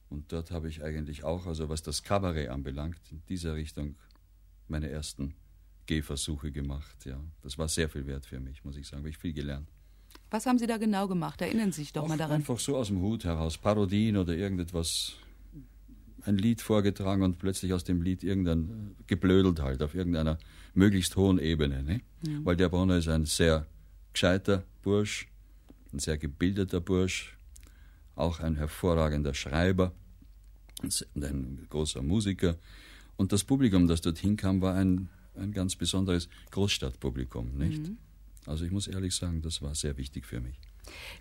Und 0.09 0.31
dort 0.31 0.51
habe 0.51 0.69
ich 0.69 0.83
eigentlich 0.83 1.23
auch, 1.23 1.47
also 1.47 1.69
was 1.69 1.81
das 1.83 2.03
Kabarett 2.03 2.49
anbelangt, 2.49 2.99
in 3.11 3.21
dieser 3.27 3.55
Richtung 3.55 3.95
meine 4.67 4.89
ersten 4.89 5.33
Gehversuche 5.85 6.51
gemacht. 6.51 7.05
Ja, 7.05 7.19
das 7.41 7.57
war 7.57 7.67
sehr 7.67 7.89
viel 7.89 8.05
wert 8.05 8.25
für 8.25 8.39
mich, 8.39 8.63
muss 8.63 8.77
ich 8.77 8.87
sagen. 8.87 9.01
Habe 9.01 9.09
ich 9.09 9.17
viel 9.17 9.33
gelernt. 9.33 9.69
Was 10.29 10.45
haben 10.45 10.59
Sie 10.59 10.67
da 10.67 10.77
genau 10.77 11.07
gemacht? 11.07 11.41
Erinnern 11.41 11.71
Sie 11.71 11.81
sich 11.81 11.93
doch 11.93 12.03
Auch 12.03 12.07
mal 12.07 12.17
daran. 12.17 12.35
Einfach 12.35 12.59
so 12.59 12.75
aus 12.77 12.87
dem 12.87 13.01
Hut 13.01 13.23
heraus, 13.23 13.57
Parodien 13.57 14.17
oder 14.17 14.35
irgendetwas, 14.35 15.15
ein 16.23 16.37
Lied 16.37 16.61
vorgetragen 16.61 17.23
und 17.23 17.39
plötzlich 17.39 17.73
aus 17.73 17.85
dem 17.85 18.01
Lied 18.01 18.23
irgendein 18.23 18.95
äh, 18.99 19.03
geblödelt 19.07 19.61
halt 19.61 19.81
auf 19.81 19.95
irgendeiner 19.95 20.37
möglichst 20.73 21.15
hohen 21.15 21.39
Ebene. 21.39 21.83
Ne? 21.83 22.01
Weil 22.43 22.57
der 22.57 22.69
Bronner 22.69 22.97
ist 22.97 23.07
ein 23.07 23.25
sehr 23.25 23.65
gescheiter 24.11 24.63
Bursch, 24.83 25.27
ein 25.93 25.99
sehr 25.99 26.17
gebildeter 26.17 26.81
Bursch, 26.81 27.36
auch 28.17 28.39
ein 28.39 28.55
hervorragender 28.55 29.33
Schreiber 29.33 29.93
und 30.81 31.07
ein 31.15 31.65
großer 31.69 32.01
Musiker. 32.01 32.57
Und 33.15 33.31
das 33.31 33.43
Publikum, 33.43 33.87
das 33.87 34.01
dorthin 34.01 34.37
kam, 34.37 34.61
war 34.61 34.75
ein, 34.75 35.09
ein 35.35 35.51
ganz 35.51 35.75
besonderes 35.75 36.29
Großstadtpublikum, 36.51 37.57
nicht? 37.57 37.91
Also 38.45 38.65
ich 38.65 38.71
muss 38.71 38.87
ehrlich 38.87 39.15
sagen, 39.15 39.41
das 39.41 39.61
war 39.61 39.75
sehr 39.75 39.97
wichtig 39.97 40.25
für 40.25 40.39
mich. 40.39 40.55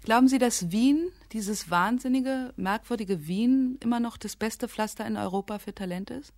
Glauben 0.04 0.28
Sie, 0.28 0.38
dass 0.38 0.70
Wien, 0.70 1.10
dieses 1.32 1.70
wahnsinnige, 1.70 2.52
merkwürdige 2.56 3.26
Wien, 3.26 3.78
immer 3.82 3.98
noch 3.98 4.16
das 4.16 4.36
beste 4.36 4.68
Pflaster 4.68 5.06
in 5.06 5.16
Europa 5.16 5.58
für 5.58 5.74
Talent 5.74 6.10
ist? 6.10 6.32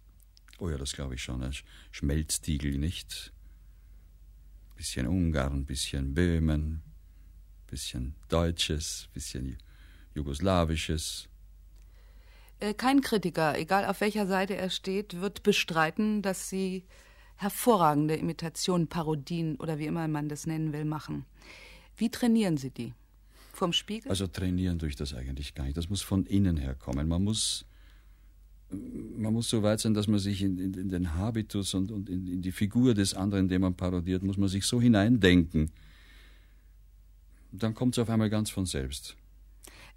Oh 0.59 0.70
ja, 0.70 0.78
das 0.78 0.92
glaube 0.92 1.14
ich 1.14 1.22
schon. 1.22 1.42
Ein 1.42 1.54
Schmelztiegel, 1.90 2.78
nicht? 2.78 3.32
Bisschen 4.76 5.06
Ungarn, 5.06 5.66
bisschen 5.66 6.14
Böhmen, 6.14 6.82
bisschen 7.66 8.14
Deutsches, 8.28 9.09
bisschen 9.12 9.59
Jugoslawisches. 10.14 11.28
Äh, 12.61 12.74
kein 12.74 13.00
Kritiker, 13.00 13.59
egal 13.59 13.84
auf 13.84 14.00
welcher 14.00 14.26
Seite 14.26 14.56
er 14.56 14.70
steht, 14.70 15.20
wird 15.20 15.42
bestreiten, 15.42 16.22
dass 16.22 16.48
Sie 16.48 16.84
hervorragende 17.36 18.16
Imitationen, 18.16 18.88
Parodien 18.88 19.56
oder 19.56 19.78
wie 19.78 19.86
immer 19.86 20.09
man 20.09 20.28
das 20.28 20.46
nennen 20.46 20.72
will, 20.72 20.84
machen. 20.84 21.24
Wie 21.96 22.11
trainieren 22.11 22.56
Sie 22.56 22.70
die? 22.70 22.94
Vom 23.52 23.72
Spiegel? 23.72 24.11
Also 24.11 24.26
trainieren 24.26 24.78
durch 24.78 24.96
das 24.96 25.14
eigentlich 25.14 25.54
gar 25.54 25.64
nicht. 25.64 25.76
Das 25.76 25.88
muss 25.88 26.02
von 26.02 26.26
innen 26.26 26.56
her 26.56 26.74
kommen. 26.74 27.09
Man 27.09 27.22
muss, 27.22 27.64
man 28.70 29.32
muss 29.32 29.50
so 29.50 29.62
weit 29.62 29.80
sein, 29.80 29.94
dass 29.94 30.09
man 30.09 30.18
sich 30.18 30.42
in, 30.42 30.59
in, 30.59 30.74
in 30.74 30.88
den 30.88 31.14
Habitus 31.14 31.74
und, 31.74 31.92
und 31.92 32.09
in, 32.09 32.26
in, 32.26 32.42
die 32.42 32.52
Figur 32.52 32.94
des 32.94 33.14
anderen, 33.14 33.48
den 33.48 33.61
man 33.61 33.74
parodiert, 33.74 34.22
muss 34.22 34.36
man 34.36 34.48
sich 34.48 34.64
so 34.64 34.80
hineindenken. 34.80 35.70
Dann 37.52 37.74
kommt 37.74 37.94
es 37.94 37.98
auf 38.00 38.11
einmal 38.11 38.30
ganz 38.30 38.50
von 38.50 38.66
selbst. 38.66 39.16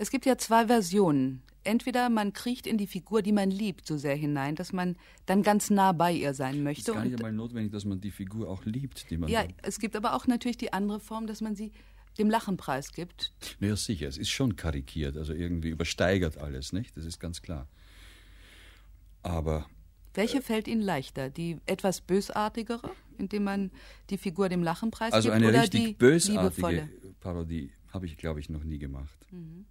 Es 0.02 0.10
gibt 0.10 0.26
ja 0.26 0.36
zwei 0.36 0.66
Versionen. 0.66 1.43
Entweder 1.64 2.10
man 2.10 2.34
kriecht 2.34 2.66
in 2.66 2.80
die 2.80 2.88
Figur, 2.88 3.22
die 3.22 3.32
man 3.32 3.52
liebt, 3.52 3.86
so 3.86 3.97
sehr 3.97 4.16
hinein, 4.16 4.56
dass 4.56 4.74
man 4.74 4.95
dann 5.28 5.43
ganz 5.43 5.70
nah 5.70 5.91
bei 5.91 6.12
ihr 6.12 6.34
sein 6.34 6.64
möchte. 6.64 6.82
Es 6.82 6.88
ist 6.88 6.93
gar 6.95 7.06
nicht 7.06 7.18
einmal 7.18 7.34
notwendig, 7.34 7.72
dass 7.72 7.86
man 7.86 8.02
die 8.02 8.10
Figur 8.10 8.49
auch 8.49 8.66
liebt, 8.66 9.12
die 9.12 9.18
man. 9.18 9.30
Ja, 9.30 9.45
es 9.62 9.78
gibt 9.78 9.95
aber 9.95 10.16
auch 10.16 10.26
natürlich 10.26 10.58
die 10.58 10.74
andere 10.74 10.99
Form, 10.99 11.28
dass 11.28 11.39
man 11.39 11.56
sie 11.56 11.72
dem 12.18 12.32
Lachen 12.32 12.58
preisgibt. 12.58 13.32
Naja, 13.60 13.76
sicher, 13.76 14.08
es 14.08 14.18
ist 14.18 14.32
schon 14.32 14.56
karikiert, 14.56 15.18
also 15.18 15.34
irgendwie 15.34 15.70
übersteigert 15.70 16.39
alles, 16.39 16.74
nicht? 16.74 16.97
Das 16.97 17.06
ist 17.06 17.20
ganz 17.20 17.43
klar. 17.43 17.68
Aber. 19.22 19.68
Welche 20.16 20.39
äh, 20.39 20.41
fällt 20.41 20.68
Ihnen 20.68 20.82
leichter? 20.82 21.30
Die 21.30 21.60
etwas 21.68 22.02
bösartigere, 22.02 22.89
indem 23.20 23.43
man 23.43 23.72
die 24.10 24.18
Figur 24.18 24.49
dem 24.49 24.64
Lachen 24.64 24.89
preisgibt? 24.89 25.14
Also 25.14 25.30
eine 25.30 25.49
oder 25.49 25.62
richtig 25.62 25.86
die 25.86 25.93
bösartige 25.93 26.39
liebevolle? 26.39 26.89
Parodie 27.20 27.72
habe 27.89 28.08
ich, 28.08 28.18
glaube 28.18 28.39
ich, 28.39 28.49
noch 28.49 28.64
nie 28.64 28.80
gemacht. 28.80 29.28
Mhm. 29.30 29.68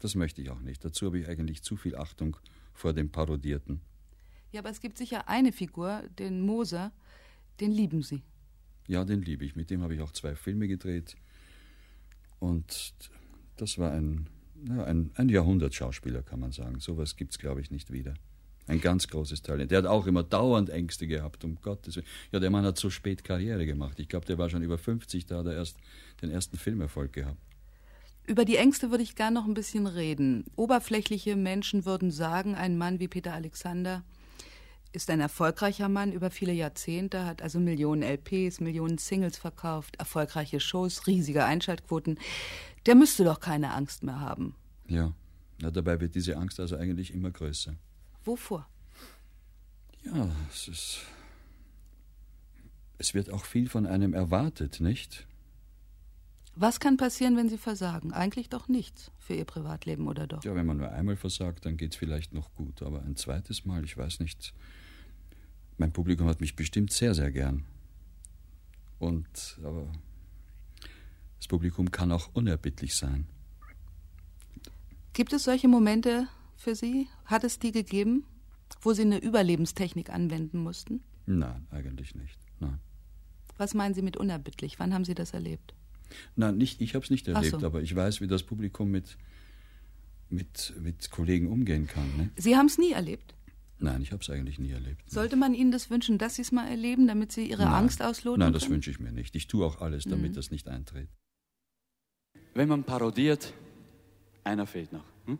Das 0.00 0.14
möchte 0.14 0.42
ich 0.42 0.50
auch 0.50 0.60
nicht. 0.60 0.84
Dazu 0.84 1.06
habe 1.06 1.18
ich 1.18 1.28
eigentlich 1.28 1.62
zu 1.62 1.76
viel 1.76 1.94
Achtung 1.94 2.36
vor 2.72 2.92
dem 2.92 3.10
Parodierten. 3.10 3.80
Ja, 4.50 4.60
aber 4.60 4.70
es 4.70 4.80
gibt 4.80 4.98
sicher 4.98 5.28
eine 5.28 5.52
Figur, 5.52 6.02
den 6.18 6.40
Moser, 6.40 6.92
den 7.60 7.70
lieben 7.70 8.02
Sie. 8.02 8.22
Ja, 8.88 9.04
den 9.04 9.22
liebe 9.22 9.44
ich. 9.44 9.54
Mit 9.54 9.70
dem 9.70 9.82
habe 9.82 9.94
ich 9.94 10.00
auch 10.00 10.10
zwei 10.10 10.34
Filme 10.34 10.66
gedreht. 10.66 11.16
Und 12.40 12.94
das 13.56 13.78
war 13.78 13.92
ein, 13.92 14.26
ja, 14.66 14.82
ein, 14.84 15.10
ein 15.14 15.28
Jahrhundertschauspieler, 15.28 16.22
kann 16.22 16.40
man 16.40 16.50
sagen. 16.50 16.80
Sowas 16.80 17.14
gibt 17.14 17.32
es, 17.32 17.38
glaube 17.38 17.60
ich, 17.60 17.70
nicht 17.70 17.92
wieder. 17.92 18.14
Ein 18.66 18.80
ganz 18.80 19.08
großes 19.08 19.42
Talent. 19.42 19.70
Der 19.70 19.78
hat 19.78 19.86
auch 19.86 20.06
immer 20.06 20.22
dauernd 20.22 20.70
Ängste 20.70 21.06
gehabt, 21.06 21.44
um 21.44 21.60
Gottes 21.60 21.96
Willen. 21.96 22.06
Ja, 22.32 22.40
der 22.40 22.50
Mann 22.50 22.64
hat 22.64 22.78
so 22.78 22.88
spät 22.88 23.22
Karriere 23.22 23.66
gemacht. 23.66 23.98
Ich 24.00 24.08
glaube, 24.08 24.26
der 24.26 24.38
war 24.38 24.48
schon 24.48 24.62
über 24.62 24.78
50, 24.78 25.26
da 25.26 25.38
hat 25.38 25.46
er 25.46 25.54
erst 25.54 25.76
den 26.22 26.30
ersten 26.30 26.56
Filmerfolg 26.56 27.12
gehabt. 27.12 27.49
Über 28.30 28.44
die 28.44 28.58
Ängste 28.58 28.92
würde 28.92 29.02
ich 29.02 29.16
gern 29.16 29.34
noch 29.34 29.44
ein 29.44 29.54
bisschen 29.54 29.88
reden. 29.88 30.44
Oberflächliche 30.54 31.34
Menschen 31.34 31.84
würden 31.84 32.12
sagen, 32.12 32.54
ein 32.54 32.78
Mann 32.78 33.00
wie 33.00 33.08
Peter 33.08 33.34
Alexander 33.34 34.04
ist 34.92 35.10
ein 35.10 35.18
erfolgreicher 35.18 35.88
Mann 35.88 36.12
über 36.12 36.30
viele 36.30 36.52
Jahrzehnte, 36.52 37.26
hat 37.26 37.42
also 37.42 37.58
Millionen 37.58 38.02
LPs, 38.04 38.60
Millionen 38.60 38.98
Singles 38.98 39.36
verkauft, 39.36 39.96
erfolgreiche 39.96 40.60
Shows, 40.60 41.08
riesige 41.08 41.44
Einschaltquoten. 41.44 42.20
Der 42.86 42.94
müsste 42.94 43.24
doch 43.24 43.40
keine 43.40 43.72
Angst 43.72 44.04
mehr 44.04 44.20
haben. 44.20 44.54
Ja, 44.86 45.12
ja 45.60 45.72
dabei 45.72 46.00
wird 46.00 46.14
diese 46.14 46.36
Angst 46.36 46.60
also 46.60 46.76
eigentlich 46.76 47.12
immer 47.12 47.32
größer. 47.32 47.74
Wovor? 48.24 48.68
Ja, 50.04 50.30
es 50.52 50.68
ist. 50.68 51.00
Es 52.96 53.12
wird 53.12 53.32
auch 53.32 53.44
viel 53.44 53.68
von 53.68 53.86
einem 53.86 54.14
erwartet, 54.14 54.78
nicht? 54.78 55.26
Was 56.56 56.80
kann 56.80 56.96
passieren, 56.96 57.36
wenn 57.36 57.48
Sie 57.48 57.58
versagen? 57.58 58.12
Eigentlich 58.12 58.48
doch 58.48 58.68
nichts 58.68 59.12
für 59.18 59.34
Ihr 59.34 59.44
Privatleben, 59.44 60.08
oder 60.08 60.26
doch? 60.26 60.44
Ja, 60.44 60.54
wenn 60.54 60.66
man 60.66 60.78
nur 60.78 60.90
einmal 60.90 61.16
versagt, 61.16 61.64
dann 61.64 61.76
geht 61.76 61.92
es 61.92 61.96
vielleicht 61.96 62.32
noch 62.32 62.54
gut. 62.54 62.82
Aber 62.82 63.02
ein 63.02 63.16
zweites 63.16 63.64
Mal, 63.64 63.84
ich 63.84 63.96
weiß 63.96 64.20
nicht. 64.20 64.52
Mein 65.78 65.92
Publikum 65.92 66.26
hat 66.26 66.40
mich 66.40 66.56
bestimmt 66.56 66.92
sehr, 66.92 67.14
sehr 67.14 67.30
gern. 67.30 67.64
Und, 68.98 69.58
aber 69.64 69.90
das 71.38 71.48
Publikum 71.48 71.90
kann 71.90 72.12
auch 72.12 72.28
unerbittlich 72.34 72.94
sein. 72.94 73.26
Gibt 75.14 75.32
es 75.32 75.44
solche 75.44 75.68
Momente 75.68 76.28
für 76.56 76.74
Sie? 76.74 77.08
Hat 77.24 77.44
es 77.44 77.58
die 77.58 77.72
gegeben, 77.72 78.26
wo 78.82 78.92
Sie 78.92 79.02
eine 79.02 79.18
Überlebenstechnik 79.18 80.10
anwenden 80.10 80.62
mussten? 80.62 81.02
Nein, 81.26 81.66
eigentlich 81.70 82.14
nicht. 82.14 82.38
Nein. 82.58 82.78
Was 83.56 83.74
meinen 83.74 83.94
Sie 83.94 84.02
mit 84.02 84.16
unerbittlich? 84.16 84.78
Wann 84.78 84.92
haben 84.92 85.04
Sie 85.04 85.14
das 85.14 85.32
erlebt? 85.32 85.74
Nein, 86.36 86.56
nicht, 86.58 86.80
ich 86.80 86.94
habe 86.94 87.04
es 87.04 87.10
nicht 87.10 87.26
erlebt, 87.28 87.60
so. 87.60 87.66
aber 87.66 87.82
ich 87.82 87.94
weiß, 87.94 88.20
wie 88.20 88.26
das 88.26 88.42
Publikum 88.42 88.90
mit, 88.90 89.16
mit, 90.28 90.72
mit 90.80 91.10
Kollegen 91.10 91.48
umgehen 91.48 91.86
kann. 91.86 92.16
Ne? 92.16 92.30
Sie 92.36 92.56
haben 92.56 92.66
es 92.66 92.78
nie 92.78 92.92
erlebt? 92.92 93.34
Nein, 93.78 94.02
ich 94.02 94.12
habe 94.12 94.22
es 94.22 94.28
eigentlich 94.28 94.58
nie 94.58 94.70
erlebt. 94.72 95.06
Ne? 95.06 95.12
Sollte 95.12 95.36
man 95.36 95.54
Ihnen 95.54 95.70
das 95.72 95.88
wünschen, 95.90 96.18
dass 96.18 96.34
Sie 96.34 96.42
es 96.42 96.52
mal 96.52 96.68
erleben, 96.68 97.06
damit 97.06 97.32
Sie 97.32 97.48
Ihre 97.48 97.64
Nein. 97.64 97.72
Angst 97.72 98.02
ausloten 98.02 98.40
Nein, 98.40 98.52
das 98.52 98.64
können? 98.64 98.74
wünsche 98.74 98.90
ich 98.90 99.00
mir 99.00 99.12
nicht. 99.12 99.34
Ich 99.36 99.46
tue 99.46 99.64
auch 99.64 99.80
alles, 99.80 100.04
damit 100.04 100.32
Mhm. 100.32 100.34
das 100.34 100.50
nicht 100.50 100.68
eintritt. 100.68 101.08
Wenn 102.54 102.68
man 102.68 102.84
parodiert, 102.84 103.54
einer 104.44 104.66
fehlt 104.66 104.92
noch. 104.92 105.04
Hm? 105.26 105.38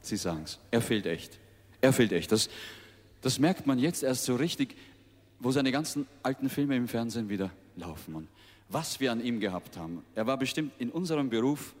Sie 0.00 0.16
sagen's. 0.16 0.58
Er 0.70 0.80
fehlt 0.82 1.06
echt. 1.06 1.38
Er 1.80 1.92
fehlt 1.92 2.12
echt. 2.12 2.30
Das, 2.30 2.48
das 3.22 3.38
merkt 3.38 3.66
man 3.66 3.78
jetzt 3.78 4.02
erst 4.02 4.24
so 4.24 4.36
richtig, 4.36 4.76
wo 5.40 5.50
seine 5.50 5.72
ganzen 5.72 6.06
alten 6.22 6.48
Filme 6.48 6.76
im 6.76 6.88
Fernsehen 6.88 7.28
wieder 7.28 7.50
laufen. 7.76 8.14
Und 8.14 8.28
was 8.68 9.00
wir 9.00 9.12
an 9.12 9.20
ihm 9.20 9.40
gehabt 9.40 9.76
haben. 9.76 10.04
Er 10.14 10.26
war 10.26 10.38
bestimmt 10.38 10.72
in 10.78 10.90
unserem 10.90 11.28
Beruf 11.28 11.74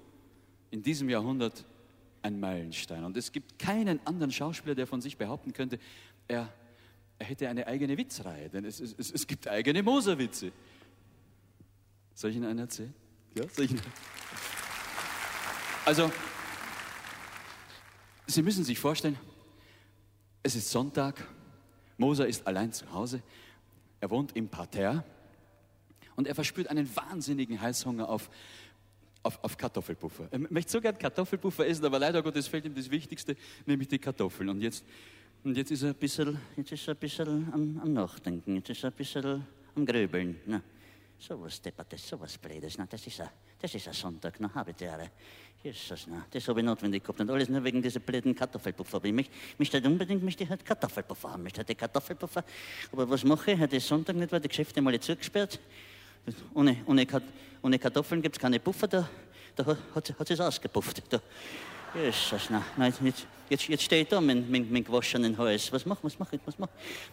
in 0.70 0.82
diesem 0.82 1.08
Jahrhundert 1.08 1.64
ein 2.22 2.40
Meilenstein. 2.40 3.04
Und 3.04 3.16
es 3.16 3.32
gibt 3.32 3.58
keinen 3.58 4.04
anderen 4.06 4.32
Schauspieler, 4.32 4.74
der 4.74 4.86
von 4.86 5.00
sich 5.00 5.16
behaupten 5.16 5.52
könnte, 5.52 5.78
er, 6.26 6.52
er 7.18 7.26
hätte 7.26 7.48
eine 7.48 7.66
eigene 7.66 7.96
Witzreihe. 7.96 8.48
Denn 8.48 8.64
es, 8.64 8.80
es, 8.80 9.10
es 9.10 9.26
gibt 9.26 9.46
eigene 9.46 9.82
Moserwitze. 9.82 10.52
Soll 12.14 12.30
ich 12.30 12.36
Ihnen 12.36 12.46
einen 12.46 12.60
erzählen? 12.60 12.94
Ja, 13.34 13.44
soll 13.48 13.66
ich 13.66 13.72
Ihnen? 13.72 13.82
Also, 15.84 16.10
Sie 18.26 18.42
müssen 18.42 18.64
sich 18.64 18.78
vorstellen, 18.78 19.18
es 20.42 20.56
ist 20.56 20.70
Sonntag, 20.70 21.26
Moser 21.98 22.26
ist 22.26 22.46
allein 22.46 22.72
zu 22.72 22.90
Hause, 22.90 23.22
er 24.04 24.10
wohnt 24.10 24.36
im 24.36 24.48
Parterre 24.48 25.02
und 26.14 26.28
er 26.28 26.34
verspürt 26.34 26.68
einen 26.68 26.94
wahnsinnigen 26.94 27.58
Heißhunger 27.58 28.06
auf, 28.06 28.28
auf, 29.22 29.42
auf 29.42 29.56
Kartoffelpuffer. 29.56 30.28
Er 30.30 30.40
möchte 30.40 30.72
so 30.72 30.80
gern 30.82 30.98
Kartoffelpuffer 30.98 31.66
essen, 31.66 31.86
aber 31.86 31.98
leider 31.98 32.22
Gottes 32.22 32.46
fehlt 32.46 32.66
ihm 32.66 32.74
das 32.74 32.90
Wichtigste, 32.90 33.34
nämlich 33.64 33.88
die 33.88 33.98
Kartoffeln. 33.98 34.50
Und 34.50 34.60
jetzt, 34.60 34.84
und 35.42 35.56
jetzt 35.56 35.70
ist 35.70 35.84
er 35.84 35.88
ein 35.88 35.94
bisschen, 35.94 36.38
Jetzt 36.54 36.72
ist 36.72 36.86
er 36.86 36.92
ein 36.92 36.98
bisschen 36.98 37.50
am, 37.50 37.80
am 37.82 37.92
Nachdenken, 37.94 38.56
jetzt 38.56 38.68
ist 38.68 38.84
er 38.84 38.90
ein 38.90 38.96
bisschen 38.96 39.46
am 39.74 39.86
Grübeln. 39.86 40.38
Na, 40.44 40.60
so 41.26 41.40
was 41.40 41.60
Deppertes, 41.60 42.06
so 42.06 42.20
was 42.20 42.36
Blödes. 42.38 42.76
Na, 42.76 42.86
das 42.86 43.06
ist 43.06 43.20
ein, 43.20 43.28
das 43.60 43.74
ist 43.74 43.88
ein 43.88 43.94
Sonntag, 43.94 44.34
na, 44.40 44.52
habe 44.54 44.72
ich 44.72 44.80
Jahre. 44.80 45.10
Jesus, 45.62 46.06
na, 46.08 46.26
das 46.30 46.46
habe 46.48 46.60
ich 46.60 46.66
notwendig 46.66 47.02
gehabt. 47.02 47.20
Und 47.20 47.30
alles 47.30 47.48
nur 47.48 47.64
wegen 47.64 47.80
dieser 47.80 48.00
blöden 48.00 48.34
Kartoffelpuffer. 48.34 49.02
Ich 49.04 49.12
möchte, 49.12 49.32
möchte 49.56 49.78
halt 49.78 49.86
unbedingt 49.86 50.22
möchte 50.22 50.44
ich 50.44 50.50
halt 50.50 50.64
Kartoffelpuffer 50.64 51.32
haben. 51.32 51.42
Möchte 51.42 51.58
halt 51.58 51.68
die 51.68 51.74
Kartoffelpuffer. 51.74 52.44
Aber 52.92 53.08
was 53.08 53.24
mache 53.24 53.52
ich? 53.52 53.58
Heute 53.58 53.76
ist 53.76 53.88
Sonntag 53.88 54.16
nicht, 54.16 54.30
weil 54.30 54.40
die 54.40 54.48
Geschäfte 54.48 54.82
mal 54.82 54.98
zugesperrt. 55.00 55.58
Ohne, 56.52 56.76
ohne, 56.86 57.06
ohne 57.62 57.78
Kartoffeln 57.78 58.20
gibt 58.20 58.36
es 58.36 58.40
keine 58.40 58.60
Puffer. 58.60 58.88
Da, 58.88 59.08
da 59.56 59.64
hat, 59.94 60.18
hat, 60.18 60.30
es 60.30 60.40
ausgepufft. 60.40 61.02
Da. 61.08 61.20
Jesus, 61.94 62.50
na, 62.50 62.62
na, 62.76 62.88
jetzt, 62.88 63.26
jetzt 63.48 63.82
stehe 63.82 64.02
ich 64.02 64.08
da 64.08 64.20
mit, 64.20 64.48
mit, 64.48 64.70
mit 64.70 64.86
gewaschenen 64.86 65.36
Hals. 65.36 65.72
Was 65.72 65.86
mach, 65.86 66.02
was 66.02 66.18
mach 66.18 66.32
ich, 66.32 66.40
was 66.44 66.58
mach 66.58 66.68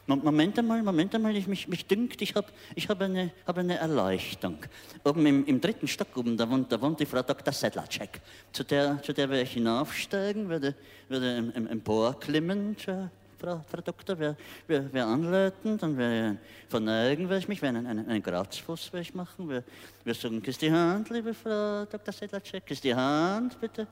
Mo- 0.07 0.15
Moment 0.17 0.57
einmal, 0.59 0.81
Moment 0.83 1.13
einmal, 1.15 1.35
ich, 1.35 1.47
mich, 1.47 1.67
mich 1.67 1.85
dünkt, 1.85 2.21
ich 2.21 2.35
habe 2.35 2.47
ich 2.75 2.87
hab 2.89 3.01
eine, 3.01 3.31
hab 3.45 3.57
eine 3.57 3.77
Erleuchtung. 3.77 4.57
Oben 5.03 5.25
im, 5.25 5.45
im 5.45 5.61
dritten 5.61 5.87
Stock 5.87 6.15
oben, 6.15 6.37
da 6.37 6.49
wohnt, 6.49 6.71
da 6.71 6.79
wohnt 6.81 6.99
die 6.99 7.05
Frau 7.05 7.21
Dr. 7.21 7.53
Sedlacek. 7.53 8.21
Zu 8.51 8.63
der, 8.63 9.01
zu 9.01 9.13
der 9.13 9.29
werde 9.29 9.43
ich 9.43 9.51
hinaufsteigen, 9.53 10.49
werde, 10.49 10.75
werde 11.09 11.37
im, 11.37 11.51
im 11.51 11.67
Empor 11.67 12.19
klimmen, 12.19 12.77
zur 12.77 13.09
Frau, 13.41 13.65
Frau 13.67 13.81
Doktor, 13.81 14.19
wer, 14.19 14.35
wer, 14.67 14.93
wer 14.93 15.07
anleiten, 15.07 15.75
dann 15.79 15.97
werde 15.97 16.33
ich 16.33 16.69
verneigen, 16.69 17.27
werde 17.27 17.39
ich 17.39 17.47
mich, 17.47 17.61
werde 17.61 17.79
einen, 17.79 17.87
einen, 17.87 18.07
einen 18.07 18.23
werde 18.23 19.01
ich 19.01 19.15
machen, 19.15 19.49
wir, 19.49 19.63
wir 20.03 20.13
sagen, 20.13 20.43
küss 20.43 20.59
die 20.59 20.71
Hand, 20.71 21.09
liebe 21.09 21.33
Frau 21.33 21.85
Dr. 21.85 22.13
Sedlacek, 22.13 22.65
küss 22.67 22.81
die 22.81 22.93
Hand, 22.93 23.59
bitte. 23.59 23.87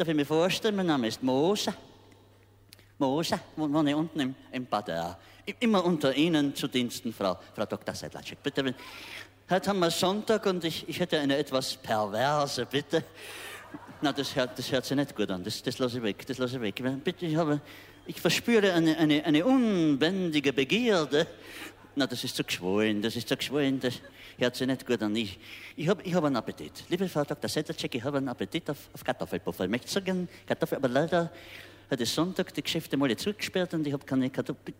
Darf 0.00 0.08
ich 0.08 0.14
mir 0.14 0.24
vorstellen, 0.24 0.76
mein 0.76 0.86
Name 0.86 1.08
ist. 1.08 1.22
Moser, 1.22 1.74
wo- 2.98 3.70
wohne 3.70 3.94
unten 3.94 4.18
im, 4.18 4.34
im 4.50 4.64
Bad. 4.64 4.88
I- 5.46 5.54
Immer 5.60 5.84
unter 5.84 6.14
Ihnen 6.14 6.54
zu 6.54 6.68
Diensten, 6.68 7.12
Frau, 7.12 7.38
Frau 7.54 7.66
Dr. 7.66 7.94
Sedlacek. 7.94 8.42
Bitte, 8.42 8.74
Heute 9.50 9.68
haben 9.68 9.78
wir 9.78 9.90
Sonntag 9.90 10.46
und 10.46 10.64
ich, 10.64 10.88
ich 10.88 10.98
hätte 11.00 11.18
eine 11.20 11.36
etwas 11.36 11.76
perverse 11.76 12.64
Bitte. 12.64 13.04
Na, 14.00 14.10
das 14.14 14.34
hört, 14.34 14.58
das 14.58 14.72
hört 14.72 14.86
sich 14.86 14.96
nicht 14.96 15.14
gut 15.14 15.30
an. 15.30 15.44
Das, 15.44 15.62
das 15.62 15.78
lasse 15.78 15.98
ich 15.98 16.02
weg. 16.02 16.26
Das 16.26 16.38
lasse 16.38 16.56
ich 16.56 16.62
weg. 16.62 16.82
Bitte, 17.04 17.26
ich 17.26 17.36
habe, 17.36 17.60
ich 18.06 18.18
verspüre 18.18 18.72
eine, 18.72 18.96
eine, 18.96 19.22
eine 19.22 19.44
unbändige 19.44 20.54
Begierde. 20.54 21.26
Na, 21.94 22.06
das 22.06 22.24
ist 22.24 22.36
zu 22.36 22.42
geschwollen, 22.44 23.02
das 23.02 23.16
ist 23.16 23.28
zu 23.28 23.36
geschwollen, 23.36 23.78
das 23.80 24.00
hört 24.40 24.56
sich 24.56 24.66
nicht 24.66 24.86
gut 24.86 25.02
an. 25.02 25.14
Ich, 25.14 25.38
ich 25.76 25.88
habe 25.88 26.02
ich 26.02 26.14
hab 26.14 26.24
einen 26.24 26.36
Appetit. 26.36 26.84
Liebe 26.88 27.08
Frau 27.08 27.24
Dr. 27.24 27.48
Sedlacek, 27.48 27.94
ich 27.94 28.04
habe 28.04 28.18
einen 28.18 28.28
Appetit 28.28 28.68
auf, 28.70 28.78
auf 28.92 29.04
Kartoffelpuffer. 29.04 29.64
Ich 29.64 29.70
möchte 29.70 29.88
so 29.88 30.00
gern 30.00 30.28
Kartoffel, 30.46 30.76
aber 30.76 30.88
leider 30.88 31.30
hat 31.90 32.00
es 32.00 32.14
Sonntag 32.14 32.52
die 32.54 32.62
Geschäfte 32.62 32.96
mal 32.96 33.14
zugesperrt 33.16 33.74
und 33.74 33.86
ich 33.86 33.92
habe 33.92 34.04
keine 34.04 34.30
Kartoffel. 34.30 34.74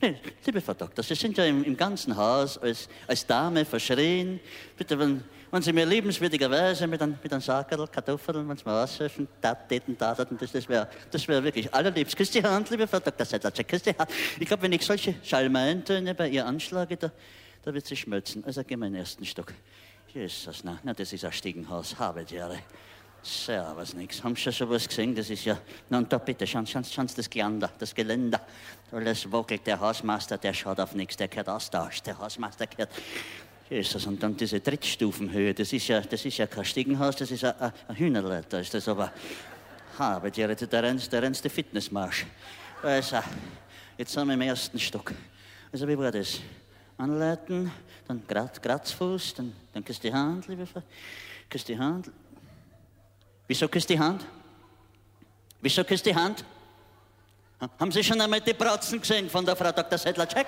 Nee, 0.00 0.16
liebe 0.46 0.60
Frau 0.60 0.74
Doktor, 0.74 1.02
Sie 1.02 1.16
sind 1.16 1.36
ja 1.36 1.44
im, 1.44 1.64
im 1.64 1.76
ganzen 1.76 2.16
Haus 2.16 2.56
als, 2.58 2.88
als 3.08 3.26
Dame 3.26 3.64
verschrien. 3.64 4.38
Bitte, 4.76 4.96
wenn, 4.96 5.24
wenn 5.50 5.60
Sie 5.60 5.72
mir 5.72 5.84
liebenswürdigerweise 5.86 6.86
mit 6.86 7.02
einem 7.02 7.18
mit 7.20 7.32
ein 7.32 7.40
Sackerl 7.40 7.88
Kartoffeln, 7.88 8.48
wenn 8.48 8.56
Sie 8.56 8.64
mir 8.64 8.80
aushelfen, 8.84 9.26
täten, 9.68 9.98
taten, 9.98 10.38
das, 10.38 10.52
das 10.52 10.68
wäre 10.68 10.88
das 11.10 11.26
wär 11.26 11.42
wirklich 11.42 11.74
allerliebst. 11.74 12.16
Küss 12.16 12.30
die 12.30 12.44
Hand, 12.44 12.70
liebe 12.70 12.86
Frau 12.86 13.00
Dr. 13.00 13.26
Sedlacek, 13.26 13.82
die 13.82 13.90
Hand. 13.90 14.10
Ich 14.38 14.46
glaube, 14.46 14.62
wenn 14.62 14.72
ich 14.72 14.86
solche 14.86 15.16
Schalmeintöne 15.24 16.14
bei 16.14 16.28
ihr 16.28 16.46
anschlage, 16.46 16.96
da, 16.96 17.10
da 17.62 17.74
wird 17.74 17.86
sie 17.86 17.96
schmelzen. 17.96 18.44
Also 18.44 18.64
gehen 18.64 18.80
wir 18.80 18.86
in 18.86 18.92
den 18.92 19.00
ersten 19.00 19.24
Stock. 19.24 19.52
Jesus, 20.12 20.64
na, 20.64 20.78
na 20.82 20.94
das 20.94 21.12
ist 21.12 21.24
ein 21.24 21.32
Stiegenhaus, 21.32 21.98
habe 21.98 22.24
die 22.24 22.36
Ehre. 22.36 22.58
Servus, 23.22 23.94
nix. 23.94 24.22
Haben 24.22 24.36
Sie 24.36 24.52
schon 24.52 24.70
was 24.70 24.88
gesehen? 24.88 25.14
Das 25.14 25.28
ist 25.28 25.44
ja. 25.44 25.58
Na 25.90 26.00
da 26.02 26.18
bitte, 26.18 26.46
schauen, 26.46 26.66
schauen, 26.66 26.84
schauen 26.84 27.08
Sie 27.08 27.16
das 27.16 27.28
Geländer, 27.28 27.70
das 27.78 27.94
Geländer. 27.94 28.40
Alles 28.92 29.30
wackelt. 29.30 29.66
Der 29.66 29.80
Hausmeister, 29.80 30.38
der 30.38 30.54
schaut 30.54 30.78
auf 30.80 30.94
nichts, 30.94 31.16
der 31.16 31.28
gehört 31.28 31.48
austauscht. 31.48 32.06
Der 32.06 32.16
Hausmeister 32.16 32.66
gehört. 32.66 32.90
Jesus, 33.68 34.06
und 34.06 34.22
dann 34.22 34.34
diese 34.36 34.60
Drittstufenhöhe, 34.60 35.52
das 35.52 35.72
ist 35.74 35.88
ja, 35.88 36.00
das 36.00 36.24
ist 36.24 36.38
ja 36.38 36.46
kein 36.46 36.64
Stiegenhaus, 36.64 37.16
das 37.16 37.30
ist 37.30 37.44
eine 37.44 37.72
Hühnerleiter, 37.94 38.60
ist 38.60 38.72
das 38.72 38.88
aber. 38.88 39.12
Habe 39.98 40.30
der 40.30 40.54
der 40.54 40.82
rennst 40.82 41.12
der 41.44 41.50
Fitnessmarsch. 41.50 42.24
Also, 42.82 43.18
jetzt 43.98 44.12
sind 44.12 44.26
wir 44.26 44.34
im 44.34 44.40
ersten 44.40 44.78
Stock. 44.78 45.12
Also, 45.70 45.86
wie 45.86 45.98
war 45.98 46.10
das? 46.10 46.40
Anleiten, 46.98 47.70
dann 48.06 48.26
Kratzfuß, 48.26 49.34
dann, 49.34 49.52
dann 49.72 49.84
küsst 49.84 50.02
die 50.02 50.12
Hand, 50.12 50.48
liebe 50.48 50.66
Frau. 50.66 50.82
Küsst 51.48 51.68
die 51.68 51.78
Hand. 51.78 52.10
Wieso 53.46 53.68
küsst 53.68 53.88
die 53.88 53.98
Hand? 53.98 54.26
Wieso 55.60 55.84
küsst 55.84 56.04
die 56.04 56.14
Hand? 56.14 56.44
Haben 57.78 57.90
Sie 57.90 58.04
schon 58.04 58.20
einmal 58.20 58.40
die 58.40 58.52
Bratzen 58.52 59.00
gesehen 59.00 59.30
von 59.30 59.44
der 59.46 59.56
Frau 59.56 59.72
Dr. 59.72 59.96
Sedlacek? 59.98 60.46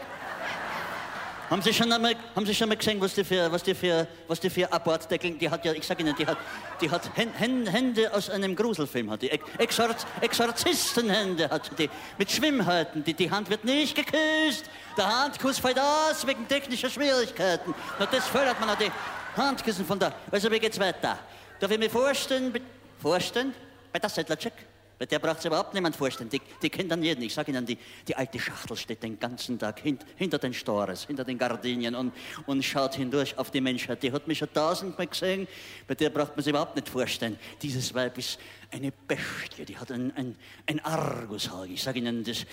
Haben 1.51 1.63
Sie 1.63 1.75
schon 1.75 1.91
einmal, 1.91 2.15
haben 2.37 2.47
Sie 2.47 2.55
schon 2.55 2.67
einmal 2.67 2.77
gesehen, 2.77 3.01
was 3.01 3.13
die 3.13 3.25
für, 3.25 3.51
was 3.51 3.65
die 3.65 3.75
für, 3.75 4.07
was 4.29 4.39
die 4.39 4.49
für 4.49 4.73
Abortdeckeln, 4.73 5.37
die 5.37 5.51
hat 5.51 5.65
ja, 5.65 5.73
ich 5.73 5.85
sage 5.85 6.01
Ihnen, 6.05 6.15
die 6.15 6.25
hat, 6.25 6.39
die 6.81 6.89
hat 6.89 7.11
Hände 7.17 8.15
aus 8.15 8.31
einem 8.31 8.55
Gruselfilm, 8.55 9.11
hat 9.11 9.23
die 9.23 9.33
Exorz, 9.59 10.07
Exorzistenhände 10.21 11.51
hat 11.51 11.77
die, 11.77 11.91
mit 12.19 12.31
Schwimmhäuten, 12.31 13.03
die, 13.03 13.15
die 13.15 13.29
Hand 13.29 13.51
wird 13.51 13.65
nicht 13.65 13.97
geküsst, 13.97 14.71
der 14.97 15.09
Handkuss 15.09 15.59
fällt 15.59 15.81
aus 15.81 16.25
wegen 16.25 16.47
technischer 16.47 16.89
Schwierigkeiten. 16.89 17.75
Na, 17.99 18.07
das 18.07 18.29
fördert 18.29 18.61
man, 18.61 18.79
die 18.79 18.93
Handküssen 19.37 19.85
von 19.85 19.99
da. 19.99 20.15
Also, 20.31 20.49
wie 20.53 20.61
geht's 20.61 20.79
weiter? 20.79 21.19
Darf 21.59 21.71
ich 21.73 21.79
mir 21.81 21.91
vorstellen, 21.91 22.55
vorstellen, 23.03 23.53
bei 23.93 23.99
der 23.99 24.09
Sedlacek? 24.09 24.53
Bei 25.01 25.07
der 25.07 25.19
braucht 25.19 25.39
es 25.39 25.47
überhaupt 25.47 25.73
niemand 25.73 25.97
vorstellen. 25.97 26.29
Die, 26.29 26.43
die 26.61 26.69
kennt 26.69 26.91
dann 26.91 27.03
jeden. 27.03 27.23
Ich 27.23 27.33
sage 27.33 27.51
Ihnen, 27.51 27.65
die, 27.65 27.79
die 28.07 28.15
alte 28.15 28.39
Schachtel 28.39 28.77
steht 28.77 29.03
den 29.03 29.19
ganzen 29.19 29.59
Tag 29.59 29.81
hint, 29.81 30.05
hinter 30.17 30.37
den 30.37 30.53
Stores, 30.53 31.07
hinter 31.07 31.25
den 31.25 31.39
Gardinien 31.39 31.95
und, 31.95 32.13
und 32.45 32.63
schaut 32.63 32.97
hindurch 32.97 33.39
auf 33.39 33.51
die 33.51 33.63
Menschheit. 33.63 34.03
Die 34.03 34.13
hat 34.13 34.29
mich 34.29 34.37
schon 34.37 34.53
tausendmal 34.53 35.07
gesehen. 35.07 35.49
Bei 35.87 35.95
der 35.95 36.11
braucht 36.11 36.37
man 36.37 36.45
sich 36.45 36.51
überhaupt 36.51 36.77
nicht 36.77 36.87
vorstellen. 36.87 37.39
Dieses 37.63 37.95
Weib 37.95 38.19
ist 38.19 38.39
eine 38.71 38.93
Bestie. 38.93 39.65
Die 39.65 39.79
hat 39.79 39.91
ein, 39.91 40.15
ein, 40.17 40.37
ein 40.67 40.85
Argusauge. 40.85 41.73
Ich 41.73 41.83
sage 41.83 42.01
Ihnen, 42.01 42.23
das, 42.23 42.45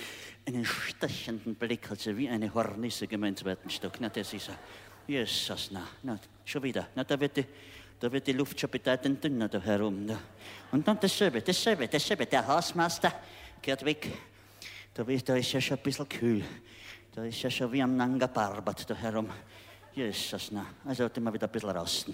einen 0.46 0.64
stechenden 0.64 1.56
Blick 1.56 1.90
hat 1.90 2.00
sie 2.00 2.16
wie 2.16 2.30
eine 2.30 2.54
Hornisse 2.54 3.08
gemeint, 3.08 3.40
zweiten 3.40 3.70
Stock. 3.70 3.96
Na, 4.00 4.08
das 4.08 4.34
ist 4.34 4.48
er. 4.48 4.58
Jesus, 5.06 5.70
na, 5.72 5.86
na, 6.02 6.18
schon 6.46 6.64
wieder. 6.64 6.88
Na, 6.96 7.04
da 7.04 7.20
wird 7.20 7.36
die, 7.36 7.46
da 8.00 8.12
wird 8.12 8.28
die 8.28 8.34
Luft 8.34 8.60
schon 8.60 8.70
bedeutend 8.70 9.24
dünner 9.24 9.50
da 9.50 9.60
herum. 9.60 10.08
Da. 10.08 10.18
Und 10.72 10.88
dann 10.88 11.00
dasselbe, 11.00 11.42
dasselbe, 11.42 11.88
dasselbe. 11.88 12.26
Der 12.26 12.46
Hausmeister 12.46 13.12
geht 13.62 13.84
weg. 13.84 14.12
Da, 14.94 15.04
da 15.04 15.36
ist 15.36 15.52
ja 15.52 15.62
schon 15.62 15.78
ein 15.78 15.84
bisschen 15.84 16.08
kühl. 16.08 16.44
Da 17.14 17.24
ist 17.24 17.42
ja 17.42 17.50
schon 17.50 17.72
wie 17.72 17.82
am 17.82 17.96
Nanga 17.96 18.28
Parbat 18.28 18.90
da 18.90 18.96
herum. 18.96 19.30
Jesus, 19.94 20.52
na. 20.52 20.66
Also 20.86 21.06
hat 21.06 21.18
immer 21.18 21.34
wieder 21.34 21.48
ein 21.48 21.52
bisschen 21.52 21.70
rasten. 21.72 22.14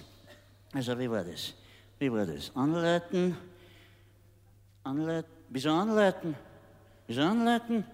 Also, 0.74 0.98
wie 0.98 1.10
war 1.10 1.24
das? 1.24 1.54
Wie 2.00 2.12
war 2.12 2.26
das? 2.26 2.52
Anleiten? 2.56 3.38
Anleiten? 4.84 5.32
Wieso 5.50 5.72
anleiten? 5.72 6.36
Wieso 7.06 7.22
anleiten? 7.22 7.86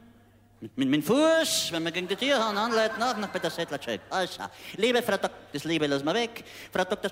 Mit, 0.62 0.78
mit, 0.78 0.90
mit 0.90 1.02
dem 1.02 1.04
Fuß, 1.04 1.72
wenn 1.72 1.84
wir 1.84 1.92
gegen 1.92 2.08
die 2.08 2.16
Tür 2.16 2.46
hauen, 2.46 2.58
anleiten, 2.58 3.02
auch 3.02 3.18
noch 3.18 3.30
bei 3.30 3.40
der 3.40 3.50
Settlercheck. 3.50 4.02
Also, 4.10 4.44
liebe 4.78 5.02
Frau 5.02 5.14
Doktor, 5.14 5.32
das 5.52 5.64
Liebe 5.64 5.88
lassen 5.88 6.06
wir 6.06 6.14
weg. 6.14 6.44
Frau 6.72 6.84
Doktor, 6.84 7.12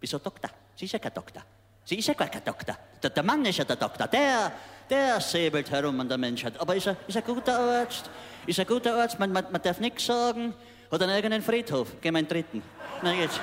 Wieso 0.00 0.18
Doktor? 0.18 0.50
Sie 0.74 0.84
ist 0.84 0.92
ja 0.92 0.98
kein 0.98 1.14
Doktor. 1.14 1.42
Sie 1.86 1.96
ist 1.96 2.08
ja 2.08 2.14
gar 2.14 2.28
kein 2.28 2.44
Doktor. 2.44 2.76
Der, 3.00 3.10
der 3.10 3.22
Mann 3.22 3.44
ist 3.44 3.58
ja 3.58 3.64
der 3.64 3.76
Doktor. 3.76 4.08
Der, 4.08 4.52
der 4.90 5.20
säbelt 5.20 5.70
herum 5.70 6.00
an 6.00 6.08
der 6.08 6.18
Menschheit. 6.18 6.58
Aber 6.58 6.74
ist 6.74 6.88
er, 6.88 6.96
ist 7.06 7.16
ein 7.16 7.22
guter 7.22 7.56
Arzt? 7.56 8.10
Ist 8.44 8.58
ein 8.58 8.66
guter 8.66 8.96
Arzt? 8.96 9.18
Man, 9.20 9.30
man, 9.30 9.46
man 9.52 9.62
darf 9.62 9.78
nichts 9.78 10.04
sagen. 10.04 10.52
Hat 10.90 11.00
einen 11.00 11.12
eigenen 11.12 11.42
Friedhof. 11.42 11.94
Geh 12.00 12.10
mal 12.10 12.18
in 12.18 12.26
den 12.26 12.28
dritten. 12.28 12.62
Na 13.02 13.12
jetzt, 13.12 13.40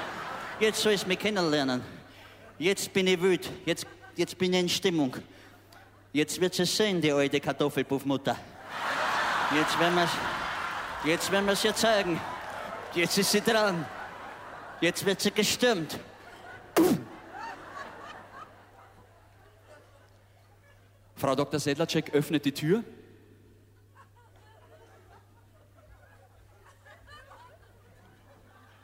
jetzt 0.60 0.82
soll 0.82 0.92
ich 0.92 1.08
mich 1.08 1.20
kennenlernen. 1.20 1.82
Jetzt 2.60 2.92
bin 2.92 3.08
ich 3.08 3.22
wütend. 3.22 3.54
Jetzt, 3.66 3.88
jetzt 4.18 4.38
bin 4.38 4.54
ich 4.54 4.60
in 4.60 4.70
Stimmung. 4.70 5.16
Jetzt 6.12 6.40
wird 6.40 6.54
sie 6.54 6.66
sehen, 6.66 7.02
die 7.02 7.14
alte 7.14 7.40
Kartoffelpuffmutter. 7.40 8.36
Jetzt 9.56 9.80
werden 9.80 9.96
wir 9.96 10.10
jetzt 11.06 11.32
wir 11.32 11.48
es 11.48 11.64
ihr 11.64 11.76
zeigen. 11.76 12.20
Jetzt 12.94 13.18
ist 13.18 13.32
sie 13.32 13.42
dran. 13.42 13.86
Jetzt 14.82 15.06
wird 15.06 15.22
sie 15.22 15.32
gestürmt. 15.32 15.98
Frau 21.16 21.36
Dr. 21.36 21.60
Sedlacek 21.60 22.14
öffnet 22.14 22.44
die 22.46 22.52
Tür. 22.52 22.84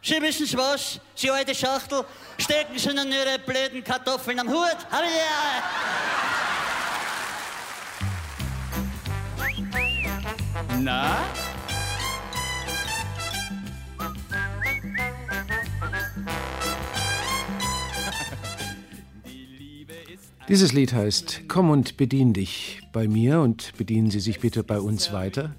Sie 0.02 0.22
wissen 0.22 0.58
was, 0.58 1.00
Sie 1.14 1.30
alte 1.30 1.54
Schachtel, 1.54 2.04
stecken 2.38 2.80
Sie 2.80 2.90
in 2.90 3.12
Ihre 3.12 3.38
blöden 3.40 3.84
Kartoffeln 3.84 4.40
am 4.40 4.50
Hut. 4.50 4.78
Hab 4.90 5.04
ich 5.04 5.16
ja. 5.16 5.64
Na? 10.80 11.18
Dieses 20.50 20.74
Lied 20.74 20.94
heißt 20.94 21.42
Komm 21.48 21.70
und 21.70 21.96
bedien 21.96 22.34
dich 22.34 22.82
bei 22.92 23.08
mir 23.08 23.40
und 23.42 23.72
bedienen 23.78 24.10
Sie 24.10 24.20
sich 24.20 24.40
bitte 24.40 24.64
bei 24.64 24.80
uns 24.80 25.14
weiter. 25.14 25.54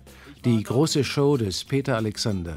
Die 0.45 0.61
große 0.61 1.05
Show 1.05 1.37
des 1.37 1.63
Peter 1.63 1.95
Alexander. 1.95 2.57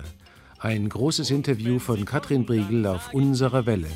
Ein 0.57 0.89
großes 0.89 1.29
Interview 1.29 1.77
von 1.77 2.05
Katrin 2.05 2.43
Briegel 2.43 2.87
auf 2.87 3.13
unserer 3.13 3.67
Welle. 3.67 3.87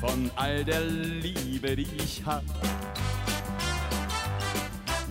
Von 0.00 0.30
all 0.36 0.64
der 0.64 0.84
Liebe, 0.84 1.74
die 1.74 1.88
ich 1.96 2.24
hab, 2.24 2.44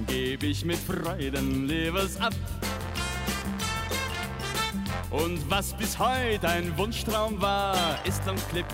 geb 0.07 0.43
ich 0.43 0.63
mit 0.63 0.77
Freuden 0.77 1.67
Lebens 1.67 2.15
ab. 2.21 2.33
Und 5.09 5.39
was 5.49 5.73
bis 5.73 5.99
heute 5.99 6.47
ein 6.47 6.77
Wunschtraum 6.77 7.41
war, 7.41 7.75
ist 8.05 8.25
am 8.27 8.37
Clip 8.49 8.65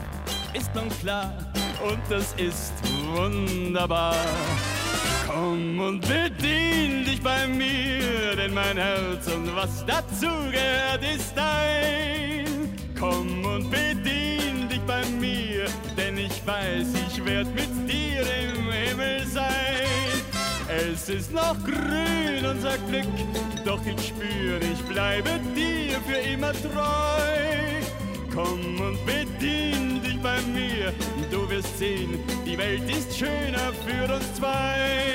ist 0.54 0.74
nun 0.76 0.90
klar 1.02 1.34
und 1.88 2.00
das 2.10 2.34
ist 2.38 2.74
wunderbar. 3.16 4.16
Komm 5.28 5.80
und 5.80 6.02
bedien 6.02 7.06
dich 7.06 7.22
bei 7.22 7.48
mir, 7.48 8.36
denn 8.36 8.54
mein 8.54 8.78
Herz 8.78 9.28
und 9.28 9.56
was 9.56 9.86
dazu 9.86 10.28
gehört 10.52 11.04
ist 11.16 11.34
dein. 11.36 12.74
Komm 13.00 13.46
und 13.46 13.70
bedien 13.70 14.70
dich 14.70 14.82
bei 14.82 15.04
mir, 15.20 15.66
denn 15.98 16.18
ich 16.18 16.46
weiß, 16.46 16.88
ich 17.08 17.26
werd 17.26 17.48
mit 17.56 17.90
dir 17.90 18.22
im 18.22 18.72
Himmel 18.72 19.26
sein. 19.28 19.74
Es 20.68 21.10
ist 21.10 21.34
noch 21.34 21.58
grün, 21.64 22.46
unser 22.50 22.78
Glück, 22.90 23.08
doch 23.66 23.82
ich 23.86 24.08
spür, 24.08 24.60
ich 24.62 24.82
bleibe 24.84 25.30
dir 25.56 26.00
für 26.06 26.18
immer 26.18 26.52
treu. 26.54 27.83
Komm 28.34 28.82
und 28.82 28.98
bedien 29.06 30.02
dich 30.02 30.20
bei 30.20 30.42
mir, 30.42 30.92
du 31.30 31.48
wirst 31.50 31.78
sehen, 31.78 32.18
die 32.44 32.58
Welt 32.58 32.90
ist 32.90 33.16
schöner 33.16 33.72
für 33.86 34.12
uns 34.12 34.34
zwei. 34.34 35.14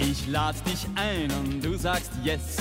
Ich 0.00 0.26
lad 0.26 0.56
dich 0.66 0.88
ein 0.96 1.30
und 1.30 1.64
du 1.64 1.76
sagst 1.78 2.10
yes. 2.24 2.56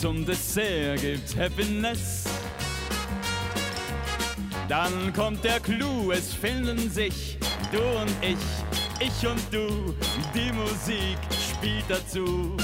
Zum 0.00 0.24
Dessert 0.24 1.02
gibt's 1.02 1.36
Happiness. 1.36 2.24
Dann 4.66 5.12
kommt 5.12 5.44
der 5.44 5.60
Clou, 5.60 6.10
es 6.10 6.32
finden 6.32 6.90
sich 6.90 7.36
du 7.70 7.82
und 8.00 8.10
ich, 8.22 8.38
ich 8.98 9.26
und 9.26 9.42
du, 9.52 9.94
die 10.34 10.50
Musik 10.52 11.18
spielt 11.30 11.84
dazu. 11.86 12.56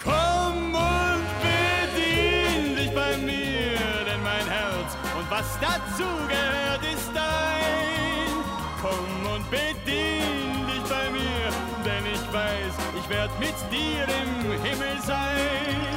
Komm 0.00 0.72
und 0.72 1.26
bedien 1.42 2.76
dich 2.76 2.94
bei 2.94 3.16
mir, 3.16 3.76
denn 4.06 4.22
mein 4.22 4.46
Herz 4.46 4.96
und 5.18 5.28
was 5.30 5.58
dazu 5.60 6.08
gehört 6.28 6.94
ist 6.94 7.10
dein. 7.12 8.44
Komm 8.80 9.34
und 9.34 9.50
bedien 9.50 10.43
weiß, 12.34 12.74
ich 12.98 13.08
werd 13.08 13.30
mit 13.38 13.54
dir 13.70 14.02
im 14.22 14.32
Himmel 14.64 14.96
sein. 15.06 15.94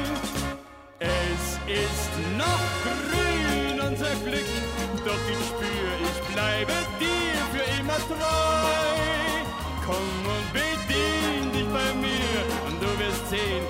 Es 1.00 1.44
ist 1.66 2.14
noch 2.38 2.68
grün, 2.86 3.82
unser 3.82 4.14
Glück, 4.24 4.52
doch 5.04 5.24
ich 5.34 5.44
spür, 5.52 5.90
ich 6.10 6.20
bleibe 6.34 6.74
dir 7.02 7.38
für 7.52 7.66
immer 7.82 8.00
treu. 8.12 8.88
Komm 9.86 10.10
und 10.36 10.48
bedien 10.54 11.52
dich 11.54 11.68
bei 11.74 11.90
mir 12.06 12.40
und 12.68 12.76
du 12.84 12.90
wirst 13.00 13.30
sehen, 13.30 13.66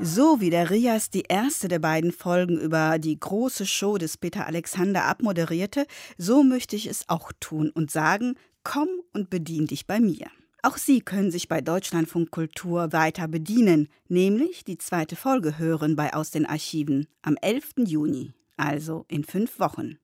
So 0.00 0.40
wie 0.40 0.50
der 0.50 0.70
Rias 0.70 1.10
die 1.10 1.24
erste 1.28 1.66
der 1.66 1.80
beiden 1.80 2.12
Folgen 2.12 2.56
über 2.56 3.00
die 3.00 3.18
große 3.18 3.66
Show 3.66 3.98
des 3.98 4.16
Peter 4.16 4.46
Alexander 4.46 5.04
abmoderierte, 5.06 5.86
so 6.16 6.44
möchte 6.44 6.76
ich 6.76 6.86
es 6.86 7.08
auch 7.08 7.32
tun 7.40 7.70
und 7.70 7.90
sagen, 7.90 8.36
komm 8.62 8.88
und 9.12 9.28
bedien 9.28 9.66
dich 9.66 9.88
bei 9.88 9.98
mir. 9.98 10.26
Auch 10.62 10.76
Sie 10.76 11.00
können 11.00 11.32
sich 11.32 11.48
bei 11.48 11.60
Deutschlandfunk 11.60 12.30
Kultur 12.30 12.92
weiter 12.92 13.26
bedienen, 13.26 13.88
nämlich 14.06 14.62
die 14.62 14.78
zweite 14.78 15.16
Folge 15.16 15.58
hören 15.58 15.96
bei 15.96 16.14
Aus 16.14 16.30
den 16.30 16.46
Archiven 16.46 17.08
am 17.22 17.36
11. 17.40 17.74
Juni, 17.78 18.34
also 18.56 19.04
in 19.08 19.24
fünf 19.24 19.58
Wochen. 19.58 19.98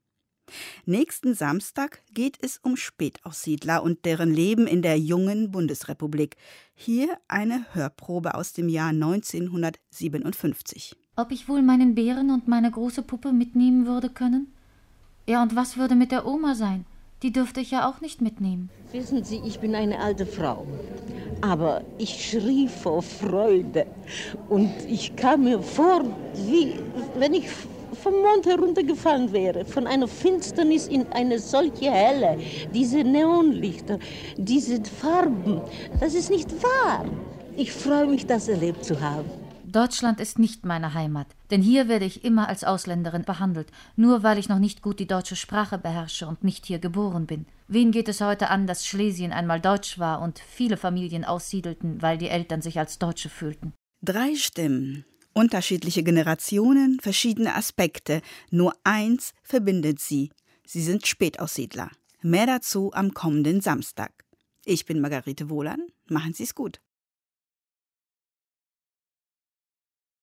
Nächsten 0.85 1.35
Samstag 1.35 2.03
geht 2.13 2.39
es 2.41 2.59
um 2.59 2.77
Spätaussiedler 2.77 3.83
und 3.83 4.05
deren 4.05 4.33
Leben 4.33 4.67
in 4.67 4.83
der 4.83 4.99
jungen 4.99 5.51
Bundesrepublik. 5.51 6.37
Hier 6.75 7.17
eine 7.29 7.65
Hörprobe 7.73 8.35
aus 8.35 8.53
dem 8.53 8.69
Jahr 8.69 8.91
1957. 8.91 10.97
Ob 11.17 11.31
ich 11.31 11.49
wohl 11.49 11.63
meinen 11.63 11.95
Bären 11.95 12.31
und 12.31 12.49
meine 12.49 12.71
große 12.71 13.03
Puppe 13.03 13.33
mitnehmen 13.33 13.87
würde 13.87 14.11
können? 14.11 14.53
Ja, 15.27 15.43
und 15.43 15.57
was 15.57 15.79
würde 15.79 15.95
mit 15.95 16.13
der 16.13 16.27
Oma 16.27 16.55
sein? 16.55 16.85
Die 17.23 17.33
dürfte 17.33 17.61
ich 17.61 17.71
ja 17.71 17.89
auch 17.89 18.03
nicht 18.03 18.21
mitnehmen. 18.21 18.69
Wissen 18.93 19.25
Sie, 19.25 19.41
ich 19.47 19.61
bin 19.61 19.75
eine 19.75 19.99
alte 19.99 20.27
Frau. 20.27 20.67
Aber 21.41 21.83
ich 21.97 22.31
schrie 22.31 22.69
vor 22.69 23.03
Freude. 23.03 23.87
Und 24.51 24.71
ich 24.87 25.17
kam 25.17 25.45
mir 25.45 25.63
vor, 25.63 26.05
wie 26.35 26.75
wenn 27.19 27.33
ich 27.33 27.49
vom 27.95 28.15
Mond 28.15 28.47
heruntergefallen 28.47 29.33
wäre. 29.33 29.65
Von 29.65 29.87
einer 29.87 30.09
Finsternis 30.09 30.89
in 30.89 31.07
eine 31.13 31.39
solche 31.39 31.91
Helle. 31.91 32.39
Diese 32.73 32.99
Neonlichter, 32.99 33.99
diese 34.37 34.83
Farben. 34.85 35.61
Das 36.01 36.15
ist 36.15 36.31
nicht 36.31 36.51
wahr. 36.63 37.05
Ich 37.57 37.73
freue 37.73 38.07
mich, 38.07 38.27
das 38.27 38.49
erlebt 38.49 38.85
zu 38.85 39.01
haben. 39.01 39.31
Deutschland 39.75 40.21
ist 40.21 40.39
nicht 40.39 40.65
meine 40.65 40.95
Heimat, 40.95 41.27
denn 41.51 41.61
hier 41.61 41.89
werde 41.89 42.05
ich 42.05 42.25
immer 42.25 42.49
als 42.49 42.63
Ausländerin 42.63 43.25
behandelt, 43.25 43.73
nur 43.97 44.23
weil 44.23 44.39
ich 44.39 44.49
noch 44.49 44.61
nicht 44.61 44.83
gut 44.83 45.01
die 45.01 45.09
deutsche 45.09 45.35
Sprache 45.35 45.79
beherrsche 45.79 46.29
und 46.29 46.45
nicht 46.45 46.65
hier 46.65 46.79
geboren 46.79 47.27
bin. 47.27 47.47
Wen 47.67 47.91
geht 47.91 48.09
es 48.09 48.21
heute 48.21 48.51
an, 48.51 48.69
dass 48.69 48.87
Schlesien 48.87 49.33
einmal 49.33 49.61
deutsch 49.61 49.99
war 49.99 50.23
und 50.23 50.39
viele 50.39 50.77
Familien 50.77 51.25
aussiedelten, 51.25 52.01
weil 52.01 52.19
die 52.19 52.29
Eltern 52.29 52.63
sich 52.63 52.79
als 52.79 53.01
Deutsche 53.01 53.29
fühlten? 53.29 53.73
Drei 54.01 54.37
Stimmen, 54.37 55.05
unterschiedliche 55.35 56.03
Generationen, 56.03 56.99
verschiedene 57.01 57.55
Aspekte, 57.55 58.23
nur 58.51 58.75
eins 58.85 59.35
verbindet 59.43 60.01
sie. 60.01 60.31
Sie 60.67 60.83
sind 60.83 61.07
Spätaussiedler. 61.07 61.91
Mehr 62.23 62.47
dazu 62.47 62.91
am 62.95 63.13
kommenden 63.13 63.61
Samstag. 63.61 64.25
Ich 64.65 64.87
bin 64.87 65.01
Margarete 65.01 65.51
Wohlan. 65.51 65.83
Machen 66.09 66.33
Sie 66.33 66.45
es 66.45 66.55
gut. 66.55 66.81